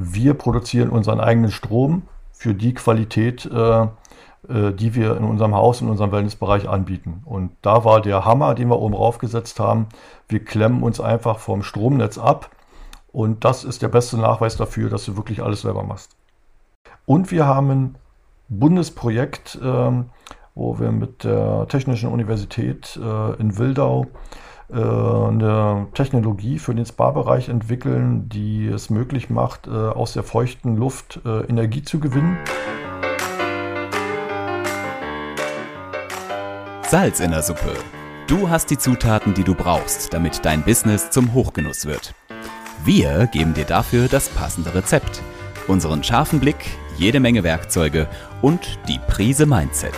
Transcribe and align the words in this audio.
wir 0.00 0.34
produzieren 0.34 0.90
unseren 0.90 1.20
eigenen 1.20 1.50
Strom 1.50 2.02
für 2.32 2.54
die 2.54 2.74
Qualität, 2.74 3.44
äh, 3.44 3.82
äh, 3.82 4.72
die 4.72 4.94
wir 4.94 5.16
in 5.16 5.24
unserem 5.24 5.54
Haus, 5.54 5.80
in 5.80 5.88
unserem 5.88 6.12
Wellnessbereich 6.12 6.68
anbieten. 6.68 7.22
Und 7.26 7.52
da 7.62 7.84
war 7.84 8.00
der 8.00 8.24
Hammer, 8.24 8.54
den 8.54 8.68
wir 8.68 8.78
oben 8.78 8.94
raufgesetzt 8.94 9.60
haben. 9.60 9.88
Wir 10.28 10.42
klemmen 10.42 10.82
uns 10.82 11.00
einfach 11.00 11.38
vom 11.38 11.62
Stromnetz 11.62 12.16
ab. 12.16 12.50
Und 13.12 13.44
das 13.44 13.64
ist 13.64 13.82
der 13.82 13.88
beste 13.88 14.16
Nachweis 14.16 14.56
dafür, 14.56 14.88
dass 14.88 15.04
du 15.04 15.16
wirklich 15.16 15.42
alles 15.42 15.62
selber 15.62 15.82
machst. 15.82 16.16
Und 17.04 17.30
wir 17.30 17.46
haben 17.46 17.70
ein 17.70 17.94
Bundesprojekt, 18.48 19.58
ähm, 19.62 20.06
wo 20.54 20.78
wir 20.78 20.92
mit 20.92 21.24
der 21.24 21.66
Technischen 21.68 22.10
Universität 22.10 22.98
äh, 23.02 23.34
in 23.34 23.58
Wildau 23.58 24.06
eine 24.76 25.86
Technologie 25.94 26.58
für 26.58 26.74
den 26.74 26.86
Spa-Bereich 26.86 27.48
entwickeln, 27.48 28.28
die 28.28 28.66
es 28.66 28.90
möglich 28.90 29.30
macht, 29.30 29.66
äh, 29.66 29.70
aus 29.70 30.12
der 30.12 30.22
feuchten 30.22 30.76
Luft 30.76 31.20
äh, 31.24 31.46
Energie 31.46 31.82
zu 31.82 32.00
gewinnen. 32.00 32.38
Salz 36.88 37.20
in 37.20 37.30
der 37.30 37.42
Suppe. 37.42 37.72
Du 38.26 38.48
hast 38.48 38.70
die 38.70 38.78
Zutaten, 38.78 39.34
die 39.34 39.44
du 39.44 39.54
brauchst, 39.54 40.12
damit 40.12 40.44
dein 40.44 40.62
Business 40.62 41.10
zum 41.10 41.34
Hochgenuss 41.34 41.86
wird. 41.86 42.14
Wir 42.84 43.26
geben 43.26 43.54
dir 43.54 43.64
dafür 43.64 44.08
das 44.08 44.28
passende 44.28 44.74
Rezept, 44.74 45.20
unseren 45.68 46.02
scharfen 46.02 46.40
Blick, 46.40 46.56
jede 46.96 47.20
Menge 47.20 47.44
Werkzeuge 47.44 48.08
und 48.40 48.78
die 48.88 48.98
Prise 49.06 49.46
Mindset. 49.46 49.94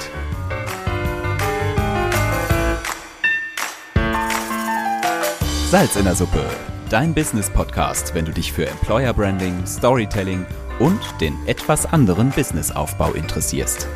Salz 5.72 5.96
in 5.96 6.04
der 6.04 6.14
Suppe, 6.14 6.44
dein 6.90 7.14
Business-Podcast, 7.14 8.14
wenn 8.14 8.26
du 8.26 8.32
dich 8.32 8.52
für 8.52 8.66
Employer 8.66 9.14
Branding, 9.14 9.66
Storytelling 9.66 10.44
und 10.78 11.00
den 11.18 11.34
etwas 11.46 11.86
anderen 11.86 12.28
Businessaufbau 12.28 13.12
interessierst 13.12 13.88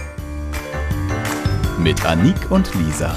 mit 1.79 2.03
Anik 2.07 2.51
und 2.51 2.75
Lisa. 2.77 3.15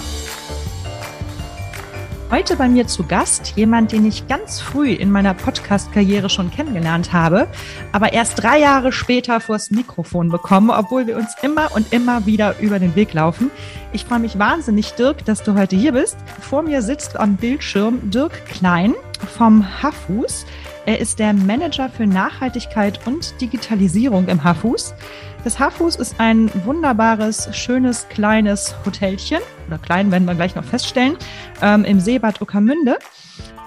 Heute 2.31 2.57
bei 2.57 2.69
mir 2.69 2.85
zu 2.85 3.05
Gast 3.05 3.53
jemand, 3.55 3.91
den 3.91 4.05
ich 4.05 4.27
ganz 4.27 4.61
früh 4.61 4.91
in 4.91 5.09
meiner 5.09 5.33
Podcast-Karriere 5.33 6.29
schon 6.29 6.51
kennengelernt 6.51 7.11
habe, 7.11 7.47
aber 7.91 8.13
erst 8.13 8.43
drei 8.43 8.59
Jahre 8.59 8.91
später 8.91 9.39
vors 9.39 9.71
Mikrofon 9.71 10.29
bekomme, 10.29 10.77
obwohl 10.77 11.07
wir 11.07 11.17
uns 11.17 11.33
immer 11.41 11.71
und 11.73 11.91
immer 11.91 12.27
wieder 12.27 12.59
über 12.59 12.77
den 12.77 12.93
Weg 12.93 13.13
laufen. 13.13 13.49
Ich 13.93 14.05
freue 14.05 14.19
mich 14.19 14.37
wahnsinnig, 14.37 14.91
Dirk, 14.91 15.25
dass 15.25 15.41
du 15.41 15.55
heute 15.55 15.75
hier 15.75 15.93
bist. 15.93 16.17
Vor 16.39 16.61
mir 16.61 16.83
sitzt 16.83 17.19
am 17.19 17.35
Bildschirm 17.35 18.11
Dirk 18.11 18.45
Klein 18.45 18.93
vom 19.35 19.81
Hafus. 19.81 20.45
Er 20.85 20.99
ist 20.99 21.17
der 21.17 21.33
Manager 21.33 21.89
für 21.89 22.05
Nachhaltigkeit 22.05 22.99
und 23.07 23.41
Digitalisierung 23.41 24.27
im 24.27 24.43
Hafus. 24.43 24.93
Das 25.43 25.57
Hafus 25.57 25.95
ist 25.95 26.19
ein 26.19 26.51
wunderbares, 26.65 27.49
schönes, 27.55 28.07
kleines 28.09 28.75
Hotelchen, 28.85 29.39
oder 29.67 29.77
klein 29.77 30.11
werden 30.11 30.25
wir 30.25 30.35
gleich 30.35 30.53
noch 30.55 30.65
feststellen, 30.65 31.15
ähm, 31.61 31.85
im 31.85 32.01
Seebad 32.01 32.41
Uckermünde. 32.41 32.97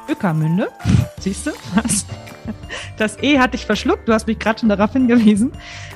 Ueckermünde, 0.09 0.69
siehst 1.19 1.47
du? 1.47 1.53
Was? 1.75 2.05
Das 2.97 3.19
E 3.23 3.39
hatte 3.39 3.57
ich 3.57 3.67
verschluckt, 3.67 4.09
du 4.09 4.13
hast 4.13 4.27
mich 4.27 4.39
gerade 4.39 4.61
schon 4.61 4.69
darauf 4.69 4.93
hingewiesen. 4.93 5.53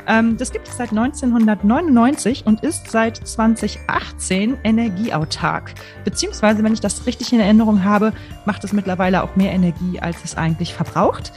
Ähm, 0.06 0.36
das 0.36 0.52
gibt 0.52 0.68
es 0.68 0.76
seit 0.76 0.90
1999 0.90 2.46
und 2.46 2.62
ist 2.62 2.90
seit 2.90 3.16
2018 3.16 4.56
energieautark. 4.64 5.74
Beziehungsweise, 6.04 6.62
wenn 6.62 6.72
ich 6.72 6.80
das 6.80 7.06
richtig 7.06 7.32
in 7.32 7.40
Erinnerung 7.40 7.84
habe, 7.84 8.12
macht 8.44 8.64
es 8.64 8.72
mittlerweile 8.72 9.22
auch 9.22 9.36
mehr 9.36 9.52
Energie, 9.52 10.00
als 10.00 10.24
es 10.24 10.36
eigentlich 10.36 10.72
verbraucht. 10.72 11.32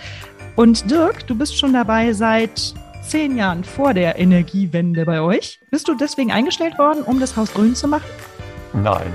Und 0.56 0.90
Dirk, 0.90 1.26
du 1.28 1.36
bist 1.36 1.58
schon 1.58 1.74
dabei 1.74 2.14
seit 2.14 2.74
zehn 3.10 3.36
Jahren 3.36 3.64
vor 3.64 3.96
der 3.96 4.20
Energiewende 4.20 5.04
bei 5.04 5.20
euch. 5.20 5.60
Bist 5.72 5.88
du 5.88 5.96
deswegen 5.96 6.32
eingestellt 6.32 6.78
worden, 6.78 7.02
um 7.04 7.20
das 7.20 7.36
Haus 7.36 7.52
grün 7.52 7.74
zu 7.74 7.88
machen? 7.88 8.06
Nein. 8.72 9.12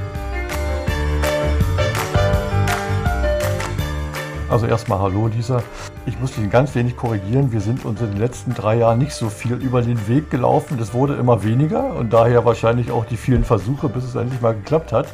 Also 4.50 4.66
erstmal 4.66 4.98
hallo 4.98 5.28
Lisa. 5.28 5.62
Ich 6.06 6.18
muss 6.20 6.32
dich 6.32 6.50
ganz 6.50 6.74
wenig 6.74 6.96
korrigieren. 6.96 7.50
Wir 7.50 7.60
sind 7.60 7.84
uns 7.84 8.00
in 8.00 8.10
den 8.10 8.18
letzten 8.18 8.52
drei 8.52 8.76
Jahren 8.76 8.98
nicht 8.98 9.12
so 9.12 9.28
viel 9.28 9.54
über 9.54 9.80
den 9.80 10.06
Weg 10.06 10.30
gelaufen. 10.30 10.76
Das 10.78 10.92
wurde 10.92 11.14
immer 11.14 11.42
weniger 11.42 11.94
und 11.94 12.12
daher 12.12 12.44
wahrscheinlich 12.44 12.90
auch 12.90 13.04
die 13.06 13.16
vielen 13.16 13.44
Versuche, 13.44 13.88
bis 13.88 14.04
es 14.04 14.14
endlich 14.14 14.40
mal 14.40 14.54
geklappt 14.54 14.92
hat. 14.92 15.06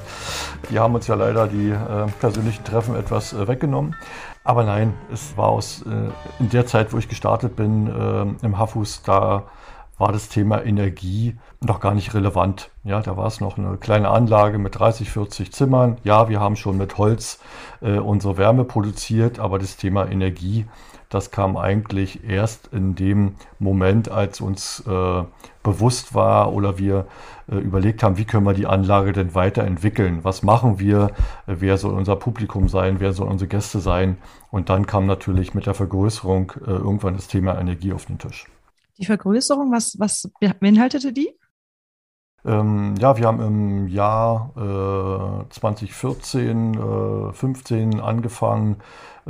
Die 0.71 0.79
haben 0.79 0.95
uns 0.95 1.07
ja 1.07 1.15
leider 1.15 1.47
die 1.47 1.71
äh, 1.71 2.07
persönlichen 2.19 2.65
Treffen 2.65 2.97
etwas 2.97 3.33
äh, 3.33 3.47
weggenommen. 3.47 3.95
Aber 4.43 4.65
nein, 4.65 4.95
es 5.13 5.37
war 5.37 5.49
aus 5.49 5.83
äh, 5.83 6.11
in 6.39 6.49
der 6.49 6.67
Zeit, 6.67 6.93
wo 6.93 6.99
ich 6.99 7.09
gestartet 7.09 7.57
bin 7.57 7.87
äh, 7.89 8.45
im 8.45 8.59
Hafus, 8.59 9.03
da 9.03 9.45
war 10.01 10.13
das 10.13 10.31
Thema 10.31 10.65
Energie 10.65 11.37
noch 11.61 11.79
gar 11.79 11.95
nicht 11.95 12.15
relevant. 12.15 12.71
Ja, 12.85 13.03
da 13.03 13.19
war 13.19 13.27
es 13.27 13.41
noch 13.41 13.59
eine 13.59 13.77
kleine 13.77 14.09
Anlage 14.09 14.57
mit 14.57 14.79
30, 14.79 15.11
40 15.11 15.53
Zimmern. 15.53 15.99
Ja, 16.05 16.31
wir 16.31 16.41
haben 16.41 16.57
schon 16.57 16.79
mit 16.79 16.97
Holz 16.97 17.39
äh, 17.83 17.99
unsere 17.99 18.39
Wärme 18.39 18.65
produziert, 18.65 19.39
aber 19.39 19.59
das 19.59 19.77
Thema 19.77 20.09
Energie, 20.09 20.65
das 21.11 21.31
kam 21.31 21.59
eigentlich 21.59 22.25
erst 22.27 22.69
in 22.69 22.95
dem 22.95 23.35
Moment, 23.59 24.11
als 24.11 24.41
uns 24.41 24.83
äh, 24.87 25.23
bewusst 25.63 26.15
war 26.15 26.53
oder 26.53 26.79
wir 26.79 27.07
äh, 27.51 27.57
überlegt 27.57 28.03
haben, 28.03 28.17
wie 28.17 28.25
können 28.25 28.47
wir 28.47 28.55
die 28.55 28.67
Anlage 28.67 29.13
denn 29.13 29.35
weiterentwickeln? 29.35 30.25
Was 30.25 30.43
machen 30.43 30.79
wir? 30.79 31.11
Äh, 31.47 31.57
wer 31.59 31.77
soll 31.77 31.95
unser 31.95 32.17
Publikum 32.17 32.69
sein? 32.69 33.01
Wer 33.01 33.13
soll 33.13 33.29
unsere 33.29 33.49
Gäste 33.49 33.81
sein? 33.81 34.19
Und 34.51 34.69
dann 34.69 34.87
kam 34.87 35.07
natürlich 35.07 35.55
mit 35.55 35.67
der 35.67 35.75
Vergrößerung 35.75 36.53
äh, 36.67 36.71
irgendwann 36.71 37.15
das 37.15 37.29
Thema 37.29 37.59
Energie 37.59 37.93
auf 37.93 38.07
den 38.07 38.19
Tisch. 38.19 38.47
Die 38.99 39.05
Vergrößerung, 39.07 39.73
was, 39.73 39.97
was 39.99 40.31
beinhaltete 40.61 41.13
die? 41.13 41.35
Ähm, 42.45 42.95
ja, 42.99 43.17
wir 43.19 43.27
haben 43.27 43.41
im 43.41 43.89
Jahr 43.89 44.53
äh, 44.57 45.51
2014, 45.51 46.75
äh, 46.75 47.33
15 47.33 48.01
angefangen, 48.01 48.77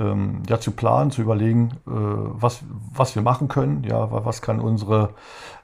ähm, 0.00 0.42
ja, 0.48 0.58
zu 0.58 0.72
planen, 0.72 1.10
zu 1.10 1.20
überlegen, 1.20 1.72
äh, 1.86 1.90
was, 1.90 2.62
was 2.94 3.14
wir 3.14 3.22
machen 3.22 3.48
können. 3.48 3.84
Ja, 3.84 4.08
was 4.24 4.40
kann 4.40 4.58
unsere, 4.60 5.10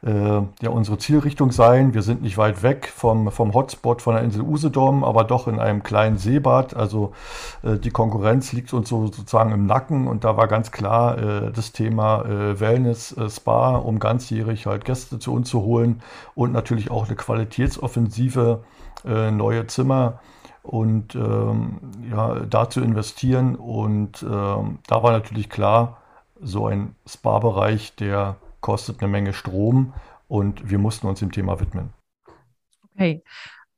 äh, 0.05 0.13
ja, 0.61 0.71
unsere 0.71 0.99
Zielrichtung 0.99 1.53
sein? 1.53 1.95
Wir 1.95 2.03
sind 2.03 2.23
nicht 2.23 2.37
weit 2.37 2.63
weg 2.63 2.93
vom, 2.95 3.33
vom 3.33 3.55
Hotspot 3.55 4.03
von 4.03 4.15
der 4.15 4.23
Insel 4.23 4.43
Usedom, 4.43 5.03
aber 5.05 5.25
doch 5.25 5.49
in 5.49 5.59
einem 5.59 5.83
kleinen 5.83 6.19
Seebad. 6.19 6.77
Also 6.77 7.13
äh, 7.63 7.79
die 7.79 7.91
Konkurrenz 7.91 8.53
liegt 8.53 8.73
uns 8.75 8.89
so, 8.89 9.07
sozusagen 9.07 9.53
im 9.53 9.67
Nacken 9.67 10.07
und 10.07 10.25
da 10.25 10.37
war 10.37 10.49
ganz 10.49 10.71
klar 10.71 11.19
äh, 11.19 11.53
das 11.53 11.73
Thema 11.73 12.25
äh, 12.25 12.61
Wellness, 12.61 13.17
äh, 13.17 13.31
Spa, 13.31 13.77
um 13.77 13.99
ganzjährig 13.99 14.67
halt 14.67 14.85
Gäste 14.85 15.19
zu 15.19 15.33
uns 15.33 15.49
zu 15.49 15.63
holen 15.63 16.03
und 16.35 16.53
natürlich 16.53 16.91
auch 16.91 17.07
eine 17.07 17.17
Qualitätsoffensive, 17.17 18.63
neue 19.05 19.67
Zimmer 19.69 20.21
und 20.67 21.15
ähm, 21.15 21.81
ja, 22.11 22.41
da 22.41 22.69
zu 22.69 22.81
investieren. 22.81 23.57
Und 23.57 24.23
ähm, 24.23 24.79
da 24.87 25.03
war 25.03 25.13
natürlich 25.13 25.49
klar, 25.49 26.03
so 26.41 26.67
ein 26.67 26.95
Spa-Bereich, 27.07 27.95
der 27.95 28.37
kostet 28.61 29.01
eine 29.01 29.09
Menge 29.09 29.33
Strom 29.33 29.95
und 30.29 30.69
wir 30.69 30.79
mussten 30.79 31.07
uns 31.07 31.21
dem 31.21 31.33
Thema 31.33 31.61
widmen. 31.61 31.91
Okay. 32.93 33.23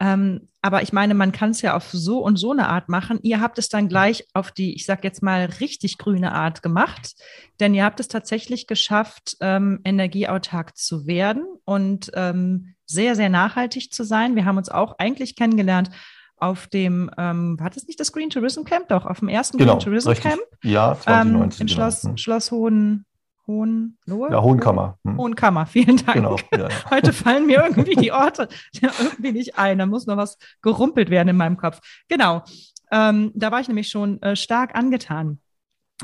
Ähm, 0.00 0.48
aber 0.62 0.82
ich 0.82 0.92
meine, 0.92 1.14
man 1.14 1.32
kann 1.32 1.50
es 1.50 1.60
ja 1.60 1.74
auf 1.74 1.90
so 1.90 2.20
und 2.20 2.36
so 2.36 2.52
eine 2.52 2.68
Art 2.68 2.88
machen. 2.88 3.18
Ihr 3.22 3.40
habt 3.40 3.58
es 3.58 3.68
dann 3.68 3.88
gleich 3.88 4.26
auf 4.32 4.52
die, 4.52 4.74
ich 4.74 4.86
sag 4.86 5.02
jetzt 5.02 5.22
mal, 5.22 5.46
richtig 5.60 5.98
grüne 5.98 6.32
Art 6.32 6.62
gemacht, 6.62 7.16
denn 7.58 7.74
ihr 7.74 7.84
habt 7.84 7.98
es 7.98 8.06
tatsächlich 8.06 8.68
geschafft, 8.68 9.36
ähm, 9.40 9.80
energieautark 9.84 10.76
zu 10.76 11.06
werden 11.06 11.44
und 11.64 12.12
ähm, 12.14 12.74
sehr, 12.86 13.16
sehr 13.16 13.28
nachhaltig 13.28 13.92
zu 13.92 14.04
sein. 14.04 14.36
Wir 14.36 14.44
haben 14.44 14.56
uns 14.56 14.68
auch 14.68 14.98
eigentlich 14.98 15.34
kennengelernt 15.34 15.90
auf 16.40 16.66
dem, 16.68 17.10
ähm, 17.18 17.58
war 17.58 17.70
das 17.70 17.86
nicht 17.86 18.00
das 18.00 18.12
Green 18.12 18.30
Tourism 18.30 18.64
Camp? 18.64 18.88
Doch, 18.88 19.06
auf 19.06 19.20
dem 19.20 19.28
ersten 19.28 19.58
genau, 19.58 19.72
Green 19.72 19.84
Tourism 19.84 20.08
richtig. 20.10 20.30
Camp. 20.30 20.42
Ja, 20.62 20.96
2019. 20.98 21.60
Ähm, 21.60 21.62
in 21.62 21.68
Schloss, 21.68 22.02
genau. 22.02 22.16
Schloss 22.16 22.50
Hohen, 22.50 23.04
Hohenlohe? 23.46 24.30
Ja, 24.30 24.42
Hohenkammer. 24.42 24.98
Hm. 25.04 25.16
Hohenkammer, 25.16 25.66
vielen 25.66 25.96
Dank. 25.96 26.14
Genau, 26.14 26.36
ja, 26.52 26.68
ja. 26.68 26.68
Heute 26.90 27.12
fallen 27.12 27.46
mir 27.46 27.64
irgendwie 27.64 27.96
die 27.96 28.12
Orte 28.12 28.48
irgendwie 28.80 29.32
nicht 29.32 29.58
ein. 29.58 29.78
Da 29.78 29.86
muss 29.86 30.06
noch 30.06 30.16
was 30.16 30.38
gerumpelt 30.62 31.10
werden 31.10 31.28
in 31.28 31.36
meinem 31.36 31.56
Kopf. 31.56 31.80
Genau. 32.08 32.44
Ähm, 32.90 33.32
da 33.34 33.50
war 33.50 33.60
ich 33.60 33.68
nämlich 33.68 33.88
schon 33.88 34.22
äh, 34.22 34.36
stark 34.36 34.74
angetan. 34.76 35.40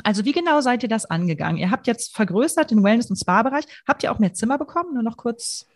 Also 0.03 0.25
wie 0.25 0.33
genau 0.33 0.61
seid 0.61 0.83
ihr 0.83 0.89
das 0.89 1.07
angegangen? 1.07 1.57
Ihr 1.57 1.71
habt 1.71 1.87
jetzt 1.87 2.17
vergrößert 2.17 2.71
den 2.71 2.83
Wellness- 2.83 3.11
und 3.11 3.17
Spa-Bereich. 3.17 3.65
Habt 3.87 4.03
ihr 4.03 4.11
auch 4.11 4.19
mehr 4.19 4.33
Zimmer 4.33 4.59
bekommen? 4.59 4.95
Nur 4.95 5.05
noch 5.05 5.17
kurz. 5.17 5.67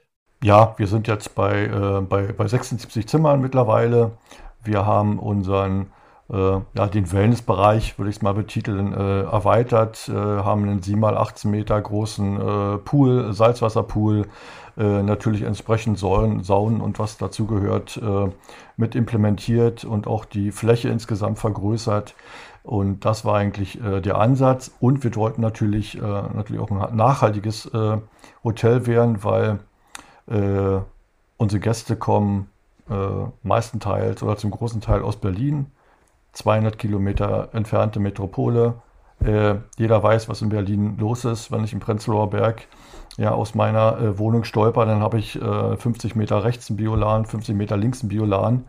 Ja, 0.43 0.75
wir 0.77 0.87
sind 0.87 1.07
jetzt 1.07 1.35
bei, 1.35 1.67
äh, 1.67 2.01
bei, 2.01 2.33
bei 2.33 2.49
76 2.49 3.07
Zimmern 3.07 3.41
mittlerweile. 3.41 4.13
Wir 4.69 4.85
haben 4.85 5.19
unseren 5.19 5.87
äh, 6.31 6.35
ja, 6.75 6.87
den 6.93 7.11
Wellnessbereich, 7.11 7.99
würde 7.99 8.11
ich 8.11 8.17
es 8.17 8.23
mal 8.23 8.35
betiteln, 8.35 8.93
äh, 8.93 9.23
erweitert, 9.23 10.11
äh, 10.11 10.13
haben 10.13 10.65
einen 10.65 10.83
7 10.83 11.01
mal 11.01 11.17
18 11.17 11.51
Meter 11.51 11.81
großen 11.81 12.37
äh, 12.37 12.79
Pool, 12.79 13.33
Salzwasserpool, 13.33 14.27
äh, 14.77 15.03
natürlich 15.03 15.41
entsprechend 15.41 15.99
Säulen, 15.99 16.43
Saunen 16.45 16.83
und 16.83 16.99
was 16.99 17.17
dazugehört, 17.17 17.97
äh, 17.97 18.29
mit 18.77 18.95
implementiert 18.95 19.85
und 19.85 20.07
auch 20.07 20.27
die 20.27 20.53
Fläche 20.53 20.91
insgesamt 20.91 21.39
vergrößert. 21.39 22.15
Und 22.63 23.07
das 23.07 23.25
war 23.25 23.37
eigentlich 23.37 23.79
der 23.81 24.19
Ansatz. 24.19 24.71
Und 24.79 25.03
wir 25.03 25.15
wollten 25.15 25.41
natürlich, 25.41 25.95
natürlich 25.95 26.61
auch 26.61 26.71
ein 26.71 26.95
nachhaltiges 26.95 27.71
Hotel 28.45 28.87
werden, 28.87 29.25
weil 29.25 29.61
unsere 31.39 31.61
Gäste 31.61 31.97
kommen 31.97 32.51
meistenteils 33.43 34.23
oder 34.23 34.37
zum 34.37 34.51
großen 34.51 34.81
Teil 34.81 35.03
aus 35.03 35.17
Berlin, 35.17 35.67
200 36.33 36.79
Kilometer 36.79 37.51
entfernte 37.53 38.01
Metropole. 38.01 38.75
jeder 39.79 40.03
weiß, 40.03 40.29
was 40.29 40.43
in 40.43 40.49
Berlin 40.49 40.97
los 40.99 41.25
ist, 41.25 41.51
wenn 41.51 41.65
ich 41.65 41.73
im 41.73 41.81
Prenzlauer 41.81 42.31
Berg 42.31 42.69
ja, 43.19 43.33
aus 43.33 43.55
meiner 43.55 43.99
äh, 43.99 44.19
Wohnung 44.19 44.45
stolper, 44.45 44.87
dann 44.87 45.01
habe 45.01 45.19
ich 45.19 45.41
äh, 45.43 45.77
50 45.77 46.15
Meter 46.15 46.45
rechts 46.45 46.71
ein 46.71 46.77
Biolan, 46.77 47.27
50 47.27 47.55
Meter 47.55 47.77
links 47.77 48.03
ein 48.03 48.09
Biolan. 48.09 48.65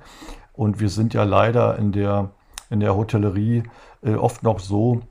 Und 0.54 0.80
wir 0.80 0.90
sind 0.90 1.14
ja 1.14 1.24
leider 1.24 1.78
in 1.78 1.92
der, 1.92 2.32
in 2.70 2.80
der 2.80 2.96
Hotellerie 2.96 3.64
äh, 4.04 4.16
oft 4.16 4.44
noch 4.44 4.60
so, 4.60 5.02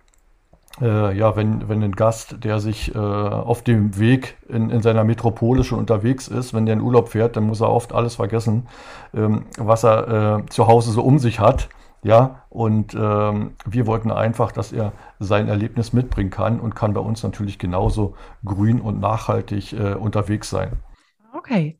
äh, 0.81 1.17
ja, 1.17 1.37
wenn, 1.37 1.69
wenn 1.69 1.83
ein 1.83 1.93
Gast, 1.93 2.45
der 2.45 2.61
sich 2.61 2.95
äh, 2.95 2.99
auf 2.99 3.63
dem 3.63 3.99
Weg 3.99 4.37
in, 4.49 4.71
in 4.71 4.83
seiner 4.83 5.05
Metropole 5.05 5.65
schon 5.65 5.79
unterwegs 5.79 6.29
ist, 6.29 6.55
wenn 6.55 6.67
der 6.67 6.75
in 6.75 6.81
Urlaub 6.81 7.09
fährt, 7.09 7.37
dann 7.37 7.45
muss 7.45 7.61
er 7.61 7.71
oft 7.71 7.93
alles 7.93 8.17
vergessen, 8.17 8.67
ähm, 9.15 9.47
was 9.57 9.85
er 9.85 10.39
äh, 10.39 10.47
zu 10.47 10.67
Hause 10.67 10.93
so 10.93 11.03
um 11.03 11.19
sich 11.19 11.41
hat. 11.41 11.69
Ja, 12.05 12.45
und 12.49 12.95
ähm, 12.95 13.57
wir 13.67 13.87
wollten 13.87 14.13
einfach, 14.13 14.53
dass 14.53 14.73
er 14.73 14.93
sein 15.19 15.49
Erlebnis 15.49 15.93
mitbringen 15.93 16.31
kann 16.31 16.61
und 16.61 16.77
kann 16.77 16.95
bei 16.95 17.01
uns 17.01 17.25
natürlich 17.25 17.59
genauso 17.59 18.15
grün 18.45 18.81
und 18.81 19.01
nachhaltig 19.01 19.73
äh, 19.73 19.95
unterwegs 19.95 20.49
sein. 20.49 20.75
Okay. 21.37 21.79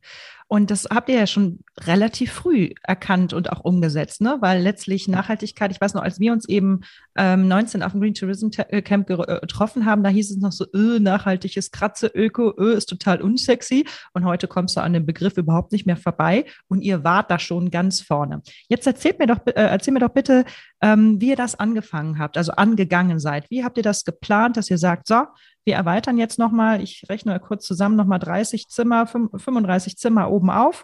Und 0.49 0.71
das 0.71 0.87
habt 0.91 1.09
ihr 1.09 1.19
ja 1.19 1.27
schon 1.27 1.59
relativ 1.87 2.31
früh 2.31 2.71
erkannt 2.83 3.33
und 3.33 3.51
auch 3.51 3.61
umgesetzt, 3.61 4.21
ne? 4.21 4.37
Weil 4.41 4.61
letztlich 4.61 5.07
Nachhaltigkeit, 5.07 5.71
ich 5.71 5.81
weiß 5.81 5.93
noch, 5.93 6.01
als 6.01 6.19
wir 6.19 6.31
uns 6.31 6.47
eben 6.47 6.81
ähm, 7.17 7.47
19 7.47 7.83
auf 7.83 7.91
dem 7.91 8.01
Green 8.01 8.13
Tourism 8.13 8.49
äh, 8.57 8.81
Camp 8.81 9.09
äh, 9.09 9.15
getroffen 9.15 9.85
haben, 9.85 10.03
da 10.03 10.09
hieß 10.09 10.31
es 10.31 10.37
noch 10.37 10.51
so, 10.51 10.65
öh, 10.73 10.99
nachhaltiges 10.99 11.71
Kratze, 11.71 12.07
Öko, 12.13 12.53
öh, 12.57 12.73
ist 12.73 12.87
total 12.87 13.21
unsexy. 13.21 13.85
Und 14.13 14.25
heute 14.25 14.47
kommst 14.47 14.75
du 14.77 14.81
an 14.81 14.93
dem 14.93 15.05
Begriff 15.05 15.37
überhaupt 15.37 15.71
nicht 15.71 15.85
mehr 15.85 15.97
vorbei 15.97 16.45
und 16.67 16.81
ihr 16.81 17.03
wart 17.03 17.31
da 17.31 17.39
schon 17.39 17.71
ganz 17.71 18.01
vorne. 18.01 18.41
Jetzt 18.67 18.87
erzählt 18.87 19.19
mir 19.19 19.27
doch, 19.27 19.39
äh, 19.45 19.51
erzähl 19.53 19.93
mir 19.93 19.99
doch 19.99 20.09
bitte, 20.09 20.45
ähm, 20.81 21.19
wie 21.19 21.29
ihr 21.29 21.35
das 21.35 21.59
angefangen 21.59 22.19
habt, 22.19 22.37
also 22.37 22.53
angegangen 22.53 23.19
seid. 23.19 23.49
Wie 23.49 23.63
habt 23.63 23.77
ihr 23.77 23.83
das 23.83 24.05
geplant, 24.05 24.57
dass 24.57 24.69
ihr 24.69 24.77
sagt, 24.77 25.07
so, 25.07 25.23
wir 25.65 25.75
erweitern 25.75 26.17
jetzt 26.17 26.39
nochmal, 26.39 26.81
ich 26.81 27.05
rechne 27.09 27.39
kurz 27.39 27.65
zusammen, 27.65 27.95
nochmal 27.95 28.17
30 28.17 28.69
Zimmer, 28.69 29.05
35 29.05 29.97
Zimmer 29.97 30.31
oben 30.31 30.49
auf, 30.49 30.83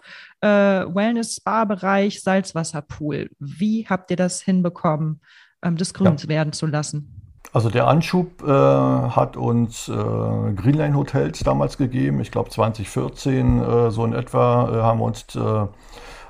Wellness-Spa-Bereich, 0.94 2.22
Salzwasserpool. 2.22 3.30
Wie 3.38 3.86
habt 3.88 4.10
ihr 4.10 4.16
das 4.16 4.40
hinbekommen, 4.40 5.20
ähm, 5.62 5.76
das 5.76 5.94
grün 5.94 6.16
ja. 6.16 6.28
werden 6.28 6.52
zu 6.52 6.66
lassen? 6.66 7.16
Also 7.52 7.70
der 7.70 7.86
Anschub 7.86 8.42
äh, 8.42 8.46
hat 8.46 9.36
uns 9.36 9.88
äh, 9.88 9.92
Greenline 9.92 10.94
Hotels 10.96 11.38
damals 11.40 11.78
gegeben. 11.78 12.20
Ich 12.20 12.30
glaube 12.30 12.50
2014 12.50 13.62
äh, 13.62 13.90
so 13.90 14.04
in 14.04 14.12
etwa 14.12 14.68
äh, 14.68 14.82
haben 14.82 14.98
wir 14.98 15.04
uns 15.04 15.34
äh, 15.34 15.66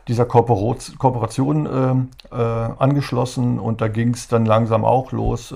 dieser 0.09 0.25
Kooperation 0.25 2.09
äh, 2.31 2.37
angeschlossen 2.37 3.59
und 3.59 3.81
da 3.81 3.89
ging 3.89 4.15
es 4.15 4.29
dann 4.29 4.47
langsam 4.47 4.85
auch 4.85 5.11
los 5.11 5.53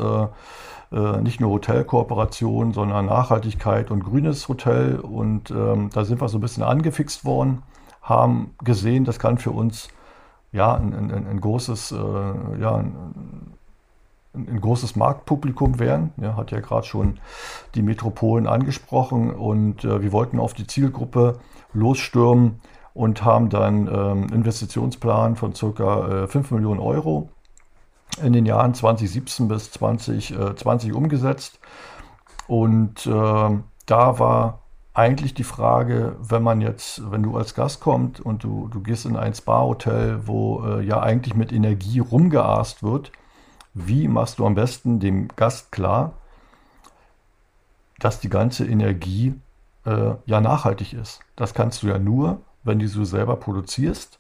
nicht 1.21 1.41
nur 1.41 1.53
Hotelkooperation, 1.53 2.73
sondern 2.73 3.07
Nachhaltigkeit 3.07 3.93
und 3.93 4.03
grünes 4.03 4.49
Hotel. 4.49 4.99
Und 4.99 5.53
ähm, 5.53 5.91
da 5.95 6.05
sind 6.05 6.21
wir 6.21 6.29
so 6.29 6.39
ein 6.39 6.41
bisschen 6.41 6.65
angefixt 6.65 7.25
worden, 7.25 7.63
haben 8.03 8.55
gesehen, 8.63 9.05
das 9.05 9.19
kann 9.19 9.39
für 9.39 9.51
uns 9.51 9.89
ja 10.53 10.75
ein, 10.75 10.93
ein, 10.93 11.27
ein 11.27 11.41
großes, 11.41 11.93
äh, 11.93 11.97
ja, 12.61 12.77
ein, 12.77 13.57
ein, 14.35 14.61
großes 14.61 14.97
Marktpublikum 14.97 15.79
werden. 15.79 16.13
Ja, 16.17 16.37
hat 16.37 16.51
ja 16.51 16.61
gerade 16.61 16.87
schon 16.87 17.21
die 17.75 17.83
Metropolen 17.83 18.47
angesprochen 18.47 19.31
und 19.31 19.85
äh, 19.85 20.03
wir 20.03 20.13
wollten 20.13 20.39
auf 20.39 20.55
die 20.55 20.67
Zielgruppe 20.67 21.39
losstürmen 21.73 22.61
und 22.95 23.25
haben 23.25 23.49
dann 23.51 23.87
ähm, 23.87 24.29
Investitionsplan 24.33 25.37
von 25.37 25.53
ca. 25.53 26.27
5 26.27 26.51
Millionen 26.51 26.81
Euro 26.81 27.31
in 28.23 28.33
den 28.33 28.47
Jahren 28.47 28.75
2017 28.75 29.49
bis 29.49 29.71
2020 29.73 30.91
äh, 30.91 30.93
umgesetzt. 30.93 31.61
Und 32.47 33.07
äh, 33.07 33.11
da 33.87 34.19
war 34.19 34.63
eigentlich 34.93 35.35
die 35.35 35.45
Frage, 35.45 36.17
wenn 36.21 36.43
man 36.43 36.61
jetzt, 36.61 37.11
wenn 37.11 37.23
du 37.23 37.37
als 37.37 37.55
Gast 37.55 37.81
kommst 37.81 38.21
und 38.21 38.43
du, 38.43 38.69
du 38.69 38.81
gehst 38.81 39.07
in 39.07 39.17
ein 39.17 39.35
Spa-Hotel, 39.35 40.27
wo 40.27 40.65
äh, 40.65 40.85
ja 40.85 41.01
eigentlich 41.01 41.35
mit 41.35 41.53
Energie 41.53 42.01
rumgeast 42.01 42.83
wird, 42.83 43.13
wie 43.73 44.09
machst 44.09 44.39
du 44.39 44.47
am 44.47 44.55
besten 44.55 44.99
dem 44.99 45.29
Gast 45.37 45.71
klar, 45.71 46.15
dass 48.01 48.19
die 48.19 48.29
ganze 48.29 48.67
Energie 48.67 49.35
äh, 49.85 50.15
ja 50.27 50.41
nachhaltig 50.41 50.93
ist? 50.93 51.21
Das 51.37 51.55
kannst 51.55 51.83
du 51.83 51.89
ja 51.89 51.99
nur, 51.99 52.41
wenn 52.65 52.81
du 52.81 52.89
sie 52.89 53.07
selber 53.07 53.37
produzierst 53.37 54.19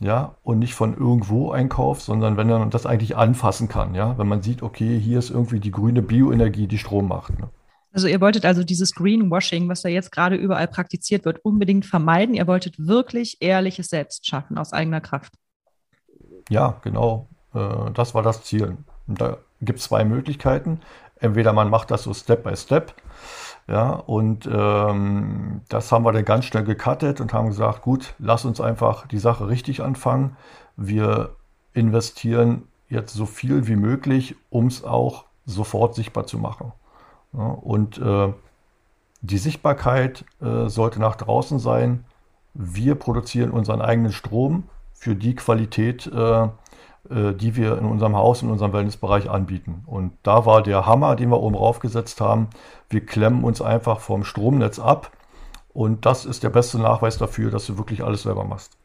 ja, 0.00 0.34
und 0.42 0.58
nicht 0.58 0.74
von 0.74 0.96
irgendwo 0.96 1.50
einkauft, 1.52 2.02
sondern 2.02 2.36
wenn 2.36 2.48
man 2.48 2.70
das 2.70 2.86
eigentlich 2.86 3.16
anfassen 3.16 3.68
kann, 3.68 3.94
ja, 3.94 4.18
wenn 4.18 4.28
man 4.28 4.42
sieht, 4.42 4.62
okay, 4.62 4.98
hier 4.98 5.18
ist 5.18 5.30
irgendwie 5.30 5.60
die 5.60 5.70
grüne 5.70 6.02
Bioenergie, 6.02 6.66
die 6.66 6.78
Strom 6.78 7.08
macht. 7.08 7.38
Ne? 7.38 7.48
Also 7.92 8.08
ihr 8.08 8.20
wolltet 8.20 8.44
also 8.44 8.64
dieses 8.64 8.94
Greenwashing, 8.94 9.68
was 9.68 9.82
da 9.82 9.88
jetzt 9.88 10.12
gerade 10.12 10.36
überall 10.36 10.68
praktiziert 10.68 11.24
wird, 11.24 11.44
unbedingt 11.44 11.84
vermeiden. 11.84 12.34
Ihr 12.34 12.46
wolltet 12.46 12.78
wirklich 12.78 13.36
ehrliches 13.40 13.88
Selbst 13.88 14.26
schaffen 14.26 14.58
aus 14.58 14.72
eigener 14.72 15.00
Kraft. 15.00 15.34
Ja, 16.48 16.80
genau. 16.82 17.28
Äh, 17.54 17.90
das 17.92 18.14
war 18.14 18.22
das 18.22 18.44
Ziel. 18.44 18.78
Und 19.06 19.20
da 19.20 19.38
gibt 19.60 19.78
es 19.78 19.86
zwei 19.86 20.04
Möglichkeiten. 20.04 20.80
Entweder 21.16 21.52
man 21.52 21.70
macht 21.70 21.90
das 21.90 22.02
so 22.02 22.14
Step 22.14 22.42
by 22.42 22.56
Step 22.56 22.94
ja, 23.68 23.90
und 23.92 24.48
ähm, 24.52 25.62
das 25.68 25.92
haben 25.92 26.04
wir 26.04 26.12
dann 26.12 26.24
ganz 26.24 26.46
schnell 26.46 26.64
gecuttet 26.64 27.20
und 27.20 27.32
haben 27.32 27.48
gesagt, 27.48 27.82
gut, 27.82 28.14
lass 28.18 28.44
uns 28.44 28.60
einfach 28.60 29.06
die 29.06 29.18
Sache 29.18 29.48
richtig 29.48 29.82
anfangen. 29.82 30.36
Wir 30.76 31.36
investieren 31.72 32.68
jetzt 32.88 33.14
so 33.14 33.24
viel 33.24 33.68
wie 33.68 33.76
möglich, 33.76 34.34
um 34.50 34.66
es 34.66 34.82
auch 34.84 35.26
sofort 35.46 35.94
sichtbar 35.94 36.26
zu 36.26 36.38
machen. 36.38 36.72
Ja, 37.32 37.46
und 37.46 37.98
äh, 37.98 38.32
die 39.20 39.38
Sichtbarkeit 39.38 40.24
äh, 40.40 40.68
sollte 40.68 41.00
nach 41.00 41.16
draußen 41.16 41.58
sein. 41.58 42.04
Wir 42.54 42.94
produzieren 42.96 43.50
unseren 43.50 43.80
eigenen 43.80 44.12
Strom 44.12 44.64
für 44.92 45.14
die 45.14 45.34
Qualität, 45.34 46.06
äh, 46.06 46.44
äh, 47.08 47.34
die 47.34 47.56
wir 47.56 47.78
in 47.78 47.84
unserem 47.84 48.16
Haus, 48.16 48.42
in 48.42 48.50
unserem 48.50 48.72
Wellnessbereich 48.72 49.30
anbieten. 49.30 49.82
Und 49.86 50.12
da 50.22 50.44
war 50.44 50.62
der 50.62 50.86
Hammer, 50.86 51.16
den 51.16 51.30
wir 51.30 51.40
oben 51.40 51.54
raufgesetzt 51.54 52.20
haben. 52.20 52.48
Wir 52.90 53.04
klemmen 53.06 53.44
uns 53.44 53.62
einfach 53.62 54.00
vom 54.00 54.24
Stromnetz 54.24 54.78
ab. 54.78 55.12
Und 55.72 56.04
das 56.04 56.26
ist 56.26 56.42
der 56.42 56.50
beste 56.50 56.78
Nachweis 56.78 57.16
dafür, 57.16 57.50
dass 57.50 57.66
du 57.66 57.78
wirklich 57.78 58.04
alles 58.04 58.22
selber 58.22 58.44
machst. 58.44 58.76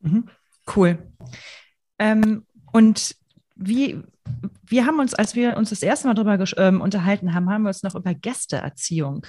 Mhm. 0.00 0.28
Cool. 0.74 0.98
Ähm, 1.98 2.46
und 2.72 3.16
wie, 3.56 4.02
wir 4.66 4.86
haben 4.86 4.98
uns, 4.98 5.14
als 5.14 5.34
wir 5.34 5.56
uns 5.56 5.70
das 5.70 5.82
erste 5.82 6.08
Mal 6.08 6.14
darüber 6.14 6.42
ähm, 6.58 6.80
unterhalten 6.80 7.34
haben, 7.34 7.50
haben 7.50 7.62
wir 7.62 7.68
uns 7.68 7.82
noch 7.82 7.94
über 7.94 8.14
Gästeerziehung 8.14 9.26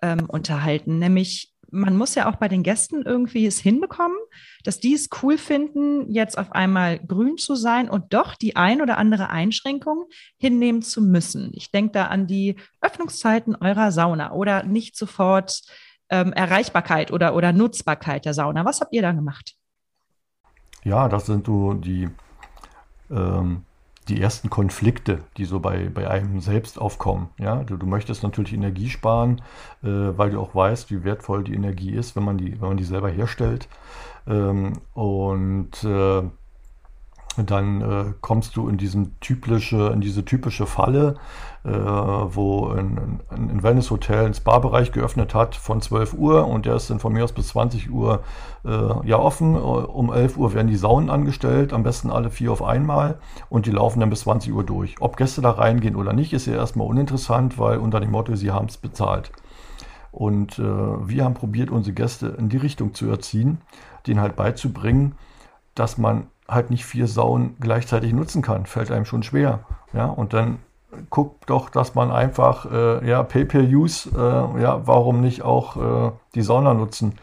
ähm, 0.00 0.26
unterhalten, 0.28 0.98
nämlich 0.98 1.52
man 1.72 1.96
muss 1.96 2.14
ja 2.14 2.28
auch 2.28 2.36
bei 2.36 2.48
den 2.48 2.62
Gästen 2.62 3.02
irgendwie 3.02 3.46
es 3.46 3.58
hinbekommen, 3.58 4.16
dass 4.62 4.78
die 4.78 4.92
es 4.92 5.08
cool 5.22 5.38
finden, 5.38 6.10
jetzt 6.12 6.36
auf 6.36 6.52
einmal 6.52 6.98
grün 6.98 7.38
zu 7.38 7.54
sein 7.54 7.88
und 7.88 8.12
doch 8.12 8.34
die 8.34 8.56
ein 8.56 8.82
oder 8.82 8.98
andere 8.98 9.30
Einschränkung 9.30 10.04
hinnehmen 10.36 10.82
zu 10.82 11.00
müssen. 11.00 11.50
Ich 11.54 11.70
denke 11.70 11.92
da 11.92 12.06
an 12.06 12.26
die 12.26 12.56
Öffnungszeiten 12.82 13.56
eurer 13.56 13.90
Sauna 13.90 14.32
oder 14.32 14.64
nicht 14.64 14.96
sofort 14.96 15.62
ähm, 16.10 16.34
Erreichbarkeit 16.34 17.10
oder, 17.10 17.34
oder 17.34 17.52
Nutzbarkeit 17.52 18.26
der 18.26 18.34
Sauna. 18.34 18.66
Was 18.66 18.82
habt 18.82 18.92
ihr 18.92 19.02
da 19.02 19.12
gemacht? 19.12 19.54
Ja, 20.84 21.08
das 21.08 21.24
sind 21.24 21.46
so 21.46 21.72
die 21.72 22.10
ähm, 23.10 23.64
die 24.08 24.20
ersten 24.20 24.50
Konflikte, 24.50 25.20
die 25.36 25.44
so 25.44 25.60
bei, 25.60 25.88
bei 25.88 26.08
einem 26.10 26.40
selbst 26.40 26.80
aufkommen. 26.80 27.28
Ja, 27.38 27.62
du, 27.62 27.76
du 27.76 27.86
möchtest 27.86 28.22
natürlich 28.22 28.52
Energie 28.52 28.90
sparen, 28.90 29.40
äh, 29.82 29.86
weil 29.86 30.30
du 30.30 30.40
auch 30.40 30.54
weißt, 30.54 30.90
wie 30.90 31.04
wertvoll 31.04 31.44
die 31.44 31.54
Energie 31.54 31.92
ist, 31.92 32.16
wenn 32.16 32.24
man 32.24 32.38
die, 32.38 32.60
wenn 32.60 32.68
man 32.68 32.76
die 32.76 32.84
selber 32.84 33.10
herstellt. 33.10 33.68
Ähm, 34.26 34.74
und 34.94 35.84
äh, 35.84 36.22
dann 37.38 37.80
äh, 37.80 38.04
kommst 38.20 38.56
du 38.56 38.68
in, 38.68 38.76
diesem 38.76 39.18
typische, 39.20 39.88
in 39.88 40.00
diese 40.00 40.24
typische 40.24 40.66
Falle, 40.66 41.16
äh, 41.64 41.70
wo 41.70 42.68
ein, 42.68 43.20
ein, 43.30 43.62
Wellness-Hotel, 43.62 44.26
ein 44.26 44.34
Spa-Bereich 44.34 44.92
geöffnet 44.92 45.34
hat 45.34 45.54
von 45.54 45.80
12 45.80 46.14
Uhr 46.14 46.46
und 46.46 46.66
der 46.66 46.76
ist 46.76 46.90
dann 46.90 46.98
von 46.98 47.12
mir 47.12 47.24
aus 47.24 47.32
bis 47.32 47.48
20 47.48 47.90
Uhr 47.90 48.22
äh, 48.64 49.08
ja 49.08 49.18
offen. 49.18 49.56
Um 49.56 50.12
11 50.12 50.36
Uhr 50.36 50.54
werden 50.54 50.68
die 50.68 50.76
Saunen 50.76 51.10
angestellt, 51.10 51.72
am 51.72 51.82
besten 51.82 52.10
alle 52.10 52.30
vier 52.30 52.52
auf 52.52 52.62
einmal 52.62 53.18
und 53.48 53.66
die 53.66 53.70
laufen 53.70 54.00
dann 54.00 54.10
bis 54.10 54.20
20 54.20 54.52
Uhr 54.52 54.64
durch. 54.64 54.96
Ob 55.00 55.16
Gäste 55.16 55.40
da 55.40 55.52
reingehen 55.52 55.96
oder 55.96 56.12
nicht, 56.12 56.32
ist 56.32 56.46
ja 56.46 56.54
erstmal 56.54 56.86
uninteressant, 56.86 57.58
weil 57.58 57.78
unter 57.78 58.00
dem 58.00 58.10
Motto, 58.10 58.34
sie 58.36 58.50
haben 58.50 58.66
es 58.66 58.76
bezahlt. 58.76 59.32
Und 60.10 60.58
äh, 60.58 60.62
wir 60.62 61.24
haben 61.24 61.34
probiert, 61.34 61.70
unsere 61.70 61.94
Gäste 61.94 62.36
in 62.38 62.50
die 62.50 62.58
Richtung 62.58 62.92
zu 62.92 63.08
erziehen, 63.08 63.62
denen 64.06 64.20
halt 64.20 64.36
beizubringen, 64.36 65.14
dass 65.74 65.96
man 65.96 66.26
halt 66.48 66.70
nicht 66.70 66.84
vier 66.84 67.06
Saunen 67.06 67.56
gleichzeitig 67.60 68.12
nutzen 68.12 68.42
kann. 68.42 68.66
Fällt 68.66 68.90
einem 68.90 69.04
schon 69.04 69.22
schwer. 69.22 69.60
Ja, 69.92 70.06
und 70.06 70.32
dann 70.32 70.58
guckt 71.10 71.48
doch, 71.48 71.70
dass 71.70 71.94
man 71.94 72.10
einfach, 72.10 72.70
äh, 72.70 73.08
ja, 73.08 73.22
Pay-Per-Use, 73.22 74.10
äh, 74.14 74.62
ja, 74.62 74.86
warum 74.86 75.20
nicht 75.20 75.42
auch 75.42 75.76
äh, 75.76 76.12
die 76.34 76.42
Sauna 76.42 76.74
nutzen 76.74 77.14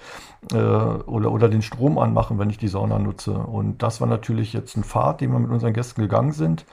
äh, 0.52 0.58
oder, 0.58 1.32
oder 1.32 1.50
den 1.50 1.62
Strom 1.62 1.98
anmachen, 1.98 2.40
wenn 2.40 2.50
ich 2.50 2.58
die 2.58 2.68
Sauna 2.68 3.00
nutze. 3.00 3.34
Und 3.34 3.84
das 3.84 4.02
war 4.02 4.08
natürlich 4.08 4.54
jetzt 4.54 4.76
ein 4.76 4.84
Pfad, 4.84 5.22
den 5.22 5.32
wir 5.32 5.40
mit 5.40 5.52
unseren 5.52 5.74
Gästen 5.74 6.02
gegangen 6.02 6.32
sind, 6.32 6.66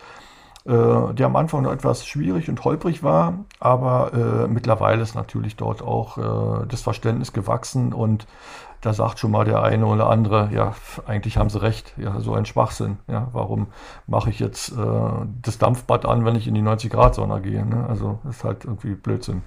äh, 0.64 0.72
der 1.14 1.26
am 1.26 1.36
Anfang 1.36 1.62
noch 1.62 1.72
etwas 1.72 2.06
schwierig 2.06 2.48
und 2.48 2.64
holprig 2.64 3.02
war, 3.02 3.44
aber 3.60 4.12
äh, 4.14 4.48
mittlerweile 4.48 5.02
ist 5.02 5.14
natürlich 5.14 5.56
dort 5.56 5.82
auch 5.82 6.66
das 6.66 6.80
Verständnis 6.80 7.32
gewachsen 7.32 7.92
und 7.92 8.26
da 8.80 8.92
sagt 8.92 9.18
schon 9.18 9.30
mal 9.30 9.44
der 9.44 9.62
eine 9.62 9.86
oder 9.86 10.08
andere, 10.08 10.50
ja, 10.52 10.74
eigentlich 11.06 11.36
haben 11.36 11.50
sie 11.50 11.60
recht, 11.60 11.94
ja, 11.96 12.20
so 12.20 12.34
ein 12.34 12.46
Schwachsinn. 12.46 12.98
Ja, 13.08 13.28
warum 13.32 13.68
mache 14.06 14.30
ich 14.30 14.38
jetzt 14.38 14.72
äh, 14.72 14.76
das 15.42 15.58
Dampfbad 15.58 16.06
an, 16.06 16.24
wenn 16.24 16.36
ich 16.36 16.46
in 16.46 16.54
die 16.54 16.62
90 16.62 16.90
Grad 16.90 17.14
Sonne 17.14 17.40
gehe? 17.40 17.64
Ne? 17.64 17.86
Also 17.88 18.18
ist 18.28 18.44
halt 18.44 18.64
irgendwie 18.64 18.94
Blödsinn. 18.94 19.42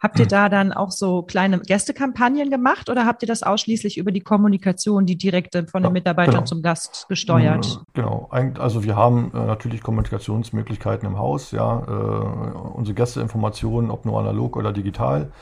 Habt 0.00 0.18
ihr 0.18 0.26
da 0.26 0.48
dann 0.48 0.72
auch 0.72 0.90
so 0.90 1.22
kleine 1.22 1.60
Gästekampagnen 1.60 2.50
gemacht 2.50 2.88
oder 2.88 3.04
habt 3.04 3.22
ihr 3.22 3.28
das 3.28 3.42
ausschließlich 3.42 3.98
über 3.98 4.12
die 4.12 4.20
Kommunikation, 4.20 5.04
die 5.04 5.16
direkte 5.16 5.66
von 5.66 5.82
den 5.82 5.92
Mitarbeitern 5.92 6.36
genau. 6.36 6.46
zum 6.46 6.62
Gast 6.62 7.06
gesteuert? 7.08 7.82
Äh, 7.82 8.00
genau, 8.00 8.28
also 8.30 8.82
wir 8.82 8.96
haben 8.96 9.30
äh, 9.34 9.44
natürlich 9.44 9.82
Kommunikationsmöglichkeiten 9.82 11.06
im 11.06 11.18
Haus, 11.18 11.50
ja, 11.50 11.80
äh, 11.80 11.90
unsere 11.90 12.94
Gästeinformationen, 12.94 13.90
ob 13.90 14.06
nur 14.06 14.18
analog 14.18 14.56
oder 14.56 14.72
digital, 14.72 15.32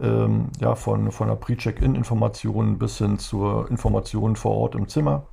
ähm, 0.00 0.50
ja, 0.60 0.76
von, 0.76 1.10
von 1.10 1.26
der 1.26 1.34
Pre-Check-In-Information 1.34 2.78
bis 2.78 2.98
hin 2.98 3.18
zur 3.18 3.68
Information 3.68 4.36
vor 4.36 4.56
Ort 4.56 4.76
im 4.76 4.86
Zimmer. 4.86 5.26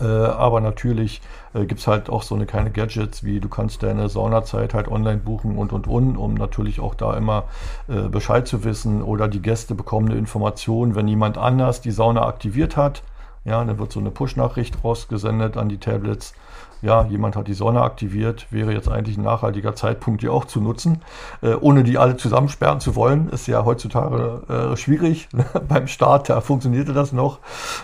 Äh, 0.00 0.04
aber 0.04 0.60
natürlich 0.60 1.20
äh, 1.54 1.64
gibt 1.64 1.80
es 1.80 1.86
halt 1.86 2.10
auch 2.10 2.22
so 2.22 2.34
eine 2.34 2.46
kleine 2.46 2.70
Gadgets, 2.70 3.24
wie 3.24 3.40
du 3.40 3.48
kannst 3.48 3.82
deine 3.82 4.08
Saunazeit 4.08 4.74
halt 4.74 4.88
online 4.88 5.18
buchen 5.18 5.56
und 5.56 5.72
und 5.72 5.86
und, 5.86 6.16
um 6.16 6.34
natürlich 6.34 6.80
auch 6.80 6.94
da 6.94 7.16
immer 7.16 7.44
äh, 7.88 8.08
Bescheid 8.08 8.48
zu 8.48 8.64
wissen. 8.64 9.02
Oder 9.02 9.28
die 9.28 9.42
Gäste 9.42 9.74
bekommen 9.74 10.10
eine 10.10 10.18
Information, 10.18 10.94
wenn 10.94 11.08
jemand 11.08 11.38
anders 11.38 11.80
die 11.80 11.92
Sauna 11.92 12.26
aktiviert 12.26 12.76
hat. 12.76 13.02
Ja, 13.44 13.64
dann 13.64 13.78
wird 13.78 13.92
so 13.92 14.00
eine 14.00 14.10
Push-Nachricht 14.10 14.84
rausgesendet 14.84 15.56
an 15.56 15.70
die 15.70 15.78
Tablets 15.78 16.34
ja, 16.82 17.04
jemand 17.06 17.36
hat 17.36 17.48
die 17.48 17.54
Sonne 17.54 17.82
aktiviert, 17.82 18.46
wäre 18.50 18.72
jetzt 18.72 18.88
eigentlich 18.88 19.18
ein 19.18 19.24
nachhaltiger 19.24 19.74
Zeitpunkt, 19.74 20.22
die 20.22 20.28
auch 20.28 20.44
zu 20.44 20.60
nutzen, 20.60 21.02
äh, 21.42 21.54
ohne 21.54 21.84
die 21.84 21.98
alle 21.98 22.16
zusammensperren 22.16 22.80
zu 22.80 22.96
wollen. 22.96 23.28
Ist 23.28 23.46
ja 23.46 23.64
heutzutage 23.64 24.72
äh, 24.72 24.76
schwierig. 24.76 25.28
Beim 25.68 25.86
Start, 25.86 26.28
da 26.28 26.40
funktionierte 26.40 26.92
das 26.92 27.12
noch. 27.12 27.40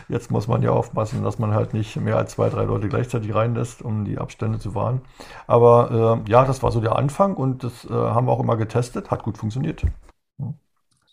Jetzt 0.09 0.31
muss 0.31 0.49
man 0.49 0.63
ja 0.63 0.71
aufpassen, 0.71 1.23
dass 1.23 1.39
man 1.39 1.55
halt 1.55 1.75
nicht 1.75 1.97
mehr 1.97 2.17
als 2.17 2.33
zwei, 2.33 2.49
drei 2.49 2.65
Leute 2.65 2.89
gleichzeitig 2.89 3.35
reinlässt, 3.35 3.83
um 3.83 4.05
die 4.05 4.19
Abstände 4.19 4.59
zu 4.59 4.75
wahren. 4.75 5.03
Aber 5.47 6.23
äh, 6.27 6.31
ja, 6.31 6.45
das 6.45 6.63
war 6.63 6.73
so 6.73 6.81
der 6.81 6.97
Anfang 6.97 7.35
und 7.35 7.65
das 7.65 7.85
äh, 7.85 7.93
haben 7.93 8.27
wir 8.27 8.33
auch 8.33 8.41
immer 8.41 8.57
getestet, 8.57 9.11
hat 9.11 9.23
gut 9.23 9.39
funktioniert. 9.39 9.85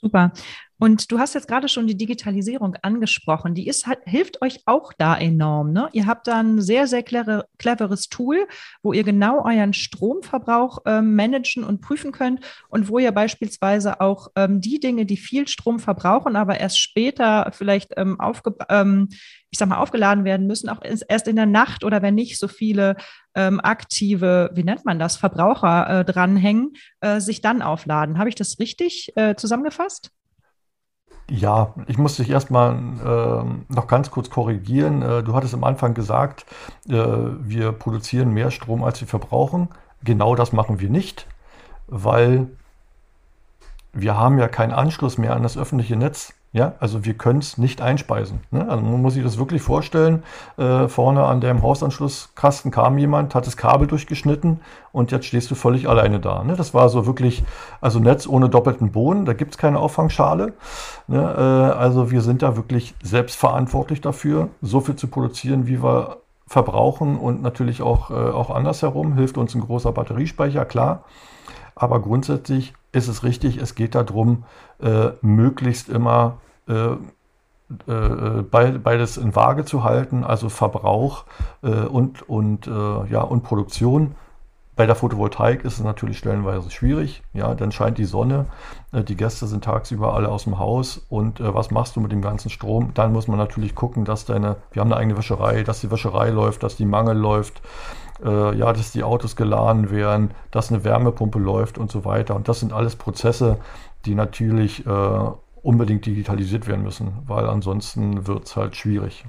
Super. 0.04 0.32
Und 0.84 1.14
du 1.14 1.20
hast 1.20 1.34
jetzt 1.34 1.48
gerade 1.48 1.70
schon 1.70 1.88
die 1.88 1.96
Digitalisierung 1.96 2.76
angesprochen. 2.82 3.56
Die 3.56 3.68
ist, 3.68 3.88
hilft 4.04 4.42
euch 4.42 4.64
auch 4.66 4.92
da 4.92 5.16
enorm. 5.16 5.72
Ne? 5.72 5.88
Ihr 5.94 6.08
habt 6.08 6.28
da 6.28 6.42
ein 6.42 6.60
sehr, 6.60 6.88
sehr 6.88 7.04
clever, 7.04 7.46
cleveres 7.58 8.10
Tool, 8.10 8.46
wo 8.82 8.92
ihr 8.92 9.06
genau 9.06 9.46
euren 9.46 9.72
Stromverbrauch 9.72 10.80
ähm, 10.86 11.16
managen 11.16 11.64
und 11.64 11.80
prüfen 11.80 12.12
könnt 12.12 12.42
und 12.68 12.90
wo 12.90 13.00
ihr 13.00 13.14
beispielsweise 13.14 14.02
auch 14.02 14.28
ähm, 14.36 14.60
die 14.60 14.82
Dinge, 14.82 15.06
die 15.06 15.16
viel 15.16 15.48
Strom 15.48 15.80
verbrauchen, 15.80 16.36
aber 16.36 16.60
erst 16.60 16.80
später 16.80 17.50
vielleicht 17.54 17.94
ähm, 17.96 18.20
aufge, 18.20 18.54
ähm, 18.68 19.08
ich 19.52 19.60
sag 19.60 19.70
mal, 19.70 19.78
aufgeladen 19.78 20.26
werden 20.26 20.48
müssen, 20.48 20.68
auch 20.68 20.82
erst 20.84 21.30
in 21.30 21.38
der 21.38 21.46
Nacht 21.46 21.86
oder 21.86 22.02
wenn 22.02 22.16
nicht 22.16 22.38
so 22.38 22.50
viele 22.50 22.98
ähm, 23.36 23.62
aktive, 23.62 24.52
wie 24.54 24.66
nennt 24.66 24.84
man 24.84 25.00
das, 25.00 25.16
Verbraucher 25.16 26.02
äh, 26.02 26.04
dranhängen, 26.04 26.74
äh, 27.00 27.22
sich 27.22 27.40
dann 27.40 27.62
aufladen. 27.62 28.18
Habe 28.18 28.28
ich 28.28 28.36
das 28.36 28.60
richtig 28.60 29.14
äh, 29.16 29.36
zusammengefasst? 29.38 30.12
Ja, 31.30 31.74
ich 31.88 31.98
muss 31.98 32.18
dich 32.18 32.30
erstmal 32.30 32.74
äh, 32.74 33.74
noch 33.74 33.88
ganz 33.88 34.12
kurz 34.12 34.30
korrigieren. 34.30 35.02
Äh, 35.02 35.24
du 35.24 35.34
hattest 35.34 35.54
am 35.54 35.64
Anfang 35.64 35.94
gesagt, 35.94 36.46
äh, 36.90 36.94
wir 36.94 37.72
produzieren 37.72 38.34
mehr 38.34 38.52
Strom, 38.52 38.84
als 38.84 39.00
wir 39.00 39.08
verbrauchen. 39.08 39.70
Genau 40.04 40.36
das 40.36 40.52
machen 40.52 40.82
wir 40.82 40.90
nicht, 40.90 41.28
weil 41.88 42.48
wir 43.94 44.18
haben 44.18 44.38
ja 44.38 44.48
keinen 44.50 44.74
Anschluss 44.74 45.18
mehr 45.18 45.36
an 45.36 45.44
das 45.44 45.58
öffentliche 45.58 45.96
Netz. 45.96 46.34
Ja, 46.54 46.74
also 46.80 47.04
wir 47.04 47.16
können 47.16 47.40
es 47.40 47.58
nicht 47.58 47.82
einspeisen. 47.82 48.42
Ne? 48.52 48.70
Also 48.70 48.84
man 48.84 49.02
muss 49.02 49.16
sich 49.16 49.24
das 49.24 49.40
wirklich 49.40 49.64
vorstellen. 49.64 50.22
Äh, 50.56 50.88
vorne 50.88 51.24
an 51.24 51.42
dem 51.42 51.64
Hausanschlusskasten 51.64 52.70
kam 52.70 53.00
jemand, 53.00 53.34
hat 53.34 53.48
das 53.48 53.58
Kabel 53.58 53.88
durchgeschnitten 53.88 54.60
und 54.92 55.12
jetzt 55.12 55.26
stehst 55.26 55.50
du 55.50 55.56
völlig 55.56 55.90
alleine 55.90 56.20
da. 56.20 56.44
Ne? 56.44 56.56
Das 56.56 56.76
war 56.76 56.90
so 56.90 57.08
wirklich, 57.08 57.44
also 57.82 57.98
Netz 57.98 58.28
ohne 58.28 58.50
doppelten 58.50 58.92
Boden, 58.92 59.26
da 59.26 59.34
gibt 59.34 59.56
es 59.56 59.58
keine 59.58 59.80
Auffangschale. 59.80 60.54
Ne? 61.08 61.22
Äh, 61.22 61.76
also 61.76 62.12
wir 62.12 62.22
sind 62.22 62.44
da 62.44 62.56
wirklich 62.56 62.94
selbstverantwortlich 63.02 64.02
dafür, 64.02 64.50
so 64.62 64.80
viel 64.80 64.96
zu 64.96 65.08
produzieren, 65.08 65.66
wie 65.66 65.82
wir 65.82 66.18
verbrauchen 66.46 67.18
und 67.18 67.42
natürlich 67.42 67.82
auch, 67.82 68.12
äh, 68.12 68.14
auch 68.14 68.52
andersherum. 68.52 69.16
Hilft 69.16 69.40
uns 69.40 69.56
ein 69.56 69.62
großer 69.62 69.92
Batteriespeicher, 69.92 70.66
klar. 70.66 71.04
Aber 71.76 72.00
grundsätzlich 72.00 72.74
ist 72.92 73.08
es 73.08 73.24
richtig, 73.24 73.58
es 73.58 73.74
geht 73.74 73.96
darum, 73.96 74.44
äh, 74.84 75.12
möglichst 75.22 75.90
immer 75.90 76.38
äh, 76.68 76.96
äh, 77.88 78.44
beides 78.44 79.18
in 79.18 79.36
Waage 79.36 79.66
zu 79.66 79.84
halten, 79.84 80.24
also 80.24 80.50
Verbrauch 80.50 81.26
äh, 81.64 81.70
und, 81.70 82.28
und, 82.30 82.68
äh, 82.68 82.72
ja, 83.10 83.22
und 83.22 83.44
Produktion. 83.44 84.16
Bei 84.76 84.86
der 84.86 84.96
Photovoltaik 84.96 85.64
ist 85.66 85.78
es 85.78 85.84
natürlich 85.84 86.18
stellenweise 86.18 86.70
schwierig. 86.72 87.24
Ja, 87.34 87.54
dann 87.54 87.72
scheint 87.72 88.00
die 88.00 88.06
Sonne, 88.06 88.48
die 88.92 89.16
Gäste 89.16 89.46
sind 89.46 89.64
tagsüber 89.64 90.16
alle 90.16 90.30
aus 90.30 90.46
dem 90.46 90.58
Haus 90.58 91.06
und 91.10 91.40
was 91.40 91.70
machst 91.70 91.96
du 91.96 92.00
mit 92.00 92.12
dem 92.12 92.24
ganzen 92.24 92.50
Strom? 92.50 92.92
Dann 92.96 93.14
muss 93.14 93.28
man 93.28 93.38
natürlich 93.38 93.76
gucken, 93.76 94.04
dass 94.04 94.26
deine, 94.26 94.56
wir 94.72 94.82
haben 94.82 94.92
eine 94.92 95.00
eigene 95.00 95.16
Wäscherei, 95.16 95.62
dass 95.62 95.82
die 95.82 95.92
Wäscherei 95.92 96.32
läuft, 96.32 96.64
dass 96.64 96.76
die 96.76 96.88
Mangel 96.88 97.16
läuft, 97.16 97.62
ja, 98.24 98.74
dass 98.74 98.92
die 98.92 99.04
Autos 99.04 99.36
geladen 99.36 99.92
werden, 99.92 100.32
dass 100.50 100.72
eine 100.72 100.84
Wärmepumpe 100.84 101.38
läuft 101.38 101.78
und 101.78 101.92
so 101.92 102.04
weiter. 102.04 102.36
Und 102.36 102.48
das 102.48 102.60
sind 102.60 102.74
alles 102.74 102.96
Prozesse, 102.96 103.60
die 104.06 104.16
natürlich 104.16 104.86
äh, 104.86 105.32
unbedingt 105.62 106.06
digitalisiert 106.06 106.68
werden 106.68 106.84
müssen, 106.84 107.14
weil 107.26 107.48
ansonsten 107.48 108.28
wird 108.28 108.46
es 108.46 108.56
halt 108.56 108.76
schwierig. 108.76 109.26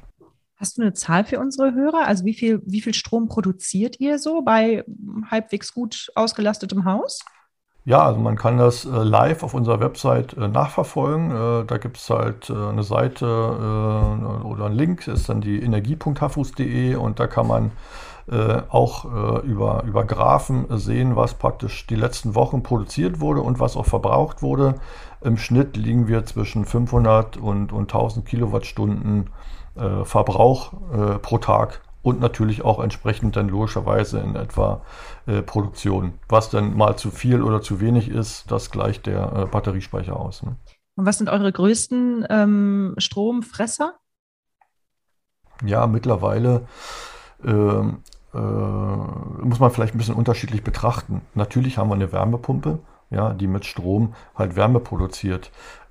Hast 0.57 0.79
du 0.79 0.83
eine 0.83 0.93
Zahl 0.93 1.25
für 1.25 1.41
unsere 1.41 1.75
Hörer? 1.75 2.07
Also 2.07 2.25
wie 2.25 2.35
viel, 2.35 2.63
wie 2.65 2.81
viel 2.81 2.95
Strom 2.95 3.29
produziert 3.29 4.01
ihr 4.01 4.19
so 4.19 4.43
bei 4.43 4.85
halbwegs 5.31 5.75
gut 5.75 6.11
ausgelastetem 6.15 6.85
Haus? 6.85 7.21
Ja, 7.87 8.03
also 8.03 8.19
man 8.19 8.37
kann 8.37 8.57
das 8.57 8.87
äh, 8.87 8.89
live 8.89 9.43
auf 9.43 9.53
unserer 9.53 9.79
Website 9.79 10.33
äh, 10.35 10.49
nachverfolgen. 10.49 11.31
Äh, 11.31 11.67
da 11.67 11.77
gibt 11.77 11.99
es 11.99 12.09
halt 12.09 12.49
äh, 12.49 12.55
eine 12.55 12.83
Seite 12.83 13.27
äh, 13.27 14.45
oder 14.47 14.67
einen 14.67 14.75
Link, 14.75 15.07
ist 15.07 15.29
dann 15.29 15.43
die 15.43 15.61
energie.hafus.de 15.61 16.95
und 16.95 17.21
da 17.21 17.27
kann 17.27 17.47
man 17.47 17.73
äh, 18.31 18.63
auch 18.69 19.05
äh, 19.05 19.47
über, 19.47 19.83
über 19.85 20.05
Graphen 20.05 20.67
sehen, 20.79 21.17
was 21.17 21.35
praktisch 21.35 21.87
die 21.87 21.97
letzten 21.97 22.35
Wochen 22.35 22.63
produziert 22.63 23.21
wurde 23.21 23.41
und 23.43 23.61
was 23.61 23.77
auch 23.77 23.87
verbraucht 23.87 24.43
wurde. 24.43 24.77
Im 25.21 25.37
Schnitt 25.37 25.77
liegen 25.77 26.09
wir 26.09 26.25
zwischen 26.25 26.65
500 26.65 27.37
und, 27.37 27.73
und 27.73 27.83
1000 27.83 28.27
Kilowattstunden 28.27 29.31
äh, 29.77 30.05
Verbrauch 30.05 30.73
äh, 30.93 31.19
pro 31.19 31.39
Tag 31.39 31.83
und 32.03 32.21
natürlich 32.21 32.65
auch 32.65 32.81
entsprechend 32.81 33.35
dann 33.37 33.49
logischerweise 33.49 34.21
in 34.21 34.37
etwa 34.37 34.83
äh, 35.27 35.43
Produktion. 35.43 36.15
Was 36.29 36.51
dann 36.51 36.77
mal 36.77 36.97
zu 36.97 37.11
viel 37.11 37.43
oder 37.43 37.63
zu 37.63 37.81
wenig 37.81 38.09
ist, 38.09 38.51
das 38.51 38.71
gleicht 38.71 39.07
der 39.07 39.33
äh, 39.33 39.47
Batteriespeicher 39.47 40.15
aus. 40.15 40.43
Ne? 40.43 40.57
Und 40.97 41.07
was 41.07 41.19
sind 41.19 41.29
eure 41.29 41.51
größten 41.51 42.27
ähm, 42.29 42.95
Stromfresser? 42.99 43.95
Ja, 45.65 45.87
mittlerweile 45.87 46.67
ähm, 47.45 48.03
äh, 48.35 49.45
muss 49.45 49.61
man 49.61 49.71
vielleicht 49.71 49.95
ein 49.95 49.99
bisschen 49.99 50.15
unterschiedlich 50.15 50.65
betrachten. 50.65 51.21
Natürlich 51.35 51.79
haben 51.79 51.89
wir 51.89 51.95
eine 51.95 52.13
Wärmepumpe, 52.13 52.79
ja, 53.11 53.33
die 53.33 53.47
mit 53.47 53.65
Strom 53.65 54.15
halt 54.35 54.57
Wärme 54.57 54.81
produziert. 54.81 55.51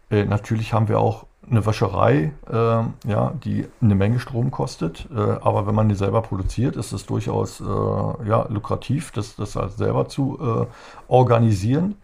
Äh, 0.09 0.25
natürlich 0.25 0.73
haben 0.73 0.88
wir 0.88 1.00
auch 1.00 1.25
eine 1.50 1.65
Wäscherei, 1.65 2.31
äh, 2.50 2.53
ja, 2.53 3.33
die 3.43 3.67
eine 3.81 3.95
Menge 3.95 4.19
Strom 4.19 4.51
kostet. 4.51 5.07
Äh, 5.13 5.19
aber 5.19 5.67
wenn 5.67 5.75
man 5.75 5.89
die 5.89 5.95
selber 5.95 6.21
produziert, 6.21 6.75
ist 6.75 6.93
es 6.93 7.05
durchaus 7.05 7.62
äh, 7.62 7.63
ja, 7.63 8.45
lukrativ, 8.50 9.12
das, 9.12 9.35
das 9.35 9.55
halt 9.55 9.73
selber 9.73 10.07
zu 10.07 10.39
äh, 10.41 10.65
organisieren. 11.07 11.95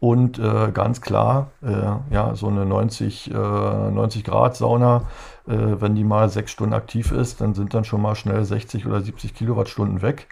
Und 0.00 0.38
äh, 0.38 0.70
ganz 0.72 1.00
klar, 1.00 1.48
äh, 1.62 2.14
ja, 2.14 2.34
so 2.34 2.48
eine 2.48 2.66
90, 2.66 3.30
äh, 3.30 3.34
90 3.34 4.22
Grad 4.24 4.54
Sauna, 4.54 5.02
wenn 5.46 5.94
die 5.94 6.04
mal 6.04 6.30
sechs 6.30 6.52
Stunden 6.52 6.72
aktiv 6.72 7.12
ist, 7.12 7.40
dann 7.40 7.54
sind 7.54 7.74
dann 7.74 7.84
schon 7.84 8.00
mal 8.00 8.14
schnell 8.14 8.44
60 8.44 8.86
oder 8.86 9.02
70 9.02 9.34
Kilowattstunden 9.34 10.00
weg. 10.00 10.28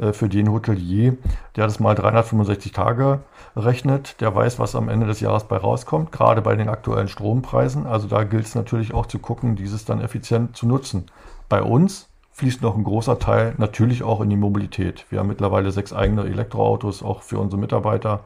Äh, 0.00 0.12
für 0.12 0.28
den 0.28 0.50
Hotelier, 0.50 1.16
der 1.56 1.66
das 1.66 1.80
mal 1.80 1.94
365 1.94 2.72
Tage 2.72 3.20
rechnet, 3.56 4.20
der 4.20 4.34
weiß, 4.34 4.58
was 4.58 4.74
am 4.74 4.88
Ende 4.88 5.06
des 5.06 5.20
Jahres 5.20 5.44
bei 5.44 5.56
rauskommt, 5.56 6.12
gerade 6.12 6.42
bei 6.42 6.56
den 6.56 6.68
aktuellen 6.68 7.08
Strompreisen. 7.08 7.86
Also 7.86 8.08
da 8.08 8.24
gilt 8.24 8.46
es 8.46 8.54
natürlich 8.54 8.94
auch 8.94 9.06
zu 9.06 9.18
gucken, 9.18 9.56
dieses 9.56 9.84
dann 9.84 10.00
effizient 10.00 10.56
zu 10.56 10.66
nutzen. 10.66 11.06
Bei 11.48 11.62
uns 11.62 12.08
fließt 12.32 12.62
noch 12.62 12.76
ein 12.76 12.84
großer 12.84 13.18
Teil 13.18 13.54
natürlich 13.58 14.02
auch 14.02 14.20
in 14.20 14.30
die 14.30 14.36
Mobilität. 14.36 15.04
Wir 15.10 15.18
haben 15.18 15.28
mittlerweile 15.28 15.72
sechs 15.72 15.92
eigene 15.92 16.24
Elektroautos, 16.24 17.02
auch 17.02 17.22
für 17.22 17.38
unsere 17.38 17.60
Mitarbeiter. 17.60 18.20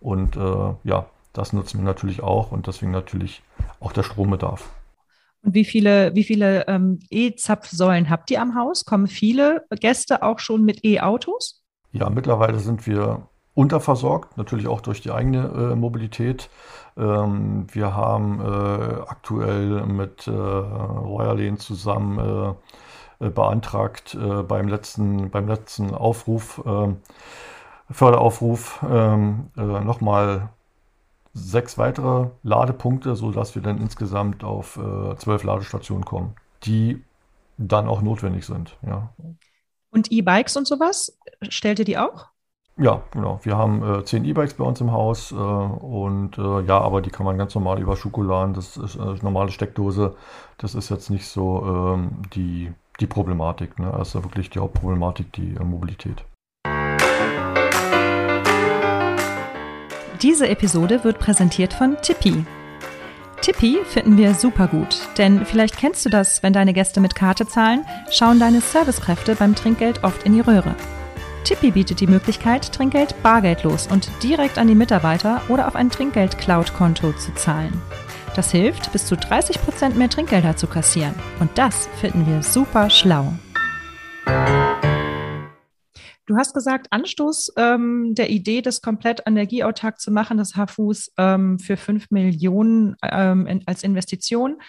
Und 0.00 0.36
äh, 0.36 0.74
ja, 0.82 1.06
das 1.32 1.52
nutzen 1.52 1.78
wir 1.78 1.84
natürlich 1.84 2.22
auch 2.22 2.50
und 2.50 2.66
deswegen 2.66 2.90
natürlich 2.90 3.42
auch 3.78 3.92
der 3.92 4.02
Strombedarf. 4.02 4.68
Und 5.42 5.54
wie 5.54 5.64
viele, 5.64 6.14
wie 6.14 6.24
viele 6.24 6.66
ähm, 6.68 7.00
E-Zapfsäulen 7.10 8.10
habt 8.10 8.30
ihr 8.30 8.42
am 8.42 8.54
Haus? 8.54 8.84
Kommen 8.84 9.06
viele 9.06 9.64
Gäste 9.80 10.22
auch 10.22 10.38
schon 10.38 10.64
mit 10.64 10.84
E-Autos? 10.84 11.62
Ja, 11.92 12.10
mittlerweile 12.10 12.58
sind 12.58 12.86
wir 12.86 13.28
unterversorgt, 13.54 14.36
natürlich 14.36 14.68
auch 14.68 14.80
durch 14.80 15.00
die 15.00 15.10
eigene 15.10 15.72
äh, 15.72 15.76
Mobilität. 15.76 16.50
Ähm, 16.96 17.66
wir 17.72 17.94
haben 17.94 18.40
äh, 18.40 19.00
aktuell 19.06 19.86
mit 19.86 20.26
äh, 20.26 20.30
Royalen 20.30 21.58
zusammen 21.58 22.18
äh, 23.20 23.26
äh, 23.26 23.30
beantragt 23.30 24.14
äh, 24.14 24.42
beim, 24.42 24.68
letzten, 24.68 25.30
beim 25.30 25.46
letzten 25.46 25.94
Aufruf, 25.94 26.62
ähm, 26.64 26.98
Förderaufruf, 27.90 28.84
ähm, 28.88 29.50
nochmal 29.56 30.50
sechs 31.32 31.78
weitere 31.78 32.30
Ladepunkte, 32.42 33.14
sodass 33.14 33.54
wir 33.54 33.62
dann 33.62 33.78
insgesamt 33.78 34.44
auf 34.44 34.76
äh, 34.76 35.16
zwölf 35.16 35.44
Ladestationen 35.44 36.04
kommen, 36.04 36.34
die 36.64 37.02
dann 37.56 37.88
auch 37.88 38.02
notwendig 38.02 38.46
sind. 38.46 38.76
Ja. 38.86 39.10
Und 39.90 40.10
E-Bikes 40.10 40.56
und 40.56 40.66
sowas, 40.66 41.18
stellt 41.48 41.78
ihr 41.78 41.84
die 41.84 41.98
auch? 41.98 42.26
Ja, 42.76 43.02
genau. 43.10 43.40
Wir 43.42 43.58
haben 43.58 43.82
äh, 43.82 44.04
zehn 44.04 44.24
E-Bikes 44.24 44.54
bei 44.54 44.64
uns 44.64 44.80
im 44.80 44.90
Haus 44.90 45.32
äh, 45.32 45.34
und 45.34 46.38
äh, 46.38 46.60
ja, 46.62 46.80
aber 46.80 47.02
die 47.02 47.10
kann 47.10 47.26
man 47.26 47.36
ganz 47.36 47.54
normal 47.54 47.80
über 47.80 47.94
Schokoladen, 47.94 48.54
das 48.54 48.78
ist 48.78 48.98
eine 48.98 49.12
äh, 49.12 49.22
normale 49.22 49.50
Steckdose. 49.50 50.16
Das 50.56 50.74
ist 50.74 50.88
jetzt 50.88 51.10
nicht 51.10 51.26
so 51.26 51.62
ähm, 51.66 52.22
die, 52.32 52.72
die 52.98 53.06
Problematik. 53.06 53.78
Ne? 53.78 53.92
Das 53.96 54.08
ist 54.08 54.14
ja 54.14 54.24
wirklich 54.24 54.48
die 54.48 54.60
Hauptproblematik, 54.60 55.32
die 55.32 55.54
äh, 55.56 55.64
Mobilität. 55.64 56.24
Diese 60.22 60.46
Episode 60.48 61.02
wird 61.02 61.18
präsentiert 61.18 61.72
von 61.72 61.96
Tippi. 62.02 62.44
Tippi 63.40 63.78
finden 63.86 64.18
wir 64.18 64.34
super 64.34 64.66
gut, 64.66 65.08
denn 65.16 65.46
vielleicht 65.46 65.78
kennst 65.78 66.04
du 66.04 66.10
das, 66.10 66.42
wenn 66.42 66.52
deine 66.52 66.74
Gäste 66.74 67.00
mit 67.00 67.14
Karte 67.14 67.46
zahlen, 67.46 67.86
schauen 68.10 68.38
deine 68.38 68.60
Servicekräfte 68.60 69.34
beim 69.34 69.54
Trinkgeld 69.54 70.04
oft 70.04 70.24
in 70.24 70.34
die 70.34 70.40
Röhre. 70.40 70.74
Tippi 71.44 71.70
bietet 71.70 72.00
die 72.00 72.06
Möglichkeit, 72.06 72.70
Trinkgeld 72.70 73.14
bargeldlos 73.22 73.86
und 73.86 74.10
direkt 74.22 74.58
an 74.58 74.68
die 74.68 74.74
Mitarbeiter 74.74 75.40
oder 75.48 75.66
auf 75.66 75.74
ein 75.74 75.88
Trinkgeld-Cloud-Konto 75.88 77.12
zu 77.14 77.32
zahlen. 77.32 77.80
Das 78.36 78.50
hilft, 78.50 78.92
bis 78.92 79.06
zu 79.06 79.14
30% 79.14 79.94
mehr 79.94 80.10
Trinkgelder 80.10 80.54
zu 80.54 80.66
kassieren. 80.66 81.14
Und 81.40 81.50
das 81.56 81.88
finden 81.98 82.26
wir 82.26 82.42
super 82.42 82.90
schlau. 82.90 83.32
Du 86.30 86.36
hast 86.36 86.54
gesagt, 86.54 86.86
Anstoß 86.90 87.54
ähm, 87.56 88.14
der 88.14 88.30
Idee, 88.30 88.62
das 88.62 88.82
komplett 88.82 89.20
energieautark 89.26 90.00
zu 90.00 90.12
machen, 90.12 90.38
das 90.38 90.52
HFUS 90.54 91.10
ähm, 91.18 91.58
für 91.58 91.76
5 91.76 92.12
Millionen 92.12 92.94
ähm, 93.02 93.48
in, 93.48 93.66
als 93.66 93.82
Investition, 93.82 94.62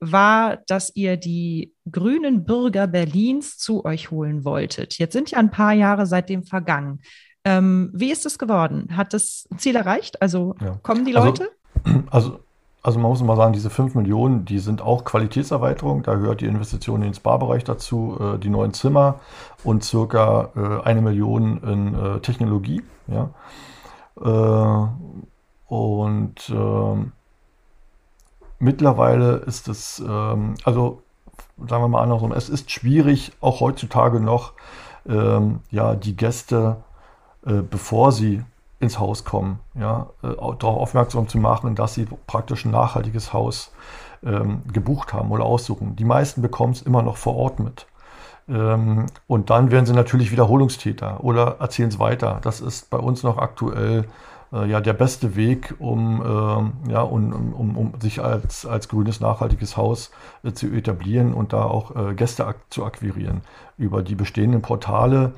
war, 0.00 0.56
dass 0.66 0.90
ihr 0.96 1.16
die 1.16 1.72
grünen 1.88 2.44
Bürger 2.44 2.88
Berlins 2.88 3.58
zu 3.58 3.84
euch 3.84 4.10
holen 4.10 4.44
wolltet. 4.44 4.98
Jetzt 4.98 5.12
sind 5.12 5.30
ja 5.30 5.38
ein 5.38 5.52
paar 5.52 5.72
Jahre 5.72 6.06
seitdem 6.06 6.42
vergangen. 6.42 7.00
Ähm, 7.44 7.92
wie 7.94 8.10
ist 8.10 8.26
es 8.26 8.36
geworden? 8.36 8.96
Hat 8.96 9.14
das 9.14 9.46
Ziel 9.56 9.76
erreicht? 9.76 10.20
Also 10.20 10.56
ja. 10.60 10.80
kommen 10.82 11.04
die 11.04 11.14
also, 11.14 11.28
Leute? 11.28 11.50
Also, 12.10 12.30
also 12.30 12.40
also 12.84 12.98
man 12.98 13.10
muss 13.10 13.22
mal 13.22 13.34
sagen, 13.34 13.54
diese 13.54 13.70
5 13.70 13.94
Millionen, 13.94 14.44
die 14.44 14.58
sind 14.58 14.82
auch 14.82 15.04
Qualitätserweiterung. 15.04 16.02
Da 16.02 16.16
gehört 16.16 16.42
die 16.42 16.46
Investition 16.46 16.96
in 16.96 17.08
den 17.08 17.14
Spa-Bereich 17.14 17.64
dazu, 17.64 18.18
äh, 18.20 18.38
die 18.38 18.50
neuen 18.50 18.74
Zimmer 18.74 19.20
und 19.64 19.82
circa 19.82 20.50
äh, 20.54 20.86
eine 20.86 21.00
Million 21.00 21.62
in 21.62 21.94
äh, 21.94 22.20
Technologie. 22.20 22.82
Ja. 23.06 23.30
Äh, 24.20 24.88
und 25.66 26.50
ähm, 26.50 27.12
mittlerweile 28.58 29.36
ist 29.36 29.66
es, 29.68 30.00
ähm, 30.06 30.56
also 30.64 31.00
sagen 31.66 31.84
wir 31.84 31.88
mal 31.88 32.02
andersrum, 32.02 32.32
es 32.32 32.50
ist 32.50 32.70
schwierig, 32.70 33.32
auch 33.40 33.60
heutzutage 33.60 34.20
noch, 34.20 34.52
ähm, 35.08 35.60
ja, 35.70 35.94
die 35.94 36.16
Gäste, 36.16 36.76
äh, 37.46 37.62
bevor 37.62 38.12
sie 38.12 38.42
ins 38.84 38.98
Haus 38.98 39.24
kommen, 39.24 39.58
ja, 39.74 40.06
äh, 40.22 40.28
darauf 40.28 40.64
aufmerksam 40.64 41.28
zu 41.28 41.38
machen, 41.38 41.74
dass 41.74 41.94
sie 41.94 42.06
praktisch 42.26 42.64
ein 42.64 42.70
nachhaltiges 42.70 43.32
Haus 43.32 43.72
ähm, 44.24 44.62
gebucht 44.72 45.12
haben 45.12 45.30
oder 45.30 45.44
aussuchen. 45.44 45.96
Die 45.96 46.04
meisten 46.04 46.42
bekommen 46.42 46.72
es 46.72 46.82
immer 46.82 47.02
noch 47.02 47.16
vor 47.16 47.36
Ort 47.36 47.58
mit. 47.58 47.86
Ähm, 48.48 49.06
und 49.26 49.50
dann 49.50 49.70
werden 49.70 49.86
sie 49.86 49.92
natürlich 49.92 50.30
Wiederholungstäter 50.30 51.24
oder 51.24 51.56
erzählen 51.60 51.88
es 51.88 51.98
weiter. 51.98 52.38
Das 52.42 52.60
ist 52.60 52.90
bei 52.90 52.98
uns 52.98 53.22
noch 53.22 53.38
aktuell 53.38 54.04
äh, 54.52 54.66
ja 54.66 54.80
der 54.80 54.92
beste 54.92 55.36
Weg, 55.36 55.74
um, 55.78 56.20
äh, 56.86 56.92
ja, 56.92 57.02
um, 57.02 57.54
um, 57.54 57.76
um, 57.76 58.00
sich 58.00 58.22
als, 58.22 58.66
als 58.66 58.88
grünes, 58.88 59.20
nachhaltiges 59.20 59.76
Haus 59.76 60.10
äh, 60.42 60.52
zu 60.52 60.66
etablieren 60.68 61.34
und 61.34 61.52
da 61.52 61.64
auch 61.64 61.96
äh, 61.96 62.14
Gäste 62.14 62.46
ak 62.46 62.56
zu 62.70 62.84
akquirieren. 62.84 63.42
Über 63.76 64.02
die 64.02 64.14
bestehenden 64.14 64.62
Portale 64.62 65.32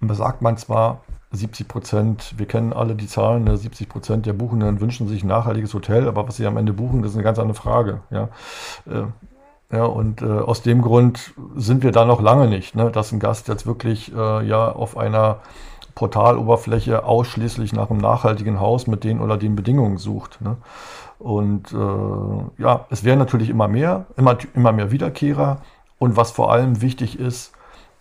sagt 0.00 0.42
man 0.42 0.56
zwar, 0.56 1.00
70 1.34 1.68
Prozent, 1.68 2.34
wir 2.36 2.46
kennen 2.46 2.72
alle 2.72 2.94
die 2.94 3.06
Zahlen, 3.06 3.44
70 3.56 3.86
ne, 3.86 3.92
Prozent 3.92 4.26
der 4.26 4.32
Buchenden 4.32 4.80
wünschen 4.80 5.08
sich 5.08 5.22
ein 5.22 5.28
nachhaltiges 5.28 5.74
Hotel, 5.74 6.08
aber 6.08 6.26
was 6.26 6.36
sie 6.36 6.46
am 6.46 6.56
Ende 6.56 6.72
buchen, 6.72 7.02
das 7.02 7.12
ist 7.12 7.16
eine 7.16 7.24
ganz 7.24 7.38
andere 7.38 7.56
Frage. 7.56 8.00
Ja, 8.10 8.28
äh, 8.86 9.04
ja 9.74 9.84
und 9.84 10.22
äh, 10.22 10.26
aus 10.26 10.62
dem 10.62 10.82
Grund 10.82 11.34
sind 11.56 11.82
wir 11.82 11.92
da 11.92 12.04
noch 12.04 12.20
lange 12.20 12.48
nicht, 12.48 12.74
ne, 12.74 12.90
dass 12.90 13.12
ein 13.12 13.20
Gast 13.20 13.48
jetzt 13.48 13.66
wirklich 13.66 14.14
äh, 14.14 14.46
ja 14.46 14.70
auf 14.70 14.96
einer 14.96 15.38
Portaloberfläche 15.94 17.04
ausschließlich 17.04 17.72
nach 17.72 17.90
einem 17.90 18.00
nachhaltigen 18.00 18.60
Haus 18.60 18.86
mit 18.86 19.04
den 19.04 19.20
oder 19.20 19.36
den 19.36 19.54
Bedingungen 19.54 19.98
sucht. 19.98 20.40
Ne. 20.40 20.56
Und 21.18 21.72
äh, 21.72 22.62
ja, 22.62 22.86
es 22.90 23.04
werden 23.04 23.18
natürlich 23.18 23.48
immer 23.48 23.68
mehr, 23.68 24.06
immer, 24.16 24.36
immer 24.54 24.72
mehr 24.72 24.90
Wiederkehrer. 24.90 25.58
Und 25.98 26.16
was 26.16 26.32
vor 26.32 26.52
allem 26.52 26.82
wichtig 26.82 27.18
ist 27.18 27.52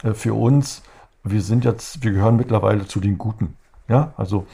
äh, 0.03 0.13
für 0.13 0.33
uns, 0.33 0.83
wir 1.23 1.41
sind 1.41 1.65
jetzt, 1.65 2.03
wir 2.03 2.11
gehören 2.11 2.35
mittlerweile 2.35 2.85
zu 2.85 2.99
den 2.99 3.17
Guten. 3.17 3.57
Ja, 3.87 4.13
also 4.17 4.45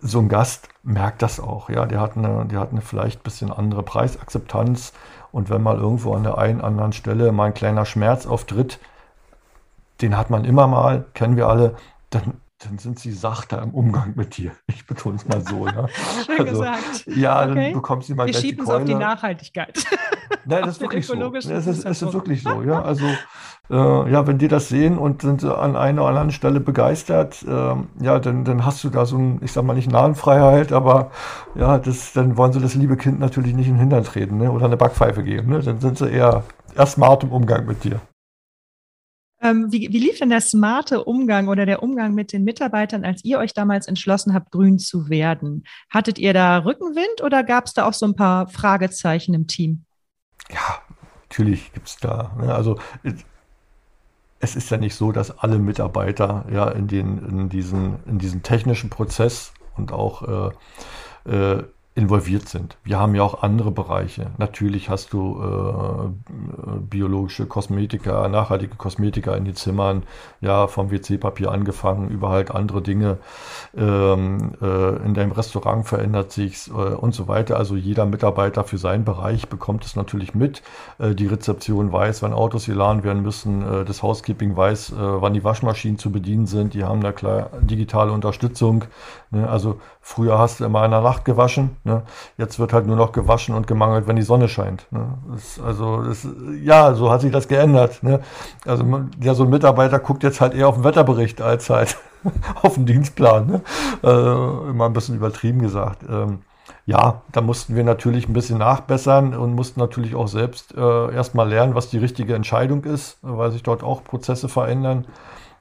so 0.00 0.18
ein 0.18 0.28
Gast 0.28 0.68
merkt 0.82 1.22
das 1.22 1.40
auch. 1.40 1.70
Ja, 1.70 1.86
der 1.86 2.00
hat 2.00 2.16
eine, 2.16 2.46
der 2.46 2.60
hat 2.60 2.70
eine 2.72 2.80
vielleicht 2.80 3.20
ein 3.20 3.22
bisschen 3.22 3.52
andere 3.52 3.82
Preisakzeptanz. 3.82 4.92
Und 5.32 5.50
wenn 5.50 5.62
mal 5.62 5.76
irgendwo 5.76 6.14
an 6.14 6.24
der 6.24 6.38
einen 6.38 6.60
anderen 6.60 6.92
Stelle 6.92 7.32
mal 7.32 7.46
ein 7.46 7.54
kleiner 7.54 7.84
Schmerz 7.84 8.26
auftritt, 8.26 8.78
den 10.00 10.16
hat 10.16 10.30
man 10.30 10.44
immer 10.44 10.66
mal, 10.66 11.04
kennen 11.14 11.36
wir 11.36 11.48
alle, 11.48 11.76
dann 12.10 12.40
dann 12.64 12.78
sind 12.78 12.98
sie 12.98 13.12
sachter 13.12 13.62
im 13.62 13.70
Umgang 13.70 14.14
mit 14.16 14.36
dir. 14.36 14.52
Ich 14.68 14.86
betone 14.86 15.16
es 15.16 15.26
mal 15.26 15.40
so. 15.40 15.66
Ja. 15.66 15.88
Schön 16.26 16.40
also, 16.40 16.52
gesagt. 16.52 17.06
Ja, 17.06 17.42
okay. 17.42 17.54
dann 17.54 17.72
bekommst 17.74 18.08
du 18.08 18.14
mal 18.14 18.26
Wir 18.26 18.34
schieben 18.34 18.64
es 18.64 18.70
auf 18.70 18.84
die 18.84 18.94
Nachhaltigkeit. 18.94 19.84
Nein, 20.44 20.62
das 20.62 20.76
ist 20.76 20.80
wirklich 20.80 21.06
so. 21.06 21.14
Es 21.34 21.46
ist, 21.46 21.84
es 21.84 22.02
ist 22.02 22.12
wirklich 22.12 22.42
so. 22.42 22.62
Ja, 22.62 22.80
also 22.80 23.04
äh, 23.70 24.10
ja, 24.10 24.26
wenn 24.26 24.38
die 24.38 24.48
das 24.48 24.68
sehen 24.68 24.96
und 24.96 25.22
sind 25.22 25.44
an 25.44 25.76
einer 25.76 26.02
oder 26.02 26.08
anderen 26.10 26.30
Stelle 26.30 26.60
begeistert, 26.60 27.42
äh, 27.42 27.74
ja, 28.02 28.18
dann, 28.18 28.44
dann 28.44 28.64
hast 28.64 28.82
du 28.82 28.88
da 28.88 29.04
so 29.04 29.18
ein, 29.18 29.40
ich 29.42 29.52
sag 29.52 29.64
mal 29.64 29.74
nicht 29.74 29.90
Nahenfreiheit, 29.90 30.72
aber 30.72 31.10
ja, 31.54 31.78
das, 31.78 32.12
dann 32.12 32.36
wollen 32.36 32.52
sie 32.52 32.60
das 32.60 32.74
liebe 32.74 32.96
Kind 32.96 33.20
natürlich 33.20 33.54
nicht 33.54 33.66
in 33.66 33.74
den 33.74 33.80
Hintern 33.80 34.04
treten 34.04 34.38
ne? 34.38 34.50
oder 34.50 34.66
eine 34.66 34.76
Backpfeife 34.76 35.22
geben. 35.22 35.50
Ne? 35.50 35.60
Dann 35.60 35.80
sind 35.80 35.98
sie 35.98 36.08
eher, 36.08 36.44
eher 36.74 36.86
smart 36.86 37.24
im 37.24 37.32
Umgang 37.32 37.66
mit 37.66 37.84
dir. 37.84 38.00
Ähm, 39.40 39.70
wie, 39.70 39.88
wie, 39.92 39.98
lief 39.98 40.18
denn 40.18 40.30
der 40.30 40.40
smarte 40.40 41.04
Umgang 41.04 41.48
oder 41.48 41.64
der 41.64 41.82
Umgang 41.82 42.14
mit 42.14 42.32
den 42.32 42.44
Mitarbeitern, 42.44 43.04
als 43.04 43.24
ihr 43.24 43.38
euch 43.38 43.54
damals 43.54 43.86
entschlossen 43.86 44.34
habt, 44.34 44.50
grün 44.50 44.78
zu 44.78 45.08
werden? 45.08 45.64
Hattet 45.90 46.18
ihr 46.18 46.32
da 46.32 46.58
Rückenwind 46.58 47.22
oder 47.22 47.44
gab 47.44 47.66
es 47.66 47.74
da 47.74 47.86
auch 47.86 47.92
so 47.92 48.06
ein 48.06 48.16
paar 48.16 48.48
Fragezeichen 48.48 49.34
im 49.34 49.46
Team? 49.46 49.84
Ja, 50.50 50.80
natürlich 51.28 51.72
gibt 51.72 51.88
es 51.88 51.96
da. 51.96 52.34
Ne? 52.40 52.52
Also 52.52 52.78
es 54.40 54.56
ist 54.56 54.70
ja 54.70 54.76
nicht 54.76 54.94
so, 54.94 55.12
dass 55.12 55.38
alle 55.38 55.58
Mitarbeiter 55.58 56.44
ja 56.52 56.68
in, 56.70 56.88
den, 56.88 57.18
in, 57.18 57.48
diesen, 57.48 57.98
in 58.06 58.18
diesen 58.18 58.42
technischen 58.42 58.90
Prozess 58.90 59.52
und 59.76 59.92
auch 59.92 60.52
äh, 61.26 61.30
äh, 61.30 61.64
involviert 61.98 62.48
sind. 62.48 62.76
Wir 62.84 63.00
haben 63.00 63.16
ja 63.16 63.24
auch 63.24 63.42
andere 63.42 63.72
Bereiche. 63.72 64.30
Natürlich 64.38 64.88
hast 64.88 65.12
du 65.12 65.42
äh, 65.42 66.78
biologische 66.78 67.46
Kosmetika, 67.46 68.28
nachhaltige 68.28 68.76
Kosmetika 68.76 69.34
in 69.34 69.44
den 69.44 69.56
Zimmern, 69.56 70.04
ja, 70.40 70.68
vom 70.68 70.92
WC-Papier 70.92 71.50
angefangen, 71.50 72.08
über 72.08 72.28
halt 72.28 72.52
andere 72.52 72.82
Dinge. 72.82 73.18
Ähm, 73.76 74.52
äh, 74.62 75.04
in 75.04 75.14
deinem 75.14 75.32
Restaurant 75.32 75.88
verändert 75.88 76.30
sich's 76.30 76.68
äh, 76.68 76.70
und 76.70 77.16
so 77.16 77.26
weiter. 77.26 77.56
Also 77.56 77.74
jeder 77.74 78.06
Mitarbeiter 78.06 78.62
für 78.62 78.78
seinen 78.78 79.04
Bereich 79.04 79.48
bekommt 79.48 79.84
es 79.84 79.96
natürlich 79.96 80.36
mit. 80.36 80.62
Äh, 81.00 81.16
die 81.16 81.26
Rezeption 81.26 81.92
weiß, 81.92 82.22
wann 82.22 82.32
Autos 82.32 82.66
geladen 82.66 83.02
werden 83.02 83.24
müssen. 83.24 83.62
Äh, 83.62 83.84
das 83.84 84.04
Housekeeping 84.04 84.56
weiß, 84.56 84.92
äh, 84.92 84.94
wann 84.98 85.34
die 85.34 85.42
Waschmaschinen 85.42 85.98
zu 85.98 86.12
bedienen 86.12 86.46
sind. 86.46 86.74
Die 86.74 86.84
haben 86.84 87.00
da 87.00 87.10
klar 87.10 87.50
digitale 87.60 88.12
Unterstützung. 88.12 88.84
Ne? 89.30 89.48
Also 89.48 89.80
früher 90.00 90.38
hast 90.38 90.60
du 90.60 90.64
immer 90.64 90.84
in 90.84 90.90
der 90.90 91.00
Nacht 91.00 91.24
gewaschen. 91.24 91.76
Ne? 91.84 92.02
Jetzt 92.36 92.58
wird 92.58 92.72
halt 92.72 92.86
nur 92.86 92.96
noch 92.96 93.12
gewaschen 93.12 93.54
und 93.54 93.66
gemangelt, 93.66 94.06
wenn 94.06 94.16
die 94.16 94.22
Sonne 94.22 94.48
scheint. 94.48 94.86
Ne? 94.90 95.18
Das, 95.30 95.60
also 95.60 96.02
das, 96.02 96.26
ja, 96.62 96.94
so 96.94 97.10
hat 97.10 97.20
sich 97.20 97.32
das 97.32 97.48
geändert. 97.48 98.02
Ne? 98.02 98.20
Also 98.66 98.84
ja, 99.20 99.34
so 99.34 99.44
ein 99.44 99.50
Mitarbeiter 99.50 99.98
guckt 99.98 100.22
jetzt 100.22 100.40
halt 100.40 100.54
eher 100.54 100.68
auf 100.68 100.76
den 100.76 100.84
Wetterbericht 100.84 101.42
als 101.42 101.68
halt 101.70 101.96
auf 102.62 102.74
den 102.74 102.86
Dienstplan. 102.86 103.46
Ne? 103.46 103.62
Äh, 104.02 104.70
immer 104.70 104.86
ein 104.86 104.92
bisschen 104.92 105.16
übertrieben 105.16 105.60
gesagt. 105.60 106.02
Ähm, 106.08 106.40
ja, 106.86 107.20
da 107.32 107.42
mussten 107.42 107.76
wir 107.76 107.84
natürlich 107.84 108.28
ein 108.28 108.32
bisschen 108.32 108.58
nachbessern 108.58 109.34
und 109.34 109.54
mussten 109.54 109.78
natürlich 109.78 110.14
auch 110.14 110.26
selbst 110.26 110.74
äh, 110.74 111.14
erstmal 111.14 111.48
lernen, 111.48 111.74
was 111.74 111.90
die 111.90 111.98
richtige 111.98 112.34
Entscheidung 112.34 112.84
ist, 112.84 113.18
weil 113.20 113.50
sich 113.52 113.62
dort 113.62 113.82
auch 113.82 114.04
Prozesse 114.04 114.48
verändern. 114.48 115.06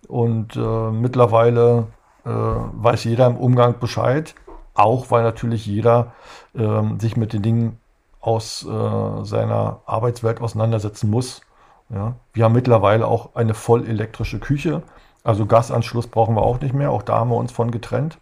Und 0.07 0.55
äh, 0.55 0.91
mittlerweile 0.91 1.87
weiß 2.29 3.03
jeder 3.05 3.27
im 3.27 3.37
Umgang 3.37 3.79
Bescheid, 3.79 4.35
auch 4.73 5.11
weil 5.11 5.23
natürlich 5.23 5.65
jeder 5.65 6.13
ähm, 6.55 6.99
sich 6.99 7.17
mit 7.17 7.33
den 7.33 7.41
Dingen 7.41 7.79
aus 8.19 8.65
äh, 8.65 9.25
seiner 9.25 9.81
Arbeitswelt 9.85 10.41
auseinandersetzen 10.41 11.09
muss. 11.09 11.41
Ja. 11.89 12.15
Wir 12.33 12.43
haben 12.43 12.53
mittlerweile 12.53 13.07
auch 13.07 13.35
eine 13.35 13.53
voll 13.53 13.87
elektrische 13.87 14.39
Küche. 14.39 14.83
Also 15.23 15.45
Gasanschluss 15.45 16.07
brauchen 16.07 16.35
wir 16.35 16.41
auch 16.41 16.59
nicht 16.59 16.73
mehr. 16.73 16.91
Auch 16.91 17.03
da 17.03 17.19
haben 17.19 17.29
wir 17.29 17.37
uns 17.37 17.51
von 17.51 17.71
getrennt. 17.71 18.17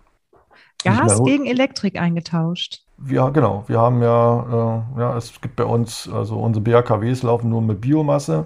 Gas 0.83 1.23
gegen 1.23 1.45
Elektrik 1.45 1.99
eingetauscht. 1.99 2.83
Ja, 3.07 3.29
genau. 3.29 3.63
Wir 3.67 3.79
haben 3.79 4.01
ja, 4.01 4.83
äh, 4.97 4.99
ja, 5.01 5.17
es 5.17 5.41
gibt 5.41 5.55
bei 5.55 5.65
uns, 5.65 6.09
also 6.11 6.37
unsere 6.37 6.63
BHKWs 6.63 7.23
laufen 7.23 7.49
nur 7.49 7.61
mit 7.61 7.81
Biomasse. 7.81 8.45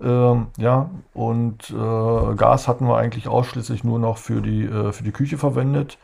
Ähm, 0.00 0.48
ja, 0.58 0.90
und 1.14 1.70
äh, 1.70 2.34
Gas 2.34 2.68
hatten 2.68 2.86
wir 2.86 2.96
eigentlich 2.96 3.28
ausschließlich 3.28 3.84
nur 3.84 3.98
noch 3.98 4.18
für 4.18 4.40
die, 4.40 4.64
äh, 4.64 4.92
für 4.92 5.02
die 5.02 5.12
Küche 5.12 5.38
verwendet. 5.38 5.98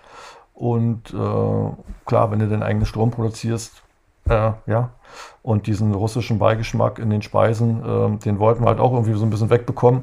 Und 0.52 1.12
äh, 1.12 2.06
klar, 2.06 2.30
wenn 2.30 2.38
du 2.38 2.48
deinen 2.48 2.62
eigenen 2.62 2.86
Strom 2.86 3.10
produzierst, 3.10 3.82
äh, 4.28 4.52
ja, 4.66 4.90
und 5.42 5.66
diesen 5.66 5.94
russischen 5.94 6.38
Beigeschmack 6.38 6.98
in 6.98 7.10
den 7.10 7.22
Speisen, 7.22 7.82
äh, 7.84 8.18
den 8.18 8.38
wollten 8.38 8.64
wir 8.64 8.68
halt 8.68 8.80
auch 8.80 8.92
irgendwie 8.92 9.14
so 9.14 9.24
ein 9.24 9.30
bisschen 9.30 9.50
wegbekommen. 9.50 10.02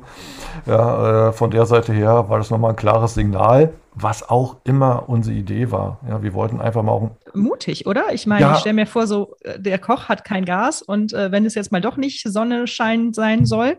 Ja, 0.66 1.30
äh, 1.30 1.34
von 1.34 1.52
der 1.52 1.66
Seite 1.66 1.94
her 1.94 2.30
war 2.30 2.38
das 2.38 2.52
nochmal 2.52 2.72
ein 2.72 2.76
klares 2.76 3.16
Signal, 3.16 3.74
was 3.94 4.28
auch 4.28 4.58
immer 4.64 5.10
unsere 5.10 5.36
Idee 5.36 5.72
war. 5.72 6.00
Ja, 6.08 6.24
wir 6.24 6.34
wollten 6.34 6.62
einfach 6.62 6.82
mal 6.82 6.92
auch. 6.92 7.12
Mutig, 7.34 7.86
oder? 7.88 8.14
Ich 8.14 8.26
meine, 8.26 8.42
ja. 8.42 8.54
ich 8.54 8.60
stelle 8.60 8.76
mir 8.76 8.88
vor, 8.88 9.06
so 9.06 9.36
äh, 9.42 9.60
der 9.60 9.80
Koch 9.80 10.08
hat 10.08 10.24
kein 10.24 10.46
Gas 10.46 10.82
und 10.82 11.14
äh, 11.14 11.32
wenn 11.32 11.46
es 11.46 11.56
jetzt 11.56 11.72
mal 11.72 11.82
doch 11.82 11.98
nicht 11.98 12.22
Sonnenschein 12.26 13.14
sein 13.14 13.46
soll, 13.46 13.78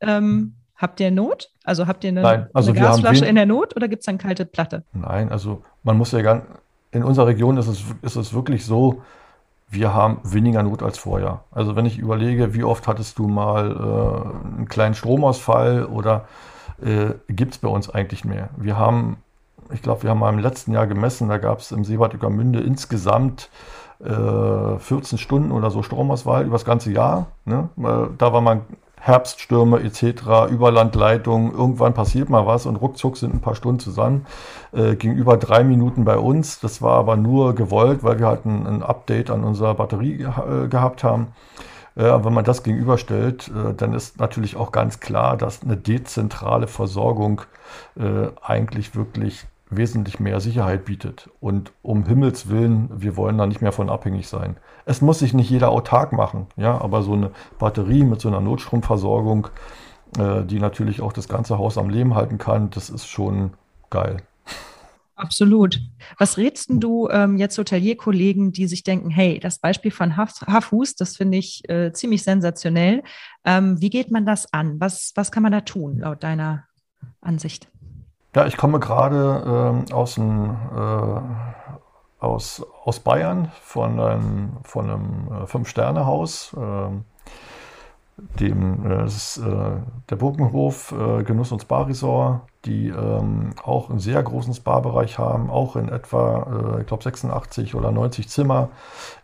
ähm, 0.00 0.54
Habt 0.80 0.98
ihr 0.98 1.10
Not? 1.10 1.50
Also 1.62 1.86
habt 1.86 2.04
ihr 2.04 2.08
eine, 2.08 2.22
Nein, 2.22 2.46
also 2.54 2.70
eine 2.70 2.80
Gasflasche 2.80 3.26
in 3.26 3.34
der 3.34 3.44
Not 3.44 3.76
oder 3.76 3.86
gibt 3.86 4.00
es 4.00 4.06
dann 4.06 4.16
kalte 4.16 4.46
Platte? 4.46 4.82
Nein, 4.94 5.30
also 5.30 5.62
man 5.82 5.98
muss 5.98 6.10
ja 6.12 6.22
ganz, 6.22 6.42
in 6.90 7.04
unserer 7.04 7.26
Region 7.26 7.58
ist 7.58 7.66
es, 7.66 7.84
ist 8.00 8.16
es 8.16 8.32
wirklich 8.32 8.64
so, 8.64 9.02
wir 9.68 9.92
haben 9.92 10.20
weniger 10.24 10.62
Not 10.62 10.82
als 10.82 10.96
vorher. 10.96 11.44
Also 11.50 11.76
wenn 11.76 11.84
ich 11.84 11.98
überlege, 11.98 12.54
wie 12.54 12.64
oft 12.64 12.88
hattest 12.88 13.18
du 13.18 13.28
mal 13.28 13.70
äh, 13.70 14.56
einen 14.56 14.68
kleinen 14.68 14.94
Stromausfall 14.94 15.84
oder 15.84 16.26
äh, 16.82 17.10
gibt 17.28 17.52
es 17.52 17.58
bei 17.58 17.68
uns 17.68 17.90
eigentlich 17.90 18.24
mehr. 18.24 18.48
Wir 18.56 18.78
haben, 18.78 19.18
ich 19.72 19.82
glaube, 19.82 20.02
wir 20.04 20.10
haben 20.10 20.18
mal 20.18 20.32
im 20.32 20.38
letzten 20.38 20.72
Jahr 20.72 20.86
gemessen, 20.86 21.28
da 21.28 21.38
gab 21.38 21.60
es 21.60 21.72
im 21.72 21.84
Seebad 21.84 22.20
Münde 22.30 22.60
insgesamt 22.60 23.50
äh, 24.04 24.78
14 24.78 25.18
Stunden 25.18 25.52
oder 25.52 25.70
so 25.70 25.82
Stromausfall 25.82 26.44
über 26.44 26.54
das 26.54 26.64
ganze 26.64 26.92
Jahr. 26.92 27.26
Ne? 27.44 27.68
Da 28.18 28.32
war 28.32 28.40
man 28.40 28.62
Herbststürme 29.00 29.80
etc., 29.80 30.50
Überlandleitungen, 30.50 31.52
irgendwann 31.52 31.94
passiert 31.94 32.28
mal 32.28 32.46
was 32.46 32.66
und 32.66 32.76
ruckzuck 32.76 33.16
sind 33.16 33.34
ein 33.34 33.40
paar 33.40 33.54
Stunden 33.54 33.80
zusammen. 33.80 34.26
Äh, 34.72 34.96
gegenüber 34.96 35.38
drei 35.38 35.64
Minuten 35.64 36.04
bei 36.04 36.18
uns. 36.18 36.60
Das 36.60 36.82
war 36.82 36.98
aber 36.98 37.16
nur 37.16 37.54
gewollt, 37.54 38.04
weil 38.04 38.18
wir 38.18 38.26
halt 38.26 38.44
ein, 38.44 38.66
ein 38.66 38.82
Update 38.82 39.30
an 39.30 39.42
unserer 39.42 39.74
Batterie 39.74 40.18
ge 40.18 40.26
äh, 40.28 40.68
gehabt 40.68 41.02
haben. 41.02 41.28
Äh, 41.96 42.02
wenn 42.02 42.34
man 42.34 42.44
das 42.44 42.62
gegenüberstellt, 42.62 43.48
äh, 43.48 43.74
dann 43.74 43.94
ist 43.94 44.20
natürlich 44.20 44.56
auch 44.56 44.70
ganz 44.70 45.00
klar, 45.00 45.38
dass 45.38 45.62
eine 45.62 45.78
dezentrale 45.78 46.66
Versorgung 46.66 47.42
äh, 47.98 48.28
eigentlich 48.42 48.94
wirklich 48.94 49.46
wesentlich 49.70 50.20
mehr 50.20 50.40
Sicherheit 50.40 50.84
bietet. 50.84 51.30
Und 51.40 51.72
um 51.82 52.04
Himmels 52.06 52.48
Willen, 52.48 52.90
wir 52.94 53.16
wollen 53.16 53.38
da 53.38 53.46
nicht 53.46 53.62
mehr 53.62 53.72
von 53.72 53.88
abhängig 53.88 54.28
sein. 54.28 54.56
Es 54.84 55.00
muss 55.00 55.20
sich 55.20 55.32
nicht 55.32 55.50
jeder 55.50 55.70
autark 55.70 56.12
machen, 56.12 56.46
ja, 56.56 56.80
aber 56.80 57.02
so 57.02 57.12
eine 57.12 57.30
Batterie 57.58 58.04
mit 58.04 58.20
so 58.20 58.28
einer 58.28 58.40
Notstromversorgung, 58.40 59.48
äh, 60.18 60.44
die 60.44 60.58
natürlich 60.58 61.00
auch 61.00 61.12
das 61.12 61.28
ganze 61.28 61.58
Haus 61.58 61.78
am 61.78 61.88
Leben 61.88 62.14
halten 62.14 62.38
kann, 62.38 62.70
das 62.70 62.90
ist 62.90 63.06
schon 63.06 63.52
geil. 63.90 64.22
Absolut. 65.20 65.80
Was 66.18 66.38
rätst 66.38 66.70
du 66.72 67.08
ähm, 67.10 67.36
jetzt 67.36 67.58
Hotelierkollegen, 67.58 68.52
die 68.52 68.66
sich 68.66 68.84
denken, 68.84 69.10
hey, 69.10 69.38
das 69.38 69.58
Beispiel 69.58 69.90
von 69.90 70.16
Hafus, 70.16 70.96
das 70.96 71.16
finde 71.16 71.36
ich 71.36 71.68
äh, 71.68 71.92
ziemlich 71.92 72.22
sensationell. 72.22 73.02
Ähm, 73.44 73.80
wie 73.82 73.90
geht 73.90 74.10
man 74.10 74.24
das 74.24 74.50
an? 74.54 74.80
Was, 74.80 75.12
was 75.16 75.30
kann 75.30 75.42
man 75.42 75.52
da 75.52 75.60
tun, 75.60 75.98
laut 75.98 76.22
deiner 76.22 76.64
Ansicht? 77.20 77.68
Ja, 78.34 78.46
ich 78.46 78.56
komme 78.56 78.78
gerade 78.78 79.84
äh, 79.88 79.92
aus, 79.92 80.16
ein, 80.16 80.56
äh, 80.76 82.24
aus, 82.24 82.64
aus 82.84 83.00
Bayern 83.00 83.50
von 83.60 83.98
einem, 83.98 84.52
von 84.62 84.88
einem 84.88 85.42
äh, 85.42 85.46
Fünf-Sterne-Haus. 85.46 86.54
Ähm, 86.56 87.04
dem, 88.38 88.84
äh, 88.86 88.98
das 88.98 89.38
äh, 89.38 89.76
der 90.08 90.16
Burgenhof 90.16 90.92
äh, 90.92 91.22
Genuss 91.22 91.52
und 91.52 91.62
Spa 91.62 91.82
Resort, 91.82 92.42
die 92.64 92.88
ähm, 92.88 93.50
auch 93.62 93.88
einen 93.88 94.00
sehr 94.00 94.22
großen 94.22 94.52
Spa-Bereich 94.52 95.18
haben, 95.18 95.48
auch 95.48 95.76
in 95.76 95.88
etwa, 95.88 96.76
äh, 96.76 96.80
ich 96.82 96.86
glaube 96.86 97.02
86 97.02 97.74
oder 97.74 97.90
90 97.90 98.28
Zimmer, 98.28 98.68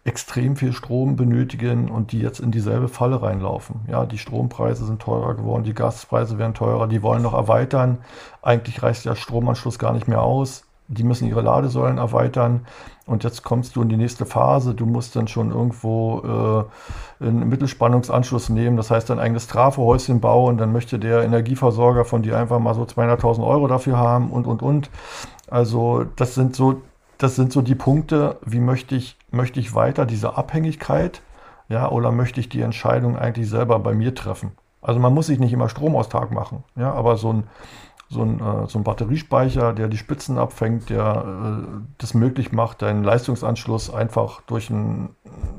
extrem 0.05 0.57
viel 0.57 0.73
Strom 0.73 1.17
benötigen 1.17 1.91
und 1.91 2.13
die 2.13 2.21
jetzt 2.21 2.41
in 2.41 2.51
dieselbe 2.51 2.89
Falle 2.89 3.21
reinlaufen. 3.21 3.81
Ja, 3.89 4.07
die 4.07 4.19
Strompreise 4.19 4.87
sind 4.87 5.03
teurer 5.03 5.35
geworden, 5.35 5.65
die 5.65 5.75
Gaspreise 5.75 6.39
werden 6.39 6.55
teurer, 6.55 6.87
die 6.87 7.03
wollen 7.03 7.23
noch 7.23 7.35
erweitern. 7.35 7.99
Eigentlich 8.41 8.83
reicht 8.83 9.05
der 9.05 9.17
Stromanschluss 9.17 9.79
gar 9.79 9.93
nicht 9.93 10.09
mehr 10.09 10.23
aus 10.23 10.66
die 10.89 11.03
müssen 11.03 11.29
ihre 11.29 11.41
Ladesäulen 11.41 11.99
erweitern. 11.99 12.67
Und 13.07 13.25
jetzt 13.25 13.45
kommst 13.45 13.77
du 13.77 13.83
in 13.83 13.89
die 13.89 13.97
nächste 13.97 14.27
Phase. 14.27 14.75
Du 14.75 14.87
musst 14.87 15.15
dann 15.17 15.29
schon 15.29 15.51
irgendwo 15.51 16.67
äh, 17.21 17.25
einen 17.25 17.49
Mittelspannungsanschluss 17.49 18.49
nehmen. 18.49 18.77
Das 18.77 18.91
heißt, 18.91 19.11
dein 19.11 19.19
eigenes 19.19 19.47
Trafohäuschen 19.47 20.21
bauen. 20.21 20.59
Dann 20.59 20.73
möchte 20.73 20.99
der 20.99 21.23
Energieversorger 21.23 22.05
von 22.05 22.23
dir 22.23 22.37
einfach 22.37 22.59
mal 22.59 22.75
so 22.75 22.83
200.000 22.83 23.47
Euro 23.47 23.69
dafür 23.69 23.97
haben 23.97 24.31
und, 24.31 24.47
und, 24.47 24.63
und. 24.63 24.91
Also 25.49 26.05
das 26.17 26.35
sind 26.35 26.57
so, 26.57 26.83
das 27.19 27.37
sind 27.37 27.53
so 27.53 27.63
die 27.63 27.77
Punkte. 27.77 28.39
Wie 28.45 28.61
möchte 28.61 28.97
ich, 28.97 29.17
möchte 29.31 29.61
ich 29.61 29.75
weiter 29.75 30.05
diese 30.05 30.37
Abhängigkeit? 30.37 31.23
Ja, 31.69 31.91
oder 31.91 32.13
möchte 32.13 32.41
ich 32.41 32.49
die 32.49 32.61
Entscheidung 32.61 33.17
eigentlich 33.17 33.49
selber 33.49 33.79
bei 33.79 33.93
mir 33.93 34.15
treffen? 34.15 34.53
Also 34.83 35.01
man 35.01 35.15
muss 35.15 35.27
sich 35.27 35.41
nicht 35.41 35.53
immer 35.53 35.69
Stromaustag 35.69 36.31
machen. 36.31 36.63
Ja, 36.77 36.93
aber 36.93 37.17
so 37.17 37.33
ein, 37.33 37.45
so 38.09 38.23
ein, 38.23 38.41
äh, 38.41 38.69
so 38.69 38.79
ein 38.79 38.85
Batteriespeicher, 38.85 39.73
der 39.73 39.89
die 39.89 39.97
Spitzen 39.97 40.39
abfängt, 40.39 40.91
der 40.91 41.25
äh, 41.25 41.81
das 41.99 42.15
möglich 42.15 42.53
macht, 42.53 42.83
deinen 42.83 43.05
Leistungsanschluss 43.05 43.93
einfach 43.93 44.43
durch 44.43 44.71
eine 44.71 45.11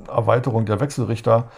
Erweiterung 0.08 0.66
der 0.66 0.80
Wechselrichter 0.80 1.50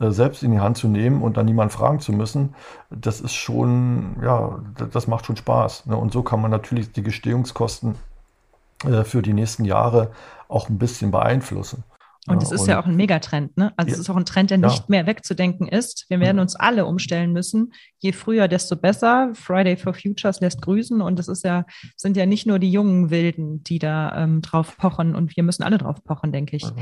äh, 0.00 0.10
selbst 0.10 0.42
in 0.42 0.52
die 0.52 0.60
Hand 0.60 0.76
zu 0.76 0.88
nehmen 0.88 1.22
und 1.22 1.36
dann 1.36 1.46
niemand 1.46 1.72
fragen 1.72 2.00
zu 2.00 2.12
müssen, 2.12 2.54
das 2.90 3.20
ist 3.20 3.34
schon, 3.34 4.16
ja, 4.22 4.58
das 4.92 5.06
macht 5.06 5.26
schon 5.26 5.36
Spaß. 5.36 5.86
Ne? 5.86 5.96
Und 5.96 6.12
so 6.12 6.22
kann 6.22 6.40
man 6.40 6.50
natürlich 6.50 6.92
die 6.92 7.02
Gestehungskosten 7.02 7.94
äh, 8.84 9.04
für 9.04 9.22
die 9.22 9.32
nächsten 9.32 9.64
Jahre 9.64 10.10
auch 10.48 10.68
ein 10.68 10.78
bisschen 10.78 11.10
beeinflussen. 11.10 11.84
Und 12.26 12.42
es 12.42 12.50
ist 12.50 12.66
ja 12.66 12.80
auch 12.80 12.86
ein 12.86 12.96
Megatrend, 12.96 13.56
ne? 13.58 13.74
Also 13.76 13.88
ja, 13.90 13.94
es 13.94 14.00
ist 14.00 14.08
auch 14.08 14.16
ein 14.16 14.24
Trend, 14.24 14.50
der 14.50 14.58
ja. 14.58 14.66
nicht 14.66 14.88
mehr 14.88 15.06
wegzudenken 15.06 15.68
ist. 15.68 16.06
Wir 16.08 16.20
werden 16.20 16.38
uns 16.38 16.56
alle 16.56 16.86
umstellen 16.86 17.32
müssen. 17.32 17.74
Je 17.98 18.12
früher, 18.12 18.48
desto 18.48 18.76
besser. 18.76 19.30
Friday 19.34 19.76
for 19.76 19.92
Futures 19.92 20.40
lässt 20.40 20.62
grüßen 20.62 21.02
und 21.02 21.18
es 21.18 21.28
ist 21.28 21.44
ja, 21.44 21.66
sind 21.96 22.16
ja 22.16 22.24
nicht 22.24 22.46
nur 22.46 22.58
die 22.58 22.70
jungen 22.70 23.10
Wilden, 23.10 23.62
die 23.62 23.78
da 23.78 24.24
ähm, 24.24 24.40
drauf 24.40 24.78
pochen 24.78 25.14
und 25.14 25.36
wir 25.36 25.42
müssen 25.42 25.62
alle 25.62 25.76
drauf 25.76 26.02
pochen, 26.02 26.32
denke 26.32 26.56
ich. 26.56 26.64
Mhm. 26.64 26.78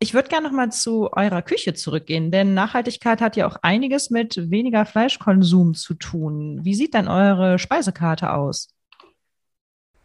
Ich 0.00 0.12
würde 0.12 0.28
gerne 0.28 0.48
nochmal 0.48 0.70
zu 0.70 1.10
eurer 1.12 1.40
Küche 1.40 1.72
zurückgehen, 1.72 2.30
denn 2.30 2.52
Nachhaltigkeit 2.52 3.22
hat 3.22 3.36
ja 3.36 3.46
auch 3.46 3.56
einiges 3.62 4.10
mit 4.10 4.50
weniger 4.50 4.84
Fleischkonsum 4.84 5.72
zu 5.72 5.94
tun. 5.94 6.60
Wie 6.62 6.74
sieht 6.74 6.92
denn 6.92 7.08
eure 7.08 7.58
Speisekarte 7.58 8.34
aus? 8.34 8.73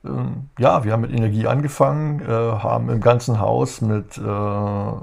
Ähm, 0.05 0.49
ja, 0.57 0.85
wir 0.85 0.93
haben 0.93 1.01
mit 1.01 1.11
Energie 1.11 1.45
angefangen, 1.45 2.21
äh, 2.21 2.25
haben 2.25 2.89
im 2.89 3.01
ganzen 3.01 3.39
Haus 3.39 3.81
mit, 3.81 4.17
äh, 4.17 4.21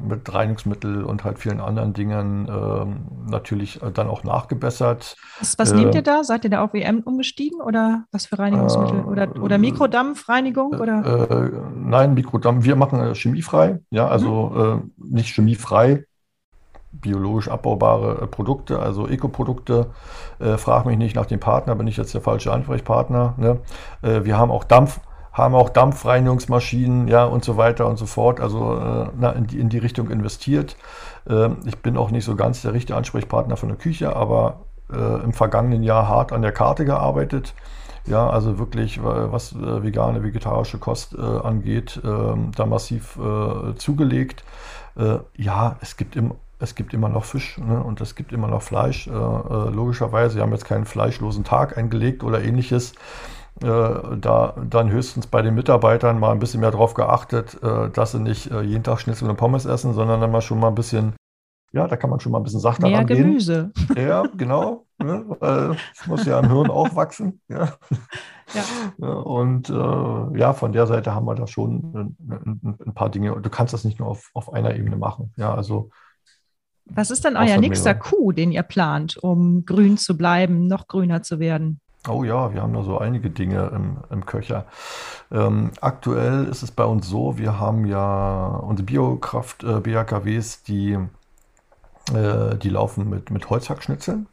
mit 0.08 0.32
Reinigungsmittel 0.32 1.04
und 1.04 1.22
halt 1.22 1.38
vielen 1.38 1.60
anderen 1.60 1.92
Dingen 1.92 2.48
äh, 2.48 3.30
natürlich 3.30 3.80
dann 3.92 4.08
auch 4.08 4.24
nachgebessert. 4.24 5.16
Was, 5.38 5.58
was 5.58 5.74
nehmt 5.74 5.94
ihr 5.94 6.02
da? 6.02 6.24
Seid 6.24 6.44
ihr 6.44 6.50
da 6.50 6.64
auf 6.64 6.72
EM 6.72 7.00
umgestiegen 7.00 7.60
oder 7.60 8.04
was 8.10 8.26
für 8.26 8.38
Reinigungsmittel? 8.38 9.04
oder, 9.04 9.24
äh, 9.24 9.38
oder 9.38 9.58
Mikrodampfreinigung? 9.58 10.72
Oder? 10.72 11.30
Äh, 11.30 11.50
nein, 11.74 12.14
Mikrodampf. 12.14 12.64
Wir 12.64 12.76
machen 12.76 13.14
chemiefrei, 13.14 13.80
ja, 13.90 14.08
also 14.08 14.46
mhm. 14.46 14.92
nicht 14.96 15.34
chemiefrei, 15.34 16.04
biologisch 17.00 17.48
abbaubare 17.48 18.22
äh, 18.22 18.26
Produkte, 18.26 18.78
also 18.78 19.08
Ekoprodukte. 19.08 19.86
Äh, 20.38 20.56
frag 20.56 20.86
mich 20.86 20.98
nicht 20.98 21.16
nach 21.16 21.26
dem 21.26 21.40
Partner, 21.40 21.74
bin 21.74 21.86
ich 21.86 21.96
jetzt 21.96 22.14
der 22.14 22.20
falsche 22.20 22.52
Ansprechpartner. 22.52 23.34
Ne? 23.36 23.58
Äh, 24.02 24.24
wir 24.24 24.38
haben 24.38 24.50
auch 24.50 24.64
Dampf, 24.64 25.00
haben 25.32 25.54
auch 25.54 25.68
Dampfreinigungsmaschinen, 25.68 27.08
ja 27.08 27.24
und 27.24 27.44
so 27.44 27.56
weiter 27.56 27.86
und 27.86 27.96
so 27.98 28.06
fort. 28.06 28.40
Also 28.40 28.78
äh, 28.78 29.36
in, 29.36 29.46
die, 29.46 29.60
in 29.60 29.68
die 29.68 29.78
Richtung 29.78 30.10
investiert. 30.10 30.76
Ähm, 31.28 31.58
ich 31.64 31.78
bin 31.78 31.96
auch 31.96 32.10
nicht 32.10 32.24
so 32.24 32.36
ganz 32.36 32.62
der 32.62 32.72
richtige 32.72 32.96
Ansprechpartner 32.96 33.56
von 33.56 33.68
der 33.68 33.78
Küche, 33.78 34.14
aber 34.14 34.60
äh, 34.92 35.24
im 35.24 35.32
vergangenen 35.32 35.82
Jahr 35.82 36.08
hart 36.08 36.32
an 36.32 36.42
der 36.42 36.52
Karte 36.52 36.84
gearbeitet. 36.84 37.54
Ja, 38.06 38.30
also 38.30 38.60
wirklich, 38.60 39.02
was 39.02 39.52
äh, 39.52 39.82
vegane, 39.82 40.22
vegetarische 40.22 40.78
Kost 40.78 41.18
angeht, 41.18 42.00
ähm, 42.04 42.52
da 42.54 42.64
massiv 42.64 43.18
zugelegt. 43.76 44.44
ja, 45.34 45.76
es 45.80 45.96
gibt 45.98 46.16
im 46.16 46.32
es 46.58 46.74
gibt 46.74 46.94
immer 46.94 47.08
noch 47.08 47.24
Fisch 47.24 47.58
ne, 47.58 47.82
und 47.82 48.00
es 48.00 48.14
gibt 48.14 48.32
immer 48.32 48.48
noch 48.48 48.62
Fleisch. 48.62 49.06
Äh, 49.06 49.10
äh, 49.10 49.70
logischerweise, 49.70 50.36
wir 50.36 50.42
haben 50.42 50.52
jetzt 50.52 50.64
keinen 50.64 50.86
fleischlosen 50.86 51.44
Tag 51.44 51.76
eingelegt 51.76 52.24
oder 52.24 52.42
ähnliches. 52.42 52.94
Äh, 53.62 54.16
da 54.20 54.54
dann 54.68 54.90
höchstens 54.90 55.26
bei 55.26 55.40
den 55.40 55.54
Mitarbeitern 55.54 56.18
mal 56.18 56.32
ein 56.32 56.38
bisschen 56.38 56.60
mehr 56.60 56.70
darauf 56.70 56.94
geachtet, 56.94 57.62
äh, 57.62 57.90
dass 57.90 58.12
sie 58.12 58.20
nicht 58.20 58.50
äh, 58.50 58.60
jeden 58.60 58.84
Tag 58.84 59.00
Schnitzel 59.00 59.30
und 59.30 59.36
Pommes 59.36 59.64
essen, 59.64 59.94
sondern 59.94 60.20
dann 60.20 60.30
mal 60.30 60.42
schon 60.42 60.60
mal 60.60 60.68
ein 60.68 60.74
bisschen, 60.74 61.14
ja, 61.72 61.86
da 61.86 61.96
kann 61.96 62.10
man 62.10 62.20
schon 62.20 62.32
mal 62.32 62.38
ein 62.38 62.44
bisschen 62.44 62.60
sachter 62.60 62.88
Mehr 62.88 62.98
rangehen. 62.98 63.22
Gemüse. 63.22 63.72
Ja, 63.96 64.24
genau. 64.36 64.84
ne, 64.98 65.24
es 65.92 66.06
muss 66.06 66.26
ja 66.26 66.38
am 66.38 66.50
Hirn 66.50 66.70
auch 66.70 66.94
wachsen. 66.96 67.40
Ja. 67.48 67.72
ja. 68.98 69.08
Und 69.08 69.70
äh, 69.70 70.38
ja, 70.38 70.52
von 70.52 70.72
der 70.72 70.86
Seite 70.86 71.14
haben 71.14 71.26
wir 71.26 71.34
da 71.34 71.46
schon 71.46 71.92
ein, 71.94 72.16
ein, 72.28 72.76
ein, 72.86 72.94
paar 72.94 73.08
Dinge. 73.08 73.40
Du 73.40 73.50
kannst 73.50 73.72
das 73.72 73.84
nicht 73.84 73.98
nur 73.98 74.08
auf, 74.08 74.30
auf 74.34 74.52
einer 74.52 74.74
Ebene 74.74 74.96
machen. 74.96 75.32
Ja, 75.36 75.54
also 75.54 75.90
was 76.88 77.10
ist 77.10 77.24
denn 77.24 77.36
euer 77.36 77.58
nächster 77.58 77.94
Coup, 77.94 78.32
den 78.32 78.52
ihr 78.52 78.62
plant, 78.62 79.16
um 79.16 79.64
grün 79.66 79.98
zu 79.98 80.16
bleiben, 80.16 80.66
noch 80.66 80.86
grüner 80.86 81.22
zu 81.22 81.40
werden? 81.40 81.80
Oh 82.08 82.22
ja, 82.22 82.54
wir 82.54 82.62
haben 82.62 82.72
da 82.72 82.82
so 82.82 82.98
einige 82.98 83.30
Dinge 83.30 83.72
im, 83.74 83.98
im 84.10 84.26
Köcher. 84.26 84.66
Ähm, 85.32 85.72
aktuell 85.80 86.44
ist 86.44 86.62
es 86.62 86.70
bei 86.70 86.84
uns 86.84 87.08
so, 87.08 87.36
wir 87.36 87.58
haben 87.58 87.84
ja 87.84 88.46
unsere 88.46 88.86
Biokraft 88.86 89.64
äh, 89.64 89.80
BAKWs, 89.80 90.62
die, 90.62 90.96
äh, 92.14 92.56
die 92.56 92.68
laufen 92.68 93.10
mit, 93.10 93.30
mit 93.32 93.50
Holzhackschnitzeln. 93.50 94.28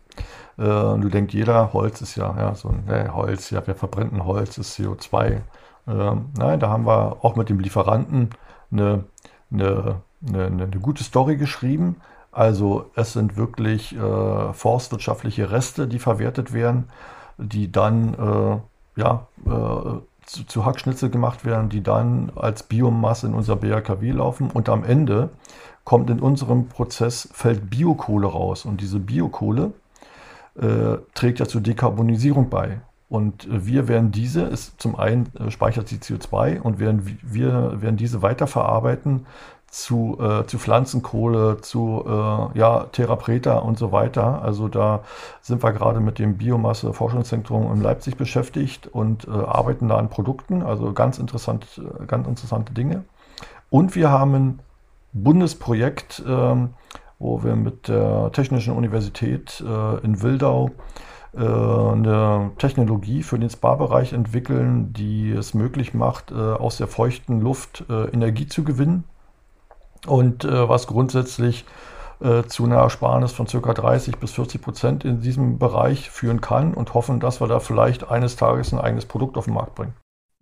Äh, 0.57 0.63
du 0.63 1.09
denkst, 1.09 1.33
jeder 1.33 1.73
Holz 1.73 2.01
ist 2.01 2.15
ja, 2.15 2.35
ja 2.37 2.53
so 2.53 2.69
ein 2.69 2.87
äh, 2.87 3.09
Holz, 3.09 3.49
ja, 3.49 3.65
wir 3.65 3.73
verbrennten 3.73 4.23
Holz 4.23 4.59
ist 4.59 4.77
CO2. 4.77 5.41
Ähm, 5.87 6.25
nein, 6.37 6.59
da 6.59 6.69
haben 6.69 6.85
wir 6.85 7.25
auch 7.25 7.35
mit 7.35 7.49
dem 7.49 7.59
Lieferanten 7.59 8.29
eine, 8.71 9.05
eine, 9.51 10.01
eine, 10.27 10.45
eine 10.45 10.79
gute 10.79 11.03
Story 11.03 11.37
geschrieben 11.37 11.95
also 12.33 12.89
es 12.95 13.13
sind 13.13 13.37
wirklich 13.37 13.95
äh, 13.95 14.53
forstwirtschaftliche 14.53 15.51
Reste, 15.51 15.87
die 15.87 15.99
verwertet 15.99 16.51
werden, 16.51 16.85
die 17.37 17.71
dann 17.71 18.13
äh, 18.15 18.99
ja, 18.99 19.27
äh, 19.45 19.99
zu, 20.25 20.43
zu, 20.45 20.65
Hackschnitzel 20.65 21.09
gemacht 21.09 21.45
werden, 21.45 21.69
die 21.69 21.83
dann 21.83 22.31
als 22.35 22.63
Biomasse 22.63 23.27
in 23.27 23.33
unser 23.33 23.55
BRKW 23.55 24.11
laufen 24.11 24.49
und 24.51 24.69
am 24.69 24.83
Ende 24.83 25.29
kommt 25.83 26.09
in 26.09 26.19
unserem 26.19 26.67
Prozess 26.67 27.29
fällt 27.33 27.69
Biokohle 27.69 28.27
raus 28.27 28.65
und 28.65 28.81
diese 28.81 28.99
Biokohle 28.99 29.73
äh, 30.55 30.97
trägt 31.13 31.39
ja 31.39 31.47
zur 31.47 31.61
Dekarbonisierung 31.61 32.49
bei. 32.49 32.79
Und 33.09 33.47
wir 33.47 33.87
werden 33.87 34.11
diese, 34.11 34.41
ist 34.41 34.81
zum 34.81 34.95
einen 34.95 35.29
äh, 35.35 35.51
speichert 35.51 35.87
sie 35.87 35.97
CO2 35.97 36.59
und 36.61 36.79
werden, 36.79 37.19
wir 37.21 37.81
werden 37.81 37.97
diese 37.97 38.21
weiterverarbeiten 38.23 39.27
zu, 39.73 40.19
äh, 40.21 40.45
zu 40.45 40.59
Pflanzenkohle, 40.59 41.59
zu 41.61 42.03
äh, 42.05 42.59
ja, 42.59 42.85
Therapreta 42.91 43.57
und 43.57 43.79
so 43.79 43.91
weiter. 43.91 44.43
Also 44.43 44.67
da 44.67 45.01
sind 45.41 45.63
wir 45.63 45.71
gerade 45.71 45.99
mit 45.99 46.19
dem 46.19 46.37
Biomasse-Forschungszentrum 46.37 47.73
in 47.73 47.81
Leipzig 47.81 48.15
beschäftigt 48.15 48.85
und 48.85 49.27
äh, 49.27 49.31
arbeiten 49.31 49.87
da 49.87 49.97
an 49.97 50.09
Produkten, 50.09 50.61
also 50.61 50.93
ganz, 50.93 51.17
interessant, 51.17 51.81
äh, 51.81 52.05
ganz 52.05 52.27
interessante 52.27 52.71
Dinge. 52.73 53.03
Und 53.71 53.95
wir 53.95 54.11
haben 54.11 54.35
ein 54.35 54.59
Bundesprojekt, 55.11 56.21
ähm, 56.27 56.75
wo 57.17 57.43
wir 57.43 57.55
mit 57.55 57.87
der 57.87 58.31
Technischen 58.31 58.75
Universität 58.75 59.63
äh, 59.67 60.05
in 60.05 60.21
Wildau 60.21 60.69
äh, 61.33 61.39
eine 61.39 62.51
Technologie 62.59 63.23
für 63.23 63.39
den 63.39 63.49
Spa-Bereich 63.49 64.13
entwickeln, 64.13 64.93
die 64.93 65.31
es 65.31 65.55
möglich 65.55 65.95
macht, 65.95 66.31
aus 66.31 66.77
der 66.77 66.87
feuchten 66.87 67.41
Luft 67.41 67.85
Energie 67.89 68.45
zu 68.45 68.63
gewinnen 68.63 69.05
und 70.07 70.45
äh, 70.45 70.69
was 70.69 70.87
grundsätzlich 70.87 71.65
äh, 72.21 72.43
zu 72.43 72.65
einer 72.65 72.77
Ersparnis 72.77 73.31
von 73.31 73.47
ca. 73.47 73.73
30 73.73 74.17
bis 74.17 74.31
40 74.31 74.61
Prozent 74.61 75.05
in 75.05 75.21
diesem 75.21 75.57
Bereich 75.59 76.09
führen 76.09 76.41
kann 76.41 76.73
und 76.73 76.93
hoffen, 76.93 77.19
dass 77.19 77.41
wir 77.41 77.47
da 77.47 77.59
vielleicht 77.59 78.09
eines 78.09 78.35
Tages 78.35 78.73
ein 78.73 78.79
eigenes 78.79 79.05
Produkt 79.05 79.37
auf 79.37 79.45
den 79.45 79.53
Markt 79.53 79.75
bringen 79.75 79.93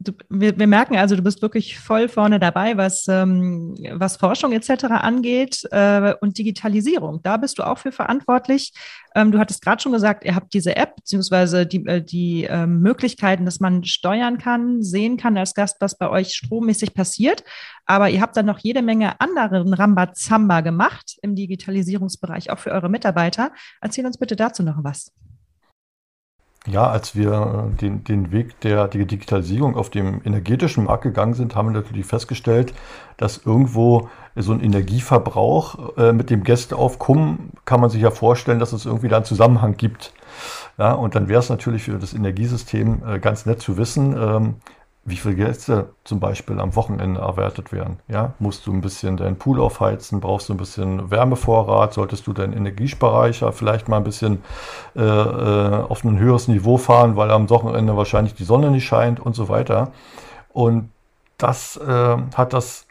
du, 0.04 0.12
wir, 0.30 0.58
wir, 0.58 0.68
merken 0.68 0.96
also, 0.96 1.16
du 1.16 1.22
bist 1.22 1.42
wirklich 1.42 1.80
voll 1.80 2.10
vorne 2.10 2.40
dabei, 2.40 2.78
was, 2.78 3.08
ähm, 3.08 3.76
was 3.94 4.18
Forschung 4.18 4.52
etc. 4.52 4.86
angeht 4.86 5.68
äh, 5.72 6.14
und 6.22 6.38
Digitalisierung. 6.38 7.22
Da 7.24 7.38
bist 7.38 7.60
du 7.60 7.64
auch 7.64 7.78
für 7.78 7.92
verantwortlich. 7.92 8.74
Ähm, 9.16 9.32
du 9.32 9.40
hattest 9.40 9.62
gerade 9.62 9.82
schon 9.82 9.92
gesagt, 9.92 10.24
ihr 10.26 10.36
habt 10.36 10.54
diese 10.54 10.76
App 10.76 10.96
beziehungsweise 10.96 11.66
die, 11.66 11.86
äh, 11.86 12.02
die 12.02 12.46
äh, 12.46 12.66
Möglichkeiten, 12.66 13.46
dass 13.46 13.60
man 13.60 13.84
steuern 13.84 14.38
kann, 14.38 14.82
sehen 14.82 15.18
kann 15.18 15.38
als 15.38 15.54
Gast, 15.54 15.78
was 15.80 15.98
bei 15.98 16.10
euch 16.10 16.34
strommäßig 16.34 16.94
passiert. 16.94 17.44
Aber 17.86 18.10
ihr 18.10 18.22
habt 18.22 18.38
dann 18.38 18.46
noch 18.46 18.60
jede 18.60 18.82
Menge 18.82 19.20
anderen 19.20 19.74
Rambazamba 19.74 20.62
gemacht 20.62 21.18
im 21.22 21.36
Digitalisierungsbereich, 21.36 22.52
auch 22.52 22.60
für 22.60 22.72
eure 22.72 22.90
Mitarbeiter. 22.90 23.52
Erzähl 23.82 24.06
uns 24.06 24.18
bitte 24.18 24.36
dazu 24.36 24.64
noch 24.64 24.84
was. 24.84 25.12
Ja, 26.68 26.88
als 26.88 27.16
wir 27.16 27.72
äh, 27.74 27.78
den, 27.78 28.04
den 28.04 28.32
Weg 28.32 28.60
der 28.60 28.88
Digitalisierung 28.88 29.76
auf 29.76 29.90
dem 29.90 30.22
energetischen 30.24 30.84
Markt 30.84 31.04
gegangen 31.04 31.34
sind, 31.34 31.56
haben 31.56 31.70
wir 31.70 31.82
natürlich 31.82 32.06
festgestellt, 32.06 32.74
dass 33.18 33.42
irgendwo 33.44 34.10
so 34.36 34.54
ein 34.54 34.62
Energieverbrauch 34.62 35.98
äh, 35.98 36.14
mit 36.14 36.30
dem 36.30 36.44
Gästeaufkommen 36.44 37.52
kann 37.66 37.82
man 37.82 37.90
sich 37.90 38.02
ja 38.02 38.12
vorstellen, 38.12 38.60
dass 38.60 38.74
es 38.74 38.86
irgendwie 38.86 39.08
da 39.08 39.18
einen 39.18 39.26
Zusammenhang 39.26 39.76
gibt. 39.76 40.14
Ja, 40.78 40.94
und 40.94 41.16
dann 41.16 41.28
wäre 41.28 41.40
es 41.40 41.50
natürlich 41.50 41.84
für 41.84 41.98
das 41.98 42.14
Energiesystem 42.14 43.02
äh, 43.08 43.20
ganz 43.20 43.48
nett 43.48 43.60
zu 43.60 43.78
wissen, 43.78 44.16
ähm, 44.16 44.56
wie 45.04 45.16
viele 45.16 45.36
Gäste 45.36 45.90
zum 46.04 46.20
Beispiel 46.20 46.60
am 46.60 46.76
Wochenende 46.76 47.22
erwartet 47.22 47.72
werden. 47.72 48.00
Ja, 48.08 48.34
musst 48.38 48.68
du 48.68 48.74
ein 48.74 48.82
bisschen 48.82 49.18
deinen 49.18 49.36
Pool 49.36 49.60
aufheizen, 49.60 50.20
brauchst 50.20 50.50
du 50.50 50.54
ein 50.54 50.58
bisschen 50.58 51.10
Wärmevorrat, 51.10 51.94
solltest 51.94 52.28
du 52.28 52.34
deinen 52.34 52.54
Energiespeicher 52.54 53.52
vielleicht 53.52 53.90
mal 53.90 53.98
ein 53.98 54.04
bisschen 54.04 54.44
äh, 54.96 55.02
äh, 55.02 55.84
auf 55.84 56.04
ein 56.04 56.20
höheres 56.20 56.48
Niveau 56.48 56.78
fahren, 56.78 57.16
weil 57.16 57.32
am 57.32 57.50
Wochenende 57.50 57.98
wahrscheinlich 57.98 58.36
die 58.36 58.44
Sonne 58.44 58.70
nicht 58.70 58.86
scheint 58.86 59.20
und 59.20 59.36
so 59.36 59.50
weiter. 59.50 59.92
Und 60.54 60.92
das 61.40 61.78
äh, 61.78 62.18
hat 62.36 62.54
das, 62.54 62.86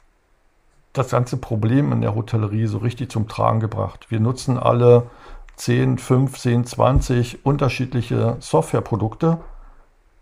das 0.92 1.10
ganze 1.10 1.36
Problem 1.36 1.92
in 1.92 2.00
der 2.00 2.16
Hotellerie 2.16 2.66
so 2.66 2.78
richtig 2.78 3.12
zum 3.12 3.28
Tragen 3.28 3.60
gebracht. 3.60 4.06
Wir 4.10 4.18
nutzen 4.18 4.58
alle 4.58 5.10
10, 5.54 5.98
15, 5.98 6.64
20 6.64 7.46
unterschiedliche 7.46 8.36
Softwareprodukte 8.40 9.38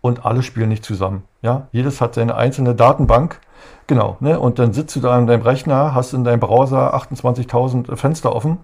und 0.01 0.25
alle 0.25 0.43
spielen 0.43 0.69
nicht 0.69 0.85
zusammen. 0.85 1.23
Ja, 1.41 1.67
jedes 1.71 2.01
hat 2.01 2.15
seine 2.15 2.35
einzelne 2.35 2.75
Datenbank. 2.75 3.39
Genau, 3.87 4.17
ne? 4.19 4.39
Und 4.39 4.59
dann 4.59 4.73
sitzt 4.73 4.95
du 4.95 4.99
da 4.99 5.15
an 5.15 5.27
deinem 5.27 5.41
Rechner, 5.41 5.93
hast 5.93 6.13
in 6.13 6.23
deinem 6.23 6.39
Browser 6.39 6.93
28.000 6.95 7.95
Fenster 7.95 8.35
offen 8.35 8.59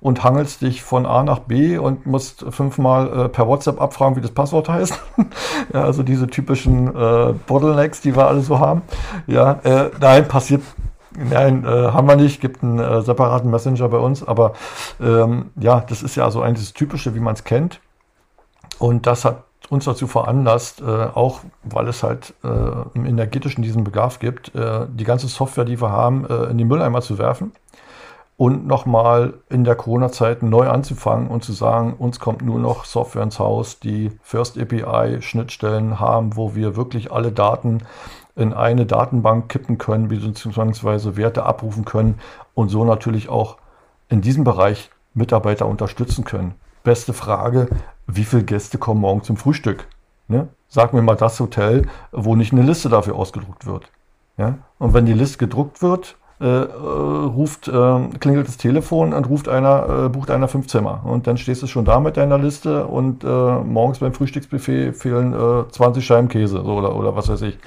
und 0.00 0.22
hangelst 0.22 0.62
dich 0.62 0.82
von 0.82 1.06
A 1.06 1.22
nach 1.22 1.40
B 1.40 1.78
und 1.78 2.06
musst 2.06 2.44
fünfmal 2.50 3.24
äh, 3.24 3.28
per 3.28 3.48
WhatsApp 3.48 3.80
abfragen, 3.80 4.16
wie 4.16 4.20
das 4.20 4.30
Passwort 4.30 4.68
heißt. 4.68 5.00
ja, 5.72 5.82
also 5.82 6.02
diese 6.02 6.28
typischen 6.28 6.94
äh, 6.94 7.34
Bottlenecks, 7.46 8.00
die 8.00 8.14
wir 8.14 8.26
alle 8.28 8.42
so 8.42 8.58
haben. 8.60 8.82
Ja, 9.26 9.52
äh, 9.64 9.90
nein, 10.00 10.28
passiert. 10.28 10.62
Nein, 11.16 11.64
äh, 11.64 11.68
haben 11.68 12.06
wir 12.06 12.14
nicht, 12.14 12.40
gibt 12.40 12.62
einen 12.62 12.78
äh, 12.78 13.02
separaten 13.02 13.50
Messenger 13.50 13.88
bei 13.88 13.98
uns, 13.98 14.26
aber 14.26 14.52
ähm, 15.00 15.50
ja, 15.58 15.80
das 15.80 16.04
ist 16.04 16.14
ja 16.14 16.30
so 16.30 16.42
eines 16.42 16.74
Typische, 16.74 17.16
wie 17.16 17.20
man 17.20 17.34
es 17.34 17.42
kennt. 17.42 17.80
Und 18.78 19.08
das 19.08 19.24
hat 19.24 19.47
uns 19.70 19.84
dazu 19.84 20.06
veranlasst, 20.06 20.80
äh, 20.80 20.84
auch 20.84 21.40
weil 21.62 21.88
es 21.88 22.02
halt 22.02 22.34
äh, 22.42 22.48
im 22.94 23.06
energetischen 23.06 23.62
diesen 23.62 23.84
Bedarf 23.84 24.18
gibt, 24.18 24.54
äh, 24.54 24.86
die 24.88 25.04
ganze 25.04 25.28
Software, 25.28 25.64
die 25.64 25.80
wir 25.80 25.90
haben, 25.90 26.24
äh, 26.24 26.44
in 26.44 26.58
die 26.58 26.64
Mülleimer 26.64 27.00
zu 27.00 27.18
werfen 27.18 27.52
und 28.38 28.68
nochmal 28.68 29.34
in 29.50 29.64
der 29.64 29.74
Corona-Zeit 29.74 30.44
neu 30.44 30.68
anzufangen 30.68 31.26
und 31.26 31.42
zu 31.42 31.52
sagen, 31.52 31.94
uns 31.94 32.20
kommt 32.20 32.40
nur 32.40 32.60
noch 32.60 32.84
Software 32.84 33.24
ins 33.24 33.40
Haus, 33.40 33.80
die 33.80 34.12
First 34.22 34.56
API 34.58 35.20
Schnittstellen 35.20 35.98
haben, 35.98 36.36
wo 36.36 36.54
wir 36.54 36.76
wirklich 36.76 37.10
alle 37.10 37.32
Daten 37.32 37.82
in 38.36 38.52
eine 38.52 38.86
Datenbank 38.86 39.48
kippen 39.48 39.76
können, 39.76 40.06
beziehungsweise 40.06 41.16
Werte 41.16 41.42
abrufen 41.42 41.84
können 41.84 42.20
und 42.54 42.68
so 42.68 42.84
natürlich 42.84 43.28
auch 43.28 43.56
in 44.08 44.20
diesem 44.20 44.44
Bereich 44.44 44.90
Mitarbeiter 45.14 45.66
unterstützen 45.66 46.24
können. 46.24 46.54
Beste 46.88 47.12
Frage, 47.12 47.68
wie 48.06 48.24
viele 48.24 48.44
Gäste 48.44 48.78
kommen 48.78 49.02
morgen 49.02 49.22
zum 49.22 49.36
Frühstück? 49.36 49.86
Ne? 50.26 50.48
Sag 50.68 50.94
mir 50.94 51.02
mal 51.02 51.16
das 51.16 51.38
Hotel, 51.38 51.86
wo 52.12 52.34
nicht 52.34 52.54
eine 52.54 52.62
Liste 52.62 52.88
dafür 52.88 53.14
ausgedruckt 53.14 53.66
wird. 53.66 53.92
Ja? 54.38 54.56
Und 54.78 54.94
wenn 54.94 55.04
die 55.04 55.12
Liste 55.12 55.36
gedruckt 55.36 55.82
wird, 55.82 56.16
äh, 56.40 56.46
äh, 56.46 56.64
ruft, 56.64 57.68
äh, 57.68 58.08
klingelt 58.20 58.48
das 58.48 58.56
Telefon 58.56 59.12
und 59.12 59.28
ruft 59.28 59.50
einer, 59.50 60.06
äh, 60.06 60.08
bucht 60.08 60.30
einer 60.30 60.48
fünf 60.48 60.68
Zimmer. 60.68 61.02
Und 61.04 61.26
dann 61.26 61.36
stehst 61.36 61.62
du 61.62 61.66
schon 61.66 61.84
da 61.84 62.00
mit 62.00 62.16
deiner 62.16 62.38
Liste 62.38 62.86
und 62.86 63.22
äh, 63.22 63.26
morgens 63.26 63.98
beim 63.98 64.14
Frühstücksbuffet 64.14 64.94
fehlen 64.94 65.34
20 65.70 66.02
Scheiben 66.02 66.28
Käse 66.28 66.62
so, 66.64 66.72
oder, 66.72 66.96
oder 66.96 67.14
was 67.14 67.28
weiß 67.28 67.42
ich. 67.42 67.58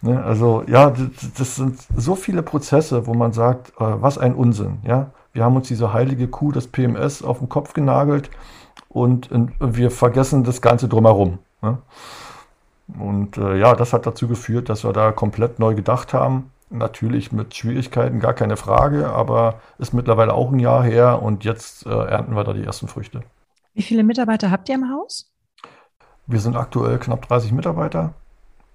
Ne? 0.00 0.22
Also 0.22 0.62
ja, 0.68 0.90
das, 0.90 1.32
das, 1.36 1.56
sind 1.56 1.80
so 1.96 2.14
viele 2.14 2.42
Prozesse, 2.42 3.08
wo 3.08 3.14
man 3.14 3.32
sagt, 3.32 3.72
was 3.78 4.16
ein 4.16 4.36
Unsinn. 4.36 4.78
Ja? 4.86 5.10
Wir 5.32 5.44
haben 5.44 5.56
uns 5.56 5.68
diese 5.68 5.92
heilige 5.92 6.28
Kuh, 6.28 6.52
das 6.52 6.66
PMS, 6.66 7.22
auf 7.22 7.38
den 7.38 7.48
Kopf 7.48 7.72
genagelt 7.72 8.30
und, 8.88 9.30
und 9.30 9.52
wir 9.60 9.90
vergessen 9.90 10.44
das 10.44 10.60
Ganze 10.60 10.88
drumherum. 10.88 11.38
Ne? 11.62 11.78
Und 12.98 13.36
äh, 13.36 13.56
ja, 13.56 13.74
das 13.74 13.92
hat 13.92 14.06
dazu 14.06 14.26
geführt, 14.26 14.68
dass 14.68 14.84
wir 14.84 14.92
da 14.92 15.12
komplett 15.12 15.58
neu 15.58 15.74
gedacht 15.74 16.12
haben. 16.12 16.50
Natürlich 16.70 17.32
mit 17.32 17.54
Schwierigkeiten, 17.54 18.20
gar 18.20 18.34
keine 18.34 18.56
Frage, 18.56 19.08
aber 19.08 19.60
ist 19.78 19.92
mittlerweile 19.92 20.34
auch 20.34 20.52
ein 20.52 20.58
Jahr 20.58 20.84
her 20.84 21.22
und 21.22 21.44
jetzt 21.44 21.86
äh, 21.86 21.90
ernten 21.90 22.34
wir 22.34 22.44
da 22.44 22.52
die 22.52 22.64
ersten 22.64 22.88
Früchte. 22.88 23.22
Wie 23.74 23.82
viele 23.82 24.04
Mitarbeiter 24.04 24.50
habt 24.50 24.68
ihr 24.68 24.76
im 24.76 24.90
Haus? 24.90 25.32
Wir 26.26 26.40
sind 26.40 26.56
aktuell 26.56 26.98
knapp 26.98 27.26
30 27.26 27.52
Mitarbeiter 27.52 28.14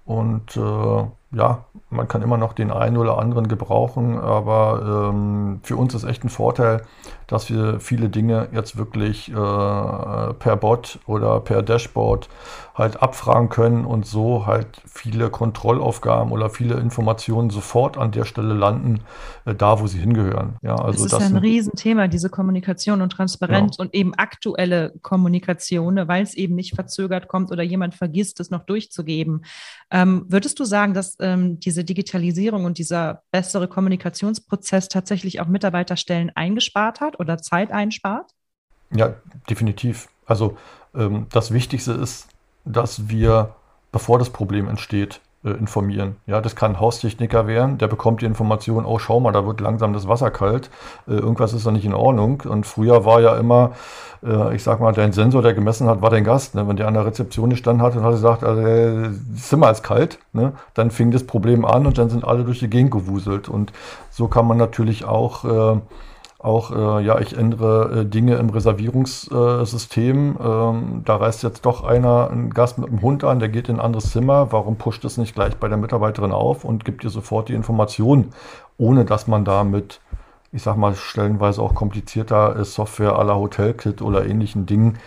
und 0.04 0.56
äh, 0.56 1.04
ja, 1.32 1.64
man 1.90 2.06
kann 2.06 2.22
immer 2.22 2.36
noch 2.36 2.52
den 2.52 2.70
einen 2.70 2.96
oder 2.96 3.18
anderen 3.18 3.48
gebrauchen, 3.48 4.18
aber 4.18 5.10
ähm, 5.10 5.60
für 5.62 5.76
uns 5.76 5.92
ist 5.94 6.04
echt 6.04 6.24
ein 6.24 6.28
Vorteil, 6.28 6.82
dass 7.26 7.50
wir 7.50 7.80
viele 7.80 8.08
Dinge 8.08 8.48
jetzt 8.52 8.76
wirklich 8.76 9.28
äh, 9.30 9.34
per 9.34 10.56
Bot 10.56 11.00
oder 11.06 11.40
per 11.40 11.62
Dashboard 11.62 12.28
halt 12.74 13.02
abfragen 13.02 13.48
können 13.48 13.84
und 13.84 14.06
so 14.06 14.46
halt 14.46 14.68
viele 14.86 15.30
Kontrollaufgaben 15.30 16.30
oder 16.30 16.50
viele 16.50 16.74
Informationen 16.74 17.50
sofort 17.50 17.96
an 17.96 18.12
der 18.12 18.24
Stelle 18.24 18.54
landen, 18.54 19.00
äh, 19.46 19.54
da 19.54 19.80
wo 19.80 19.86
sie 19.86 19.98
hingehören. 19.98 20.56
Ja, 20.62 20.76
also 20.76 20.92
das 20.92 21.00
ist 21.06 21.12
das 21.12 21.22
ja 21.22 21.26
ein 21.26 21.36
Riesenthema, 21.36 22.06
diese 22.06 22.30
Kommunikation 22.30 23.00
und 23.02 23.10
Transparenz 23.10 23.78
ja. 23.78 23.84
und 23.84 23.94
eben 23.94 24.14
aktuelle 24.14 24.92
Kommunikation, 25.02 25.94
ne, 25.94 26.06
weil 26.06 26.22
es 26.22 26.34
eben 26.34 26.54
nicht 26.54 26.74
verzögert 26.74 27.28
kommt 27.28 27.50
oder 27.50 27.62
jemand 27.62 27.94
vergisst, 27.94 28.38
es 28.40 28.50
noch 28.50 28.64
durchzugeben. 28.64 29.44
Ähm, 29.90 30.26
würdest 30.28 30.60
du 30.60 30.64
sagen, 30.64 30.94
dass 30.94 31.15
ähm, 31.20 31.60
diese 31.60 31.84
Digitalisierung 31.84 32.64
und 32.64 32.78
dieser 32.78 33.22
bessere 33.30 33.68
Kommunikationsprozess 33.68 34.88
tatsächlich 34.88 35.40
auch 35.40 35.46
Mitarbeiterstellen 35.46 36.30
eingespart 36.34 37.00
hat 37.00 37.20
oder 37.20 37.38
Zeit 37.38 37.70
einspart? 37.70 38.32
Ja, 38.94 39.14
definitiv. 39.48 40.08
Also 40.26 40.56
ähm, 40.94 41.26
das 41.30 41.52
Wichtigste 41.52 41.92
ist, 41.92 42.28
dass 42.64 43.08
wir, 43.08 43.54
bevor 43.92 44.18
das 44.18 44.30
Problem 44.30 44.68
entsteht, 44.68 45.20
äh, 45.46 45.50
informieren. 45.50 46.16
Ja, 46.26 46.40
das 46.40 46.56
kann 46.56 46.72
ein 46.72 46.80
Haustechniker 46.80 47.46
werden, 47.46 47.78
der 47.78 47.86
bekommt 47.86 48.20
die 48.20 48.26
Information, 48.26 48.84
oh 48.84 48.98
schau 48.98 49.20
mal, 49.20 49.30
da 49.32 49.46
wird 49.46 49.60
langsam 49.60 49.92
das 49.92 50.08
Wasser 50.08 50.30
kalt, 50.30 50.70
äh, 51.06 51.12
irgendwas 51.12 51.52
ist 51.52 51.64
da 51.64 51.70
nicht 51.70 51.84
in 51.84 51.94
Ordnung. 51.94 52.42
Und 52.44 52.66
früher 52.66 53.04
war 53.04 53.20
ja 53.20 53.36
immer, 53.36 53.72
äh, 54.24 54.56
ich 54.56 54.64
sag 54.64 54.80
mal, 54.80 54.92
dein 54.92 55.12
Sensor, 55.12 55.42
der 55.42 55.54
gemessen 55.54 55.88
hat, 55.88 56.02
war 56.02 56.10
dein 56.10 56.24
Gast. 56.24 56.56
Ne? 56.56 56.66
Wenn 56.66 56.76
der 56.76 56.88
an 56.88 56.94
der 56.94 57.06
Rezeption 57.06 57.50
gestanden 57.50 57.82
hat 57.86 57.94
und 57.94 58.02
hat 58.02 58.10
gesagt, 58.10 58.42
also, 58.42 58.62
das 58.62 59.48
Zimmer 59.48 59.70
ist 59.70 59.84
kalt, 59.84 60.18
ne? 60.32 60.52
dann 60.74 60.90
fing 60.90 61.12
das 61.12 61.24
Problem 61.24 61.64
an 61.64 61.86
und 61.86 61.96
dann 61.96 62.10
sind 62.10 62.24
alle 62.24 62.42
durch 62.42 62.58
die 62.58 62.70
Gegend 62.70 62.90
gewuselt. 62.90 63.48
Und 63.48 63.72
so 64.10 64.26
kann 64.26 64.46
man 64.46 64.58
natürlich 64.58 65.04
auch 65.04 65.44
äh, 65.44 65.80
auch, 66.46 66.70
äh, 66.70 67.04
ja, 67.04 67.18
ich 67.18 67.36
ändere 67.36 68.00
äh, 68.00 68.04
Dinge 68.06 68.36
im 68.36 68.48
Reservierungssystem. 68.50 70.38
Ähm, 70.40 71.02
da 71.04 71.16
reist 71.16 71.42
jetzt 71.42 71.66
doch 71.66 71.82
einer, 71.84 72.30
ein 72.30 72.50
Gast 72.50 72.78
mit 72.78 72.88
einem 72.88 73.02
Hund 73.02 73.24
an, 73.24 73.40
der 73.40 73.48
geht 73.48 73.68
in 73.68 73.76
ein 73.76 73.84
anderes 73.84 74.12
Zimmer. 74.12 74.52
Warum 74.52 74.76
pusht 74.76 75.04
es 75.04 75.18
nicht 75.18 75.34
gleich 75.34 75.56
bei 75.56 75.68
der 75.68 75.76
Mitarbeiterin 75.76 76.32
auf 76.32 76.64
und 76.64 76.84
gibt 76.84 77.02
ihr 77.02 77.10
sofort 77.10 77.48
die 77.48 77.54
Information, 77.54 78.28
ohne 78.78 79.04
dass 79.04 79.26
man 79.26 79.44
da 79.44 79.64
mit, 79.64 80.00
ich 80.52 80.62
sag 80.62 80.76
mal, 80.76 80.94
stellenweise 80.94 81.60
auch 81.60 81.74
komplizierter 81.74 82.64
Software 82.64 83.18
aller 83.18 83.36
Hotelkit 83.36 84.00
oder 84.00 84.24
ähnlichen 84.24 84.66
Dingen, 84.66 84.98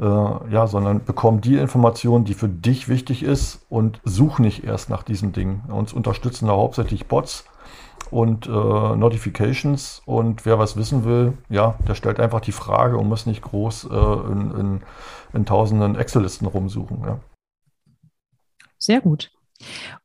äh, 0.00 0.04
ja, 0.04 0.66
sondern 0.66 1.04
bekomm 1.04 1.40
die 1.40 1.58
Information, 1.58 2.24
die 2.24 2.34
für 2.34 2.48
dich 2.48 2.88
wichtig 2.88 3.22
ist 3.22 3.60
und 3.68 4.00
such 4.02 4.40
nicht 4.40 4.64
erst 4.64 4.90
nach 4.90 5.04
diesen 5.04 5.32
Dingen. 5.32 5.62
Uns 5.68 5.92
unterstützen 5.92 6.46
da 6.46 6.52
hauptsächlich 6.52 7.06
Bots 7.06 7.44
und 8.10 8.46
äh, 8.46 8.50
Notifications. 8.50 10.02
Und 10.06 10.46
wer 10.46 10.58
was 10.58 10.76
wissen 10.76 11.04
will, 11.04 11.36
ja, 11.48 11.76
der 11.86 11.94
stellt 11.94 12.20
einfach 12.20 12.40
die 12.40 12.52
Frage 12.52 12.96
und 12.96 13.08
muss 13.08 13.26
nicht 13.26 13.42
groß 13.42 13.88
äh, 13.90 14.32
in, 14.32 14.50
in, 14.52 14.80
in, 15.32 15.46
tausenden 15.46 15.96
Excel-Listen 15.96 16.46
rumsuchen. 16.46 17.02
Ja. 17.04 17.20
Sehr 18.78 19.00
gut. 19.00 19.30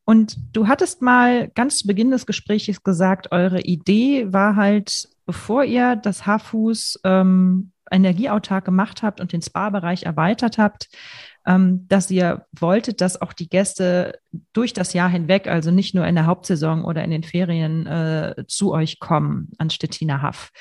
Und 0.05 0.37
du 0.51 0.67
hattest 0.67 1.01
mal 1.01 1.49
ganz 1.49 1.77
zu 1.77 1.87
Beginn 1.87 2.11
des 2.11 2.25
Gesprächs 2.25 2.83
gesagt, 2.83 3.31
eure 3.31 3.61
Idee 3.61 4.33
war 4.33 4.55
halt, 4.55 5.09
bevor 5.25 5.63
ihr 5.63 5.95
das 5.95 6.25
Haarfuß 6.25 7.01
ähm, 7.03 7.71
energieautark 7.91 8.65
gemacht 8.65 9.03
habt 9.03 9.21
und 9.21 9.31
den 9.31 9.41
Spa-Bereich 9.41 10.03
erweitert 10.03 10.57
habt, 10.57 10.89
ähm, 11.45 11.85
dass 11.87 12.09
ihr 12.09 12.45
wolltet, 12.57 13.01
dass 13.01 13.21
auch 13.21 13.33
die 13.33 13.49
Gäste 13.49 14.19
durch 14.53 14.73
das 14.73 14.93
Jahr 14.93 15.09
hinweg, 15.09 15.47
also 15.47 15.71
nicht 15.71 15.93
nur 15.93 16.05
in 16.07 16.15
der 16.15 16.25
Hauptsaison 16.25 16.83
oder 16.85 17.03
in 17.03 17.11
den 17.11 17.23
Ferien, 17.23 17.85
äh, 17.85 18.45
zu 18.47 18.73
euch 18.73 18.99
kommen 18.99 19.49
an 19.57 19.69
Stettiner 19.69 20.21
Haff. 20.21 20.51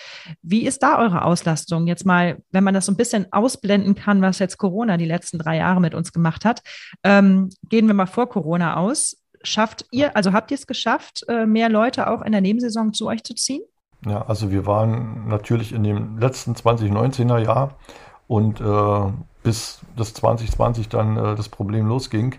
Wie 0.42 0.66
ist 0.66 0.83
da 0.83 0.99
eure 0.99 1.25
Auslastung? 1.25 1.87
Jetzt 1.87 2.05
mal, 2.05 2.42
wenn 2.51 2.64
man 2.64 2.75
das 2.75 2.87
so 2.87 2.92
ein 2.92 2.97
bisschen 2.97 3.33
ausblenden 3.33 3.95
kann, 3.95 4.23
was 4.23 4.38
jetzt 4.38 4.59
Corona 4.59 4.97
die 4.97 5.07
letzten 5.07 5.38
drei 5.38 5.57
Jahre 5.57 5.81
mit 5.81 5.95
uns 5.95 6.12
gemacht 6.12 6.45
hat, 6.45 6.62
ähm, 7.05 7.51
gehen 7.68 7.87
wir 7.87 7.95
mal 7.95 8.07
vor 8.07 8.29
Corona 8.29 8.77
aus. 8.77 9.16
Schafft 9.45 9.87
ihr, 9.90 10.16
also 10.16 10.33
habt 10.33 10.51
ihr 10.51 10.57
es 10.57 10.66
geschafft, 10.66 11.25
äh, 11.29 11.47
mehr 11.47 11.68
Leute 11.68 12.09
auch 12.09 12.23
in 12.23 12.33
der 12.33 12.40
Nebensaison 12.40 12.92
zu 12.92 13.07
euch 13.09 13.25
zu 13.25 13.35
ziehen? 13.35 13.62
Ja, 14.07 14.23
also 14.27 14.51
wir 14.51 14.66
waren 14.66 15.29
natürlich 15.29 15.73
in 15.73 15.85
dem 15.85 16.18
letzten 16.18 16.55
2019er 16.55 17.38
Jahr 17.38 17.79
und 18.28 18.61
äh, 18.61 19.12
bis 19.42 19.80
das 19.96 20.14
2020 20.14 20.88
dann 20.88 21.16
äh, 21.16 21.35
das 21.35 21.48
Problem 21.48 21.87
losging, 21.87 22.37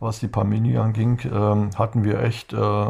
was 0.00 0.18
die 0.20 0.28
Pandemie 0.28 0.78
anging, 0.78 1.18
äh, 1.20 1.76
hatten 1.76 2.04
wir 2.04 2.20
echt 2.22 2.52
äh, 2.52 2.86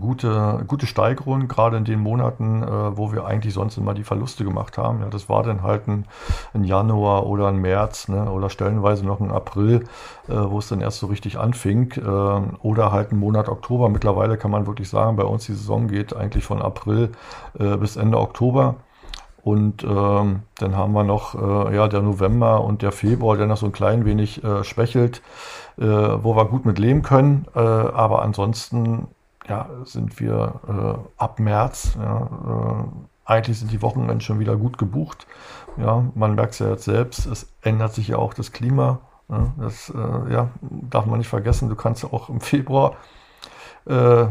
gute, 0.00 0.64
gute 0.66 0.86
Steigerungen, 0.86 1.48
gerade 1.48 1.76
in 1.76 1.84
den 1.84 2.00
Monaten, 2.00 2.62
äh, 2.62 2.96
wo 2.96 3.12
wir 3.12 3.26
eigentlich 3.26 3.54
sonst 3.54 3.76
immer 3.76 3.94
die 3.94 4.04
Verluste 4.04 4.44
gemacht 4.44 4.78
haben. 4.78 5.00
Ja, 5.00 5.08
das 5.08 5.28
war 5.28 5.42
dann 5.42 5.62
halt 5.62 5.88
ein, 5.88 6.06
ein 6.54 6.64
Januar 6.64 7.26
oder 7.26 7.48
ein 7.48 7.56
März 7.56 8.08
ne, 8.08 8.30
oder 8.30 8.50
stellenweise 8.50 9.06
noch 9.06 9.20
ein 9.20 9.30
April, 9.30 9.84
äh, 10.28 10.34
wo 10.34 10.58
es 10.58 10.68
dann 10.68 10.80
erst 10.80 10.98
so 10.98 11.06
richtig 11.06 11.38
anfing. 11.38 11.92
Äh, 11.92 12.56
oder 12.62 12.92
halt 12.92 13.12
ein 13.12 13.18
Monat 13.18 13.48
Oktober. 13.48 13.88
Mittlerweile 13.88 14.36
kann 14.36 14.50
man 14.50 14.66
wirklich 14.66 14.88
sagen, 14.88 15.16
bei 15.16 15.24
uns 15.24 15.46
die 15.46 15.54
Saison 15.54 15.88
geht 15.88 16.14
eigentlich 16.14 16.44
von 16.44 16.62
April 16.62 17.12
äh, 17.58 17.76
bis 17.76 17.96
Ende 17.96 18.18
Oktober. 18.18 18.76
Und 19.48 19.82
ähm, 19.82 20.42
dann 20.58 20.76
haben 20.76 20.92
wir 20.92 21.04
noch 21.04 21.34
äh, 21.34 21.74
ja, 21.74 21.88
der 21.88 22.02
November 22.02 22.62
und 22.62 22.82
der 22.82 22.92
Februar, 22.92 23.38
der 23.38 23.46
noch 23.46 23.56
so 23.56 23.64
ein 23.64 23.72
klein 23.72 24.04
wenig 24.04 24.44
äh, 24.44 24.62
schwächelt, 24.62 25.22
äh, 25.78 25.84
wo 25.86 26.36
wir 26.36 26.44
gut 26.44 26.66
mit 26.66 26.78
leben 26.78 27.00
können. 27.00 27.46
Äh, 27.54 27.60
aber 27.60 28.20
ansonsten 28.20 29.08
ja, 29.48 29.70
sind 29.84 30.20
wir 30.20 30.60
äh, 30.68 31.22
ab 31.22 31.40
März, 31.40 31.96
ja, 31.98 32.26
äh, 32.26 32.84
eigentlich 33.24 33.58
sind 33.58 33.72
die 33.72 33.80
Wochenenden 33.80 34.20
schon 34.20 34.38
wieder 34.38 34.54
gut 34.54 34.76
gebucht. 34.76 35.26
Ja, 35.78 36.04
man 36.14 36.34
merkt 36.34 36.52
es 36.52 36.58
ja 36.58 36.68
jetzt 36.68 36.84
selbst, 36.84 37.24
es 37.24 37.50
ändert 37.62 37.94
sich 37.94 38.08
ja 38.08 38.18
auch 38.18 38.34
das 38.34 38.52
Klima. 38.52 39.00
Ja, 39.30 39.52
das 39.58 39.92
ja, 40.30 40.48
darf 40.60 41.04
man 41.04 41.18
nicht 41.18 41.28
vergessen. 41.28 41.68
Du 41.68 41.74
kannst 41.74 42.02
auch 42.04 42.30
im 42.30 42.40
Februar 42.40 42.94
äh, 43.88 44.26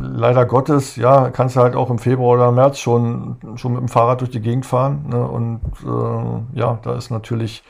leider 0.00 0.44
Gottes, 0.44 0.96
ja, 0.96 1.30
kannst 1.30 1.56
du 1.56 1.60
halt 1.60 1.74
auch 1.74 1.88
im 1.88 1.98
Februar 1.98 2.34
oder 2.34 2.52
März 2.52 2.78
schon, 2.78 3.36
schon 3.56 3.72
mit 3.72 3.80
dem 3.80 3.88
Fahrrad 3.88 4.20
durch 4.20 4.30
die 4.30 4.40
Gegend 4.40 4.66
fahren. 4.66 5.06
Ne? 5.08 5.26
Und 5.26 5.60
äh, 5.82 6.58
ja, 6.58 6.78
da 6.82 6.94
ist 6.94 7.10
natürlich, 7.10 7.64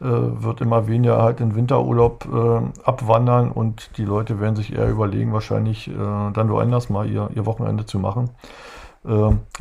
äh, 0.00 0.04
wird 0.04 0.60
immer 0.60 0.86
weniger 0.86 1.20
halt 1.20 1.40
in 1.40 1.56
Winterurlaub 1.56 2.28
äh, 2.32 2.84
abwandern 2.84 3.50
und 3.50 3.98
die 3.98 4.04
Leute 4.04 4.38
werden 4.38 4.54
sich 4.54 4.74
eher 4.74 4.88
überlegen, 4.88 5.32
wahrscheinlich 5.32 5.88
äh, 5.88 5.94
dann 5.94 6.50
woanders 6.50 6.88
mal 6.88 7.10
ihr, 7.10 7.30
ihr 7.34 7.46
Wochenende 7.46 7.84
zu 7.84 7.98
machen. 7.98 8.30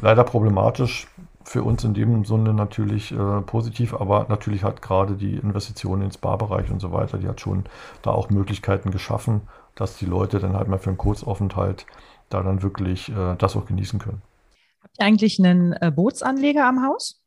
leider 0.01 0.23
problematisch 0.23 1.07
für 1.43 1.61
uns 1.61 1.83
in 1.83 1.93
dem 1.93 2.25
Sinne 2.25 2.53
natürlich 2.53 3.13
positiv, 3.45 3.93
aber 3.93 4.25
natürlich 4.29 4.63
hat 4.63 4.81
gerade 4.81 5.13
die 5.13 5.35
Investition 5.35 6.01
ins 6.01 6.17
Barbereich 6.17 6.71
und 6.71 6.79
so 6.79 6.91
weiter, 6.91 7.19
die 7.19 7.27
hat 7.27 7.39
schon 7.39 7.65
da 8.01 8.09
auch 8.09 8.31
Möglichkeiten 8.31 8.89
geschaffen, 8.89 9.41
dass 9.75 9.97
die 9.97 10.05
Leute 10.05 10.39
dann 10.39 10.55
halt 10.55 10.67
mal 10.67 10.79
für 10.79 10.89
einen 10.89 10.97
Kurzaufenthalt 10.97 11.85
da 12.29 12.41
dann 12.41 12.63
wirklich 12.63 13.09
äh, 13.09 13.35
das 13.37 13.55
auch 13.55 13.65
genießen 13.65 13.99
können. 13.99 14.21
Habt 14.81 14.97
ihr 14.99 15.05
eigentlich 15.05 15.39
einen 15.39 15.73
äh, 15.73 15.91
Bootsanleger 15.91 16.65
am 16.65 16.83
Haus? 16.85 17.21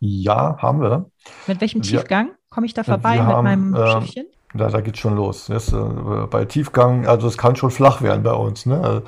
Ja, 0.00 0.56
haben 0.58 0.80
wir. 0.80 1.10
Mit 1.46 1.60
welchem 1.60 1.82
Tiefgang 1.82 2.30
komme 2.48 2.66
ich 2.66 2.74
da 2.74 2.84
vorbei 2.84 3.16
mit 3.16 3.26
haben, 3.26 3.44
meinem 3.44 3.74
äh, 3.74 3.92
Schiffchen? 3.92 4.26
Da, 4.54 4.68
da 4.68 4.80
geht's 4.80 4.98
schon 4.98 5.14
los. 5.14 5.46
Das, 5.46 5.72
äh, 5.72 5.76
bei 6.30 6.44
Tiefgang, 6.46 7.06
also 7.06 7.28
es 7.28 7.36
kann 7.36 7.54
schon 7.56 7.70
flach 7.70 8.00
werden 8.02 8.22
bei 8.22 8.32
uns. 8.32 8.66
Ne? 8.66 9.02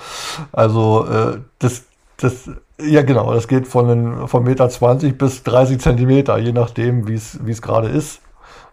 Also 0.52 1.06
äh, 1.06 1.40
das, 1.58 1.84
das, 2.18 2.50
ja 2.78 3.02
genau, 3.02 3.32
das 3.32 3.48
geht 3.48 3.66
von, 3.66 3.88
den, 3.88 4.28
von 4.28 4.44
Meter 4.44 4.68
20 4.68 5.16
bis 5.16 5.42
30 5.42 5.80
Zentimeter, 5.80 6.38
je 6.38 6.52
nachdem, 6.52 7.08
wie 7.08 7.14
es 7.14 7.62
gerade 7.62 7.88
ist. 7.88 8.20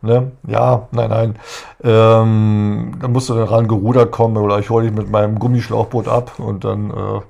Ne? 0.02 0.32
Ja, 0.48 0.88
nein, 0.92 1.10
nein. 1.10 1.40
Ähm, 1.84 2.98
da 3.02 3.08
musst 3.08 3.30
du 3.30 3.34
dann 3.36 3.48
ran 3.48 3.68
gerudert 3.68 4.12
kommen 4.12 4.38
oder 4.38 4.60
ich 4.60 4.70
hole 4.70 4.86
dich 4.88 4.96
mit 4.98 5.10
meinem 5.10 5.38
Gummischlauchboot 5.40 6.08
ab 6.08 6.40
und 6.40 6.64
dann, 6.64 6.92
äh, 6.92 7.22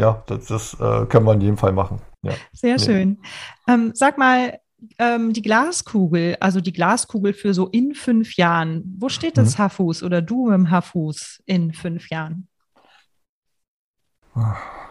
ja, 0.00 0.22
das, 0.26 0.46
das 0.46 0.74
äh, 0.80 1.06
können 1.06 1.26
wir 1.26 1.32
in 1.34 1.40
jedem 1.40 1.56
Fall 1.58 1.72
machen. 1.72 2.00
Ja. 2.22 2.40
Sehr 2.52 2.78
Nee. 2.78 2.84
schön. 2.84 3.22
Ähm, 3.68 3.92
sag 3.94 4.18
mal, 4.18 4.58
ähm, 4.98 5.32
die 5.32 5.42
Glaskugel, 5.42 6.36
also 6.40 6.60
die 6.60 6.72
Glaskugel 6.72 7.32
für 7.34 7.54
so 7.54 7.66
in 7.68 7.94
fünf 7.94 8.36
Jahren. 8.36 8.96
Wo 8.98 9.08
steht 9.08 9.38
das 9.38 9.58
Mhm. 9.58 9.62
Hafus 9.62 10.02
oder 10.02 10.22
du 10.22 10.50
dem 10.50 10.70
Hafus 10.70 11.42
in 11.46 11.72
fünf 11.72 12.10
Jahren? 12.10 12.48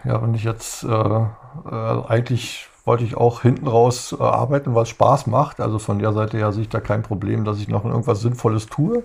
Ja, 0.06 0.22
wenn 0.22 0.34
ich 0.34 0.44
jetzt, 0.44 0.84
äh, 0.84 0.88
äh, 0.88 2.04
eigentlich 2.08 2.69
wollte 2.90 3.04
ich 3.04 3.16
auch 3.16 3.44
hinten 3.44 3.68
raus 3.68 4.16
äh, 4.20 4.24
arbeiten, 4.24 4.74
was 4.74 4.90
Spaß 4.90 5.28
macht. 5.28 5.60
Also 5.60 5.78
von 5.78 6.00
der 6.00 6.12
Seite 6.12 6.38
her 6.38 6.52
sehe 6.52 6.64
ich 6.64 6.70
da 6.70 6.80
kein 6.80 7.04
Problem, 7.04 7.46
dass 7.46 7.60
ich 7.60 7.68
noch 7.68 7.86
irgendwas 7.86 8.22
Sinnvolles 8.22 8.66
tue. 8.66 9.04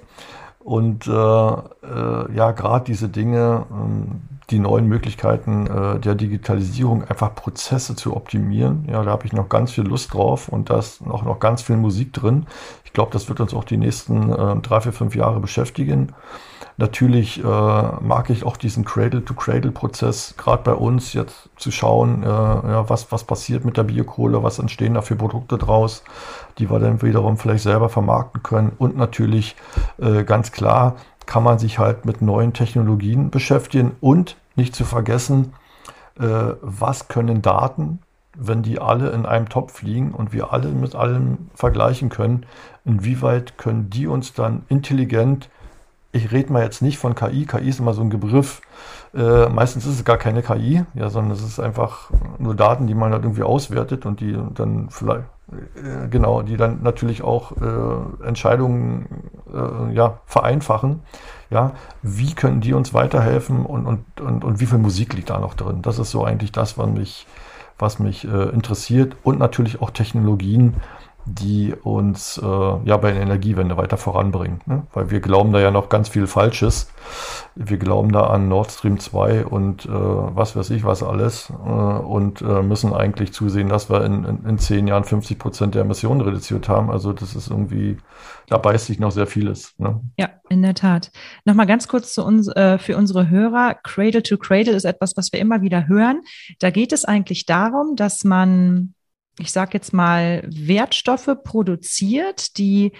Und 0.61 1.07
äh, 1.07 1.11
äh, 1.13 2.35
ja, 2.35 2.53
gerade 2.53 2.87
diese 2.87 3.11
Dinge, 3.11 3.67
ähm, 3.71 4.23
die 4.49 4.59
neuen 4.59 4.87
Möglichkeiten 4.87 5.67
äh, 5.67 6.01
der 6.01 6.15
Digitalisierung, 6.15 7.05
einfach 7.05 7.35
Prozesse 7.35 7.95
zu 7.95 8.17
optimieren. 8.17 8.87
Ja, 8.91 9.03
da 9.03 9.11
habe 9.11 9.27
ich 9.27 9.35
noch 9.35 9.51
ganz 9.51 9.73
viel 9.73 9.85
Lust 9.85 10.15
drauf 10.15 10.49
und 10.49 10.71
da 10.71 10.79
ist 10.79 11.03
auch 11.07 11.23
noch 11.23 11.39
ganz 11.39 11.61
viel 11.61 11.77
Musik 11.77 12.15
drin. 12.15 12.47
Ich 12.87 12.95
glaube, 12.95 13.11
das 13.13 13.29
wird 13.29 13.41
uns 13.41 13.53
auch 13.53 13.65
die 13.65 13.77
nächsten 13.77 14.33
äh, 14.33 14.57
drei, 14.63 14.81
vier, 14.81 14.95
fünf 14.95 15.15
Jahre 15.15 15.41
beschäftigen. 15.41 16.15
Natürlich 16.77 17.43
äh, 17.43 17.43
mag 17.45 18.31
ich 18.31 18.45
auch 18.45 18.57
diesen 18.57 18.85
Cradle-to-Cradle-Prozess, 18.85 20.35
gerade 20.37 20.63
bei 20.63 20.75
uns 20.75 21.13
jetzt 21.13 21.49
zu 21.57 21.71
schauen, 21.71 22.23
äh, 22.23 22.27
ja, 22.27 22.89
was, 22.89 23.13
was 23.13 23.25
passiert 23.25 23.65
mit 23.65 23.77
der 23.77 23.85
Biokohle, 23.85 24.43
was 24.43 24.59
entstehen 24.59 24.95
da 24.95 25.03
für 25.03 25.17
Produkte 25.17 25.57
draus, 25.59 26.03
die 26.59 26.71
wir 26.71 26.79
dann 26.81 27.01
wiederum 27.03 27.37
vielleicht 27.37 27.63
selber 27.63 27.89
vermarkten 27.89 28.43
können. 28.43 28.73
Und 28.77 28.97
natürlich 28.97 29.57
äh, 29.99 30.25
ganz 30.25 30.53
klar 30.53 30.97
kann 31.27 31.43
man 31.43 31.59
sich 31.59 31.79
halt 31.79 32.05
mit 32.05 32.23
neuen 32.23 32.53
Technologien 32.53 33.31
beschäftigen 33.31 33.93
und 34.01 34.37
nicht 34.57 34.75
zu 34.75 34.85
vergessen, 34.85 35.55
äh, 36.19 36.55
was 36.61 37.09
können 37.09 37.43
Daten, 37.43 38.01
wenn 38.37 38.63
die 38.63 38.81
alle 38.81 39.11
in 39.11 39.27
einem 39.27 39.49
Topf 39.49 39.83
liegen 39.83 40.13
und 40.13 40.33
wir 40.33 40.53
alle 40.53 40.69
mit 40.69 40.95
allem 40.95 41.51
vergleichen 41.55 42.09
können, 42.09 42.47
inwieweit 42.85 43.59
können 43.59 43.91
die 43.91 44.07
uns 44.07 44.33
dann 44.33 44.65
intelligent 44.69 45.49
ich 46.15 46.31
rede 46.31 46.53
mal 46.53 46.63
jetzt 46.63 46.81
nicht 46.81 46.99
von 46.99 47.17
KI. 47.17 47.45
KI 47.45 47.69
ist 47.69 47.81
immer 47.81 47.93
so 47.93 48.01
ein 48.01 48.09
Begriff. 48.09 48.63
Äh, 49.15 49.49
meistens 49.49 49.85
ist 49.85 49.97
es 49.97 50.05
gar 50.05 50.17
keine 50.17 50.43
KI, 50.43 50.85
ja, 50.95 51.11
sondern 51.11 51.33
es 51.33 51.43
ist 51.43 51.59
einfach 51.59 52.11
nur 52.39 52.55
Daten, 52.55 52.87
die 52.87 52.95
man 52.95 53.13
halt 53.13 53.25
irgendwie 53.25 53.43
auswertet 53.43 54.07
und 54.07 54.21
die 54.21 54.39
dann 54.55 54.91
vielleicht, 54.91 55.25
äh, 55.51 56.09
genau, 56.09 56.43
die 56.43 56.57
dann 56.57 56.83
natürlich 56.83 57.23
auch 57.23 57.53
äh, 57.57 58.27
Entscheidungen 58.27 59.07
äh, 59.53 59.93
ja, 59.93 60.21
vereinfachen. 60.27 61.01
Ja, 61.51 61.73
wie 62.03 62.33
können 62.35 62.61
die 62.61 62.75
uns 62.75 62.95
weiterhelfen 62.95 63.67
und, 63.67 63.85
und, 63.85 64.21
und, 64.21 64.45
und 64.45 64.61
wie 64.61 64.67
viel 64.67 64.79
Musik 64.79 65.15
liegt 65.15 65.31
da 65.31 65.41
noch 65.41 65.55
drin? 65.55 65.83
Das 65.83 65.99
ist 65.99 66.13
so 66.13 66.25
eigentlich 66.25 66.53
das, 66.53 66.79
was 66.79 66.89
mich, 66.89 67.27
was 67.77 67.99
mich 67.99 68.25
äh, 68.25 68.51
interessiert 68.51 69.17
und 69.25 69.41
natürlich 69.41 69.83
auch 69.83 69.91
Technologien, 69.91 70.75
die 71.27 71.75
uns 71.75 72.39
äh, 72.39 72.45
ja 72.47 72.97
bei 72.97 73.13
der 73.13 73.23
Energiewende 73.23 73.77
weiter 73.77 73.97
voranbringen. 73.97 74.61
Ne? 74.67 74.87
Weil 74.93 75.11
wir 75.11 75.21
glauben 75.21 75.53
da 75.53 75.61
ja 75.61 75.71
noch 75.71 75.89
ganz 75.89 76.09
viel 76.09 76.27
Falsches. 76.27 76.91
Wir 77.55 77.79
glauben 77.79 78.13
da 78.13 78.25
an 78.25 78.49
Nord 78.49 78.71
Stream 78.73 78.99
2 78.99 79.47
und 79.47 79.87
äh, 79.87 79.89
was 79.91 80.57
weiß 80.57 80.71
ich 80.71 80.85
was 80.85 81.03
alles 81.03 81.51
äh, 81.51 81.71
und 81.71 82.43
äh, 82.43 82.63
müssen 82.63 82.93
eigentlich 82.93 83.33
zusehen, 83.33 83.69
dass 83.69 83.91
wir 83.91 84.05
in, 84.05 84.25
in, 84.25 84.45
in 84.45 84.59
zehn 84.59 84.87
Jahren 84.87 85.05
50 85.05 85.39
Prozent 85.39 85.75
der 85.75 85.83
Emissionen 85.83 86.21
reduziert 86.21 86.69
haben. 86.69 86.91
Also 86.91 87.13
das 87.13 87.35
ist 87.35 87.51
irgendwie, 87.51 87.97
da 88.49 88.59
beißt 88.59 88.87
sich 88.87 88.99
noch 88.99 89.13
sehr 89.13 89.27
vieles. 89.27 89.75
Ne? 89.79 90.01
Ja, 90.19 90.29
in 90.49 90.63
der 90.63 90.75
Tat. 90.75 91.11
Nochmal 91.45 91.67
ganz 91.67 91.89
kurz 91.89 92.15
zu 92.15 92.25
uns, 92.25 92.49
äh, 92.49 92.79
für 92.79 92.97
unsere 92.97 93.31
Hörer. 93.31 93.77
Cradle 93.83 94.23
to 94.23 94.37
Cradle 94.37 94.75
ist 94.75 94.85
etwas, 94.85 95.17
was 95.17 95.33
wir 95.33 95.41
immer 95.41 95.63
wieder 95.63 95.89
hören. 95.89 96.23
Da 96.59 96.71
geht 96.71 96.93
es 96.93 97.05
eigentlich 97.05 97.47
darum, 97.47 97.97
dass 97.97 98.25
man, 98.25 98.95
ich 99.39 99.53
sage 99.53 99.71
jetzt 99.75 99.93
mal, 99.93 100.43
Wertstoffe 100.47 101.31
produziert, 101.43 102.57
die 102.59 102.93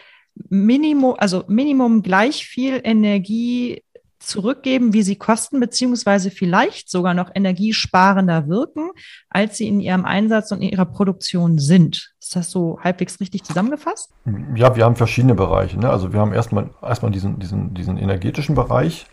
Minimum, 0.49 1.15
also 1.19 1.45
Minimum 1.47 2.03
gleich 2.03 2.47
viel 2.47 2.81
Energie 2.83 3.83
zurückgeben, 4.19 4.93
wie 4.93 5.03
sie 5.03 5.17
kosten, 5.17 5.61
beziehungsweise 5.61 6.31
vielleicht 6.31 6.91
sogar 6.91 7.15
noch 7.15 7.31
energiesparender 7.35 8.49
wirken, 8.49 8.91
als 9.29 9.59
sie 9.59 9.69
in 9.69 9.81
ihrem 9.81 10.05
Einsatz 10.05 10.51
und 10.51 10.63
in 10.63 10.71
ihrer 10.71 10.87
Produktion 10.87 11.59
sind. 11.59 12.15
Ist 12.21 12.35
das 12.35 12.51
so 12.51 12.79
halbwegs 12.83 13.21
richtig 13.21 13.45
zusammengefasst? 13.45 14.11
Ja, 14.57 14.75
wir 14.77 14.85
haben 14.85 14.97
verschiedene 14.97 15.35
Bereiche. 15.35 15.79
Ne? 15.79 15.91
Also 15.91 16.13
wir 16.13 16.21
haben 16.21 16.33
erstmal 16.33 16.71
erstmal 16.83 17.13
diesen, 17.13 17.39
diesen, 17.39 17.75
diesen 17.75 17.99
energetischen 17.99 18.55
Bereich, 18.55 19.07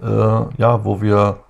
äh, 0.00 0.04
ja, 0.04 0.84
wo 0.84 1.00
wir 1.00 1.44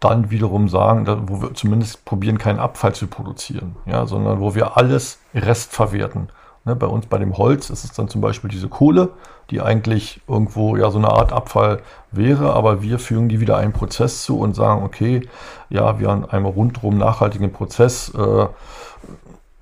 dann 0.00 0.30
wiederum 0.30 0.68
sagen, 0.68 1.06
wo 1.28 1.42
wir 1.42 1.54
zumindest 1.54 2.04
probieren, 2.04 2.38
keinen 2.38 2.58
Abfall 2.58 2.94
zu 2.94 3.06
produzieren, 3.06 3.76
ja, 3.86 4.06
sondern 4.06 4.40
wo 4.40 4.54
wir 4.54 4.76
alles 4.76 5.18
restverwerten. 5.34 6.30
Ne, 6.64 6.76
bei 6.76 6.86
uns 6.86 7.06
bei 7.06 7.16
dem 7.16 7.38
Holz 7.38 7.70
ist 7.70 7.84
es 7.84 7.92
dann 7.92 8.08
zum 8.08 8.20
Beispiel 8.20 8.50
diese 8.50 8.68
Kohle, 8.68 9.10
die 9.50 9.62
eigentlich 9.62 10.20
irgendwo 10.28 10.76
ja 10.76 10.90
so 10.90 10.98
eine 10.98 11.08
Art 11.08 11.32
Abfall 11.32 11.80
wäre, 12.10 12.52
aber 12.52 12.82
wir 12.82 12.98
fügen 12.98 13.30
die 13.30 13.40
wieder 13.40 13.56
einen 13.56 13.72
Prozess 13.72 14.22
zu 14.22 14.38
und 14.38 14.54
sagen, 14.54 14.82
okay, 14.82 15.26
ja, 15.70 15.98
wir 15.98 16.08
haben 16.08 16.26
einen 16.26 16.44
rundherum 16.44 16.98
nachhaltigen 16.98 17.52
Prozess, 17.52 18.12
äh, 18.14 18.46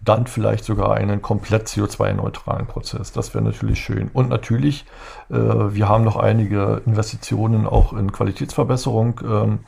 dann 0.08 0.26
vielleicht 0.26 0.64
sogar 0.64 0.94
einen 0.94 1.22
komplett 1.22 1.68
CO2-neutralen 1.68 2.66
Prozess. 2.66 3.12
Das 3.12 3.34
wäre 3.34 3.44
natürlich 3.44 3.78
schön. 3.78 4.10
Und 4.12 4.28
natürlich, 4.28 4.86
äh, 5.30 5.34
wir 5.34 5.88
haben 5.88 6.02
noch 6.02 6.16
einige 6.16 6.82
Investitionen 6.86 7.66
auch 7.66 7.92
in 7.92 8.10
Qualitätsverbesserung 8.10 9.20
ähm, 9.22 9.58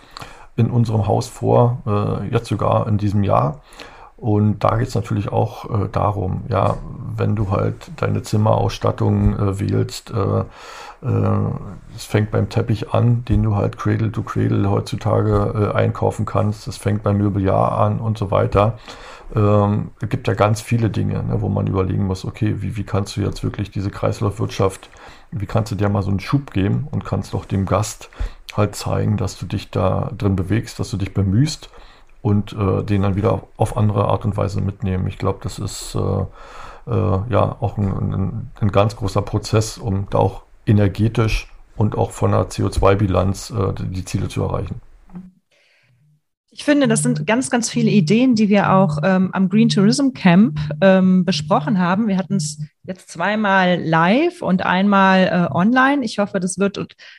in 0.57 0.71
unserem 0.71 1.07
Haus 1.07 1.29
vor, 1.29 1.79
äh, 1.87 2.33
jetzt 2.33 2.49
sogar 2.49 2.87
in 2.87 2.99
diesem 2.99 3.25
Jahr. 3.25 3.61
Und 4.21 4.59
da 4.61 4.77
geht 4.77 4.89
es 4.89 4.95
natürlich 4.95 5.33
auch 5.33 5.65
äh, 5.65 5.89
darum, 5.91 6.43
ja, 6.49 6.77
wenn 7.17 7.37
du 7.37 7.51
halt 7.51 7.91
deine 7.97 8.23
Zimmerausstattung 8.23 9.39
äh, 9.39 9.59
wählst, 9.59 10.11
äh, 10.11 10.41
äh, 10.41 11.51
es 11.97 12.05
fängt 12.05 12.31
beim 12.31 12.51
Teppich 12.51 12.93
an, 12.93 13.25
den 13.25 13.43
du 13.43 13.57
halt 13.57 13.79
Cradle 13.79 14.13
to 14.13 14.23
Cradle 14.23 14.69
heutzutage 14.69 15.73
äh, 15.73 15.75
einkaufen 15.75 16.27
kannst. 16.27 16.69
Es 16.69 16.77
fängt 16.77 17.03
beim 17.03 17.17
Möbeljahr 17.17 17.73
an 17.79 17.99
und 17.99 18.19
so 18.19 18.31
weiter. 18.31 18.79
Ähm, 19.35 19.93
es 20.03 20.11
gibt 20.11 20.29
ja 20.29 20.35
ganz 20.35 20.61
viele 20.61 20.91
Dinge, 20.91 21.23
ne, 21.23 21.41
wo 21.41 21.49
man 21.49 21.67
überlegen 21.67 22.07
muss, 22.07 22.27
okay, 22.27 22.57
wie, 22.59 22.77
wie 22.77 22.85
kannst 22.85 23.17
du 23.17 23.23
jetzt 23.23 23.43
wirklich 23.43 23.71
diese 23.71 23.91
Kreislaufwirtschaft, 23.91 24.91
wie 25.31 25.47
kannst 25.47 25.73
du 25.73 25.77
dir 25.77 25.89
mal 25.89 26.03
so 26.03 26.11
einen 26.11 26.21
Schub 26.21 26.53
geben 26.53 26.89
und 26.91 27.07
kannst 27.07 27.35
auch 27.35 27.47
dem 27.47 27.65
Gast 27.65 28.11
halt 28.55 28.75
zeigen, 28.75 29.17
dass 29.17 29.39
du 29.39 29.47
dich 29.47 29.71
da 29.71 30.11
drin 30.19 30.37
bewegst, 30.37 30.79
dass 30.79 30.91
du 30.91 30.99
dich 30.99 31.15
bemühst 31.15 31.71
und 32.23 32.53
äh, 32.53 32.83
den 32.85 33.03
dann 33.03 33.17
wieder 33.17 33.45
auf 33.57 33.77
andere 33.77 34.07
Art 34.07 34.25
und 34.25 34.37
Weise 34.37 34.61
mitnehmen. 34.61 35.07
Ich 35.07 35.19
glaube, 35.19 35.41
das 35.43 35.59
ist 35.59 35.95
äh, 35.95 36.25
äh, 36.91 37.21
ja 37.31 37.57
auch 37.61 37.79
ein, 37.79 38.13
ein, 38.13 38.51
ein, 38.61 38.73
ganz 38.73 38.97
großer 38.97 39.23
Prozess, 39.23 39.79
um 39.79 40.07
da 40.11 40.19
auch 40.19 40.43
energetisch 40.67 41.49
und 41.77 41.97
auch 41.97 42.11
von 42.11 42.33
der 42.33 42.49
CO2-Bilanz 42.49 43.51
äh, 43.51 43.73
die 43.75 44.05
Ziele 44.05 44.29
zu 44.29 44.43
erreichen. 44.43 44.81
Ich 46.53 46.65
finde, 46.65 46.89
das 46.89 47.03
sind 47.03 47.27
ganz, 47.27 47.49
ganz 47.49 47.71
viele 47.71 47.91
Ideen, 47.91 48.35
die 48.35 48.49
wir 48.49 48.73
auch 48.73 48.99
ähm, 49.05 49.31
am 49.33 49.49
Green 49.49 49.69
Tourism 49.69 50.09
Camp 50.15 50.59
ähm, 50.81 51.25
besprochen 51.25 51.79
haben. 51.79 52.09
Wir 52.09 52.17
hatten 52.19 52.35
es 52.37 52.59
jetzt 52.85 53.11
zweimal 53.11 53.81
live 53.83 54.43
und 54.43 54.65
einmal 54.65 55.27
äh, 55.27 55.55
online. 55.55 56.05
Ich 56.05 56.19
hoffe, 56.19 56.41
das 56.41 56.59
wird 56.59 56.79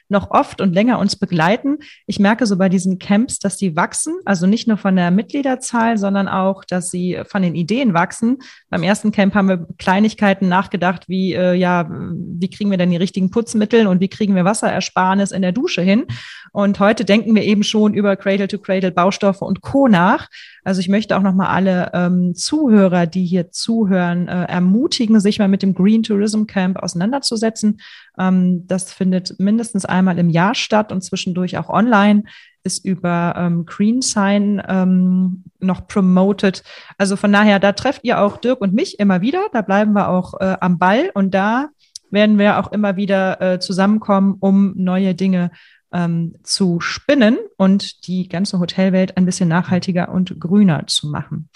noch 0.09 0.31
oft 0.31 0.59
und 0.59 0.73
länger 0.73 0.97
uns 0.99 1.15
begleiten. 1.15 1.77
Ich 2.07 2.19
merke 2.19 2.45
so 2.45 2.57
bei 2.57 2.67
diesen 2.67 2.97
Camps, 2.97 3.39
dass 3.39 3.57
die 3.57 3.75
wachsen, 3.75 4.15
also 4.25 4.47
nicht 4.47 4.67
nur 4.67 4.77
von 4.77 4.95
der 4.95 5.11
Mitgliederzahl, 5.11 5.97
sondern 5.97 6.27
auch, 6.27 6.65
dass 6.65 6.89
sie 6.89 7.19
von 7.25 7.43
den 7.43 7.55
Ideen 7.55 7.93
wachsen. 7.93 8.39
Beim 8.69 8.83
ersten 8.83 9.11
Camp 9.11 9.35
haben 9.35 9.49
wir 9.49 9.67
Kleinigkeiten 9.77 10.49
nachgedacht, 10.49 11.07
wie 11.07 11.33
äh, 11.33 11.53
ja, 11.53 11.87
wie 11.89 12.49
kriegen 12.49 12.71
wir 12.71 12.77
denn 12.77 12.91
die 12.91 12.97
richtigen 12.97 13.29
Putzmittel 13.29 13.85
und 13.85 13.99
wie 13.99 14.09
kriegen 14.09 14.35
wir 14.35 14.45
Wasserersparnis 14.45 15.31
in 15.31 15.43
der 15.43 15.51
Dusche 15.51 15.81
hin? 15.81 16.05
Und 16.53 16.79
heute 16.79 17.05
denken 17.05 17.33
wir 17.35 17.43
eben 17.43 17.63
schon 17.63 17.93
über 17.93 18.15
Cradle-to-Cradle 18.15 18.91
Baustoffe 18.91 19.41
und 19.41 19.61
Co. 19.61 19.87
nach. 19.87 20.27
Also 20.63 20.79
ich 20.79 20.89
möchte 20.89 21.17
auch 21.17 21.21
nochmal 21.21 21.47
alle 21.47 21.91
ähm, 21.93 22.35
Zuhörer, 22.35 23.07
die 23.07 23.25
hier 23.25 23.51
zuhören, 23.51 24.27
äh, 24.27 24.45
ermutigen, 24.45 25.19
sich 25.19 25.39
mal 25.39 25.47
mit 25.47 25.63
dem 25.63 25.73
Green 25.73 26.03
Tourism 26.03 26.45
Camp 26.45 26.77
auseinanderzusetzen. 26.77 27.79
Ähm, 28.17 28.67
das 28.67 28.93
findet 28.93 29.39
mindestens 29.39 29.85
einmal 29.85 30.19
im 30.19 30.29
Jahr 30.29 30.55
statt 30.55 30.91
und 30.91 31.01
zwischendurch 31.01 31.57
auch 31.57 31.69
online. 31.69 32.23
ist 32.63 32.85
über 32.85 33.33
ähm, 33.37 33.65
GreenSign 33.65 34.61
ähm, 34.67 35.43
noch 35.59 35.87
promoted. 35.87 36.63
Also 36.97 37.15
von 37.15 37.31
daher, 37.31 37.59
da 37.59 37.71
trefft 37.71 38.03
ihr 38.03 38.21
auch 38.21 38.37
Dirk 38.37 38.61
und 38.61 38.73
mich 38.73 38.99
immer 38.99 39.21
wieder. 39.21 39.47
Da 39.51 39.63
bleiben 39.63 39.93
wir 39.93 40.09
auch 40.09 40.39
äh, 40.39 40.57
am 40.61 40.77
Ball 40.77 41.09
und 41.15 41.33
da 41.33 41.69
werden 42.11 42.37
wir 42.37 42.59
auch 42.59 42.71
immer 42.71 42.97
wieder 42.97 43.41
äh, 43.41 43.59
zusammenkommen, 43.59 44.37
um 44.39 44.73
neue 44.75 45.15
Dinge 45.15 45.49
ähm, 45.93 46.35
zu 46.43 46.79
spinnen 46.79 47.37
und 47.57 48.07
die 48.07 48.27
ganze 48.29 48.59
Hotelwelt 48.59 49.17
ein 49.17 49.25
bisschen 49.25 49.49
nachhaltiger 49.49 50.09
und 50.09 50.39
grüner 50.39 50.87
zu 50.87 51.07
machen. 51.07 51.49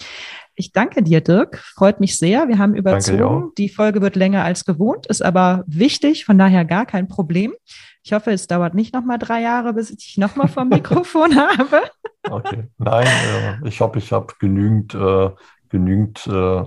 Ich 0.54 0.72
danke 0.72 1.02
dir, 1.02 1.20
Dirk. 1.20 1.58
Freut 1.58 2.00
mich 2.00 2.18
sehr. 2.18 2.48
Wir 2.48 2.58
haben 2.58 2.74
überzogen. 2.74 3.52
Die 3.58 3.68
Folge 3.68 4.00
wird 4.00 4.16
länger 4.16 4.44
als 4.44 4.64
gewohnt, 4.64 5.06
ist 5.06 5.22
aber 5.22 5.64
wichtig, 5.66 6.24
von 6.24 6.38
daher 6.38 6.64
gar 6.64 6.86
kein 6.86 7.08
Problem. 7.08 7.52
Ich 8.02 8.12
hoffe, 8.12 8.30
es 8.30 8.46
dauert 8.46 8.74
nicht 8.74 8.94
nochmal 8.94 9.18
drei 9.18 9.42
Jahre, 9.42 9.74
bis 9.74 9.90
ich 9.90 9.96
dich 9.96 10.16
nochmal 10.16 10.48
vom 10.48 10.68
Mikrofon 10.70 11.36
habe. 11.36 11.82
Okay. 12.22 12.64
Nein, 12.78 13.06
äh, 13.06 13.68
ich 13.68 13.80
hoffe, 13.80 13.98
ich 13.98 14.12
habe 14.12 14.32
genügend, 14.38 14.94
äh, 14.94 15.30
genügend 15.68 16.26
äh, 16.26 16.62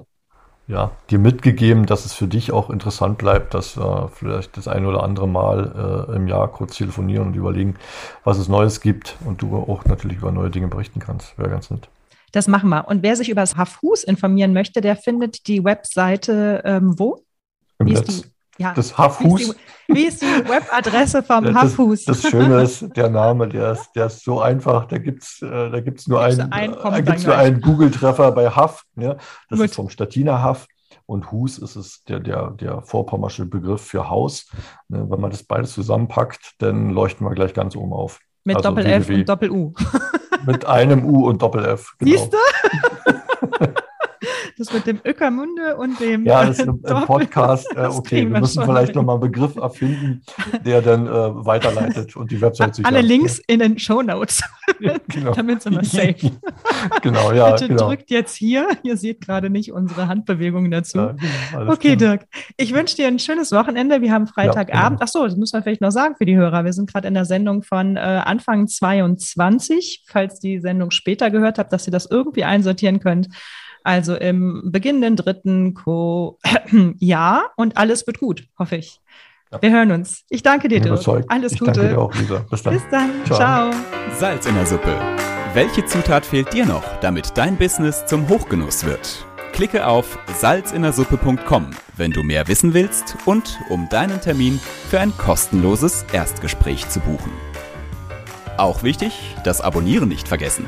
ja, 0.70 0.91
dir 1.09 1.17
mitgegeben, 1.17 1.88
dass 1.88 2.05
es 2.05 2.13
für 2.13 2.28
dich 2.28 2.51
auch 2.51 2.70
interessant 2.70 3.17
bleibt, 3.17 3.55
dass 3.55 3.76
wir 3.76 4.11
vielleicht 4.13 4.55
das 4.55 4.67
ein 4.67 4.86
oder 4.86 5.01
andere 5.01 5.28
Mal 5.28 6.07
äh, 6.09 6.15
im 6.15 6.28
Jahr 6.28 6.47
kurz 6.47 6.78
telefonieren 6.78 7.28
und 7.28 7.36
überlegen, 7.36 7.76
was 8.24 8.38
es 8.38 8.47
Neues 8.47 8.80
gibt 8.80 9.17
und 9.26 9.41
du 9.41 9.55
auch 9.55 9.86
natürlich 9.86 10.20
über 10.20 10.32
neue 10.32 10.51
Dinge 10.51 10.67
berichten 10.67 10.99
kannst. 10.99 11.36
Wäre 11.39 11.49
ganz 11.49 11.72
nett. 11.72 11.89
Das 12.32 12.47
machen 12.47 12.70
wir. 12.70 12.88
Und 12.88 13.01
wer 13.01 13.15
sich 13.15 13.30
über 13.30 13.41
das 13.41 13.57
Hafhus 13.57 14.03
informieren 14.03 14.53
möchte, 14.53 14.80
der 14.80 14.95
findet 14.95 15.47
die 15.47 15.63
Webseite 15.63 16.61
ähm, 16.63 16.99
wo? 16.99 17.24
Im 17.80 17.88
Wie 17.88 17.93
Netz. 17.93 18.22
Die, 18.22 18.30
ja, 18.60 18.74
das 18.74 18.97
Hafhus. 18.97 19.55
Wie 19.88 20.03
ist 20.03 20.22
die, 20.22 20.26
Webadresse 20.26 21.24
vom 21.24 21.45
das, 21.45 21.55
Hafhus? 21.55 22.05
Das 22.05 22.22
Schöne 22.22 22.62
ist, 22.62 22.86
der 22.95 23.10
Name, 23.10 23.47
der 23.47 23.72
ist, 23.72 23.91
der 23.95 24.07
ist 24.07 24.24
so 24.24 24.39
einfach, 24.41 24.86
da 24.86 24.97
gibt 24.97 25.24
es 25.24 25.41
äh, 25.41 25.70
da 25.72 25.80
gibt's 25.80 26.07
nur, 26.07 26.22
einen, 26.22 26.51
ein, 26.51 26.74
äh, 26.74 27.01
gibt's 27.01 27.26
nur 27.26 27.38
einen 27.38 27.62
Google-Treffer 27.62 28.32
bei 28.34 28.49
Haff. 28.49 28.84
Ja? 28.95 29.16
Das 29.49 29.60
Gut. 29.60 29.70
ist 29.70 29.76
vom 29.76 29.89
Statiner 29.89 30.43
Haff. 30.43 30.68
Und 31.05 31.32
Hus 31.32 31.57
ist 31.57 31.76
es 31.76 32.03
der, 32.03 32.20
der, 32.20 32.51
der 32.51 32.84
vorpommersche 32.84 33.45
Begriff 33.45 33.82
für 33.82 34.10
Haus. 34.10 34.47
Ne, 34.89 35.10
wenn 35.10 35.20
man 35.20 35.32
das 35.32 35.41
beides 35.41 35.74
zusammenpackt, 35.74 36.53
dann 36.60 36.91
leuchten 36.91 37.26
wir 37.26 37.34
gleich 37.34 37.55
ganz 37.55 37.76
oben 37.76 37.93
auf. 37.93 38.20
Mit 38.43 38.57
also 38.57 38.70
Doppel-F 38.70 39.10
und 39.10 39.28
Doppel-U. 39.28 39.74
Mit 40.45 40.66
einem 40.66 41.05
U 41.05 41.28
und 41.28 41.41
Doppel-F. 41.41 41.95
Genau. 41.97 42.12
Siehst 42.12 42.34
du? 42.34 42.38
Das 44.57 44.74
mit 44.74 44.86
dem 44.86 44.99
Öckermunde 45.05 45.78
und 45.78 45.99
dem. 45.99 46.26
Ja, 46.26 46.45
das 46.45 46.59
ist 46.59 46.65
im, 46.65 46.82
im 46.86 47.05
Podcast. 47.05 47.67
Äh, 47.76 47.86
okay, 47.86 48.30
wir 48.30 48.39
müssen 48.39 48.63
vielleicht 48.63 48.95
nochmal 48.95 49.15
einen 49.15 49.32
Begriff 49.32 49.55
erfinden, 49.55 50.22
der 50.65 50.82
dann 50.82 51.07
äh, 51.07 51.09
weiterleitet 51.09 52.15
und 52.15 52.32
die 52.32 52.41
Website 52.41 52.76
sich. 52.76 52.86
Alle 52.86 53.01
Links 53.01 53.39
in 53.47 53.59
den 53.59 53.80
Show 53.80 54.01
Notes, 54.01 54.43
genau. 55.07 55.34
damit 55.34 55.61
sind 55.61 55.76
wir 55.76 55.84
safe. 55.84 56.15
genau, 57.01 57.32
ja. 57.32 57.51
Bitte 57.51 57.67
genau. 57.70 57.88
drückt 57.88 58.09
jetzt 58.11 58.36
hier. 58.36 58.67
Ihr 58.84 58.97
seht 58.97 59.22
gerade 59.22 59.49
nicht 59.49 59.72
unsere 59.72 60.07
Handbewegungen 60.07 60.72
dazu. 60.72 60.97
Ja, 60.97 61.15
genau, 61.51 61.72
okay, 61.72 61.95
klar. 61.95 62.17
Dirk. 62.17 62.28
Ich 62.57 62.74
wünsche 62.74 62.95
dir 62.95 63.07
ein 63.07 63.20
schönes 63.20 63.51
Wochenende. 63.51 64.01
Wir 64.01 64.11
haben 64.11 64.28
Freitagabend. 64.28 64.74
Ja, 64.74 64.89
genau. 64.89 64.99
Ach 65.01 65.07
so, 65.07 65.26
das 65.26 65.38
muss 65.38 65.53
man 65.53 65.63
vielleicht 65.63 65.82
noch 65.82 65.91
sagen 65.91 66.15
für 66.17 66.26
die 66.26 66.36
Hörer. 66.36 66.65
Wir 66.65 66.74
sind 66.74 66.91
gerade 66.91 67.07
in 67.07 67.13
der 67.13 67.26
Sendung 67.26 67.63
von 67.63 67.95
äh, 67.95 67.99
Anfang 67.99 68.67
22. 68.67 70.03
Falls 70.07 70.39
die 70.39 70.59
Sendung 70.59 70.91
später 70.91 71.32
gehört 71.32 71.57
habt, 71.57 71.72
dass 71.72 71.88
ihr 71.88 71.91
das 71.91 72.07
irgendwie 72.09 72.43
einsortieren 72.43 72.99
könnt. 72.99 73.30
Also 73.84 74.15
im 74.15 74.71
beginnenden 74.71 75.15
dritten 75.15 75.73
Co 75.73 76.39
Jahr 76.99 77.51
und 77.55 77.77
alles 77.77 78.05
wird 78.07 78.19
gut, 78.19 78.43
hoffe 78.57 78.77
ich. 78.77 78.99
Ja. 79.51 79.61
Wir 79.61 79.71
hören 79.71 79.91
uns. 79.91 80.25
Ich 80.30 80.43
danke 80.43 80.67
dir, 80.67 80.80
Dirk. 80.80 81.07
Alles 81.27 81.53
ich 81.53 81.59
Gute. 81.59 81.71
Danke 81.71 81.89
dir 81.89 81.99
auch, 81.99 82.13
Lisa. 82.13 82.45
Bis 82.49 82.63
dann. 82.63 82.73
Bis 82.73 82.84
dann. 82.91 83.11
Ciao. 83.25 83.38
Ciao. 83.38 83.71
Salz 84.17 84.45
in 84.45 84.55
der 84.55 84.65
Suppe. 84.65 84.95
Welche 85.53 85.84
Zutat 85.86 86.25
fehlt 86.25 86.53
dir 86.53 86.65
noch, 86.65 86.84
damit 87.01 87.32
dein 87.36 87.57
Business 87.57 88.05
zum 88.05 88.30
Hochgenuss 88.30 88.86
wird? 88.86 89.25
Klicke 89.51 89.88
auf 89.88 90.19
salzinnersuppe.com, 90.38 91.71
wenn 91.97 92.11
du 92.11 92.21
mehr 92.21 92.47
wissen 92.47 92.73
willst 92.73 93.17
und 93.25 93.59
um 93.69 93.89
deinen 93.89 94.21
Termin 94.21 94.59
für 94.89 94.99
ein 94.99 95.11
kostenloses 95.17 96.05
Erstgespräch 96.13 96.88
zu 96.88 96.99
buchen. 96.99 97.32
Auch 98.57 98.84
wichtig, 98.84 99.36
das 99.43 99.61
Abonnieren 99.61 100.09
nicht 100.09 100.27
vergessen 100.27 100.67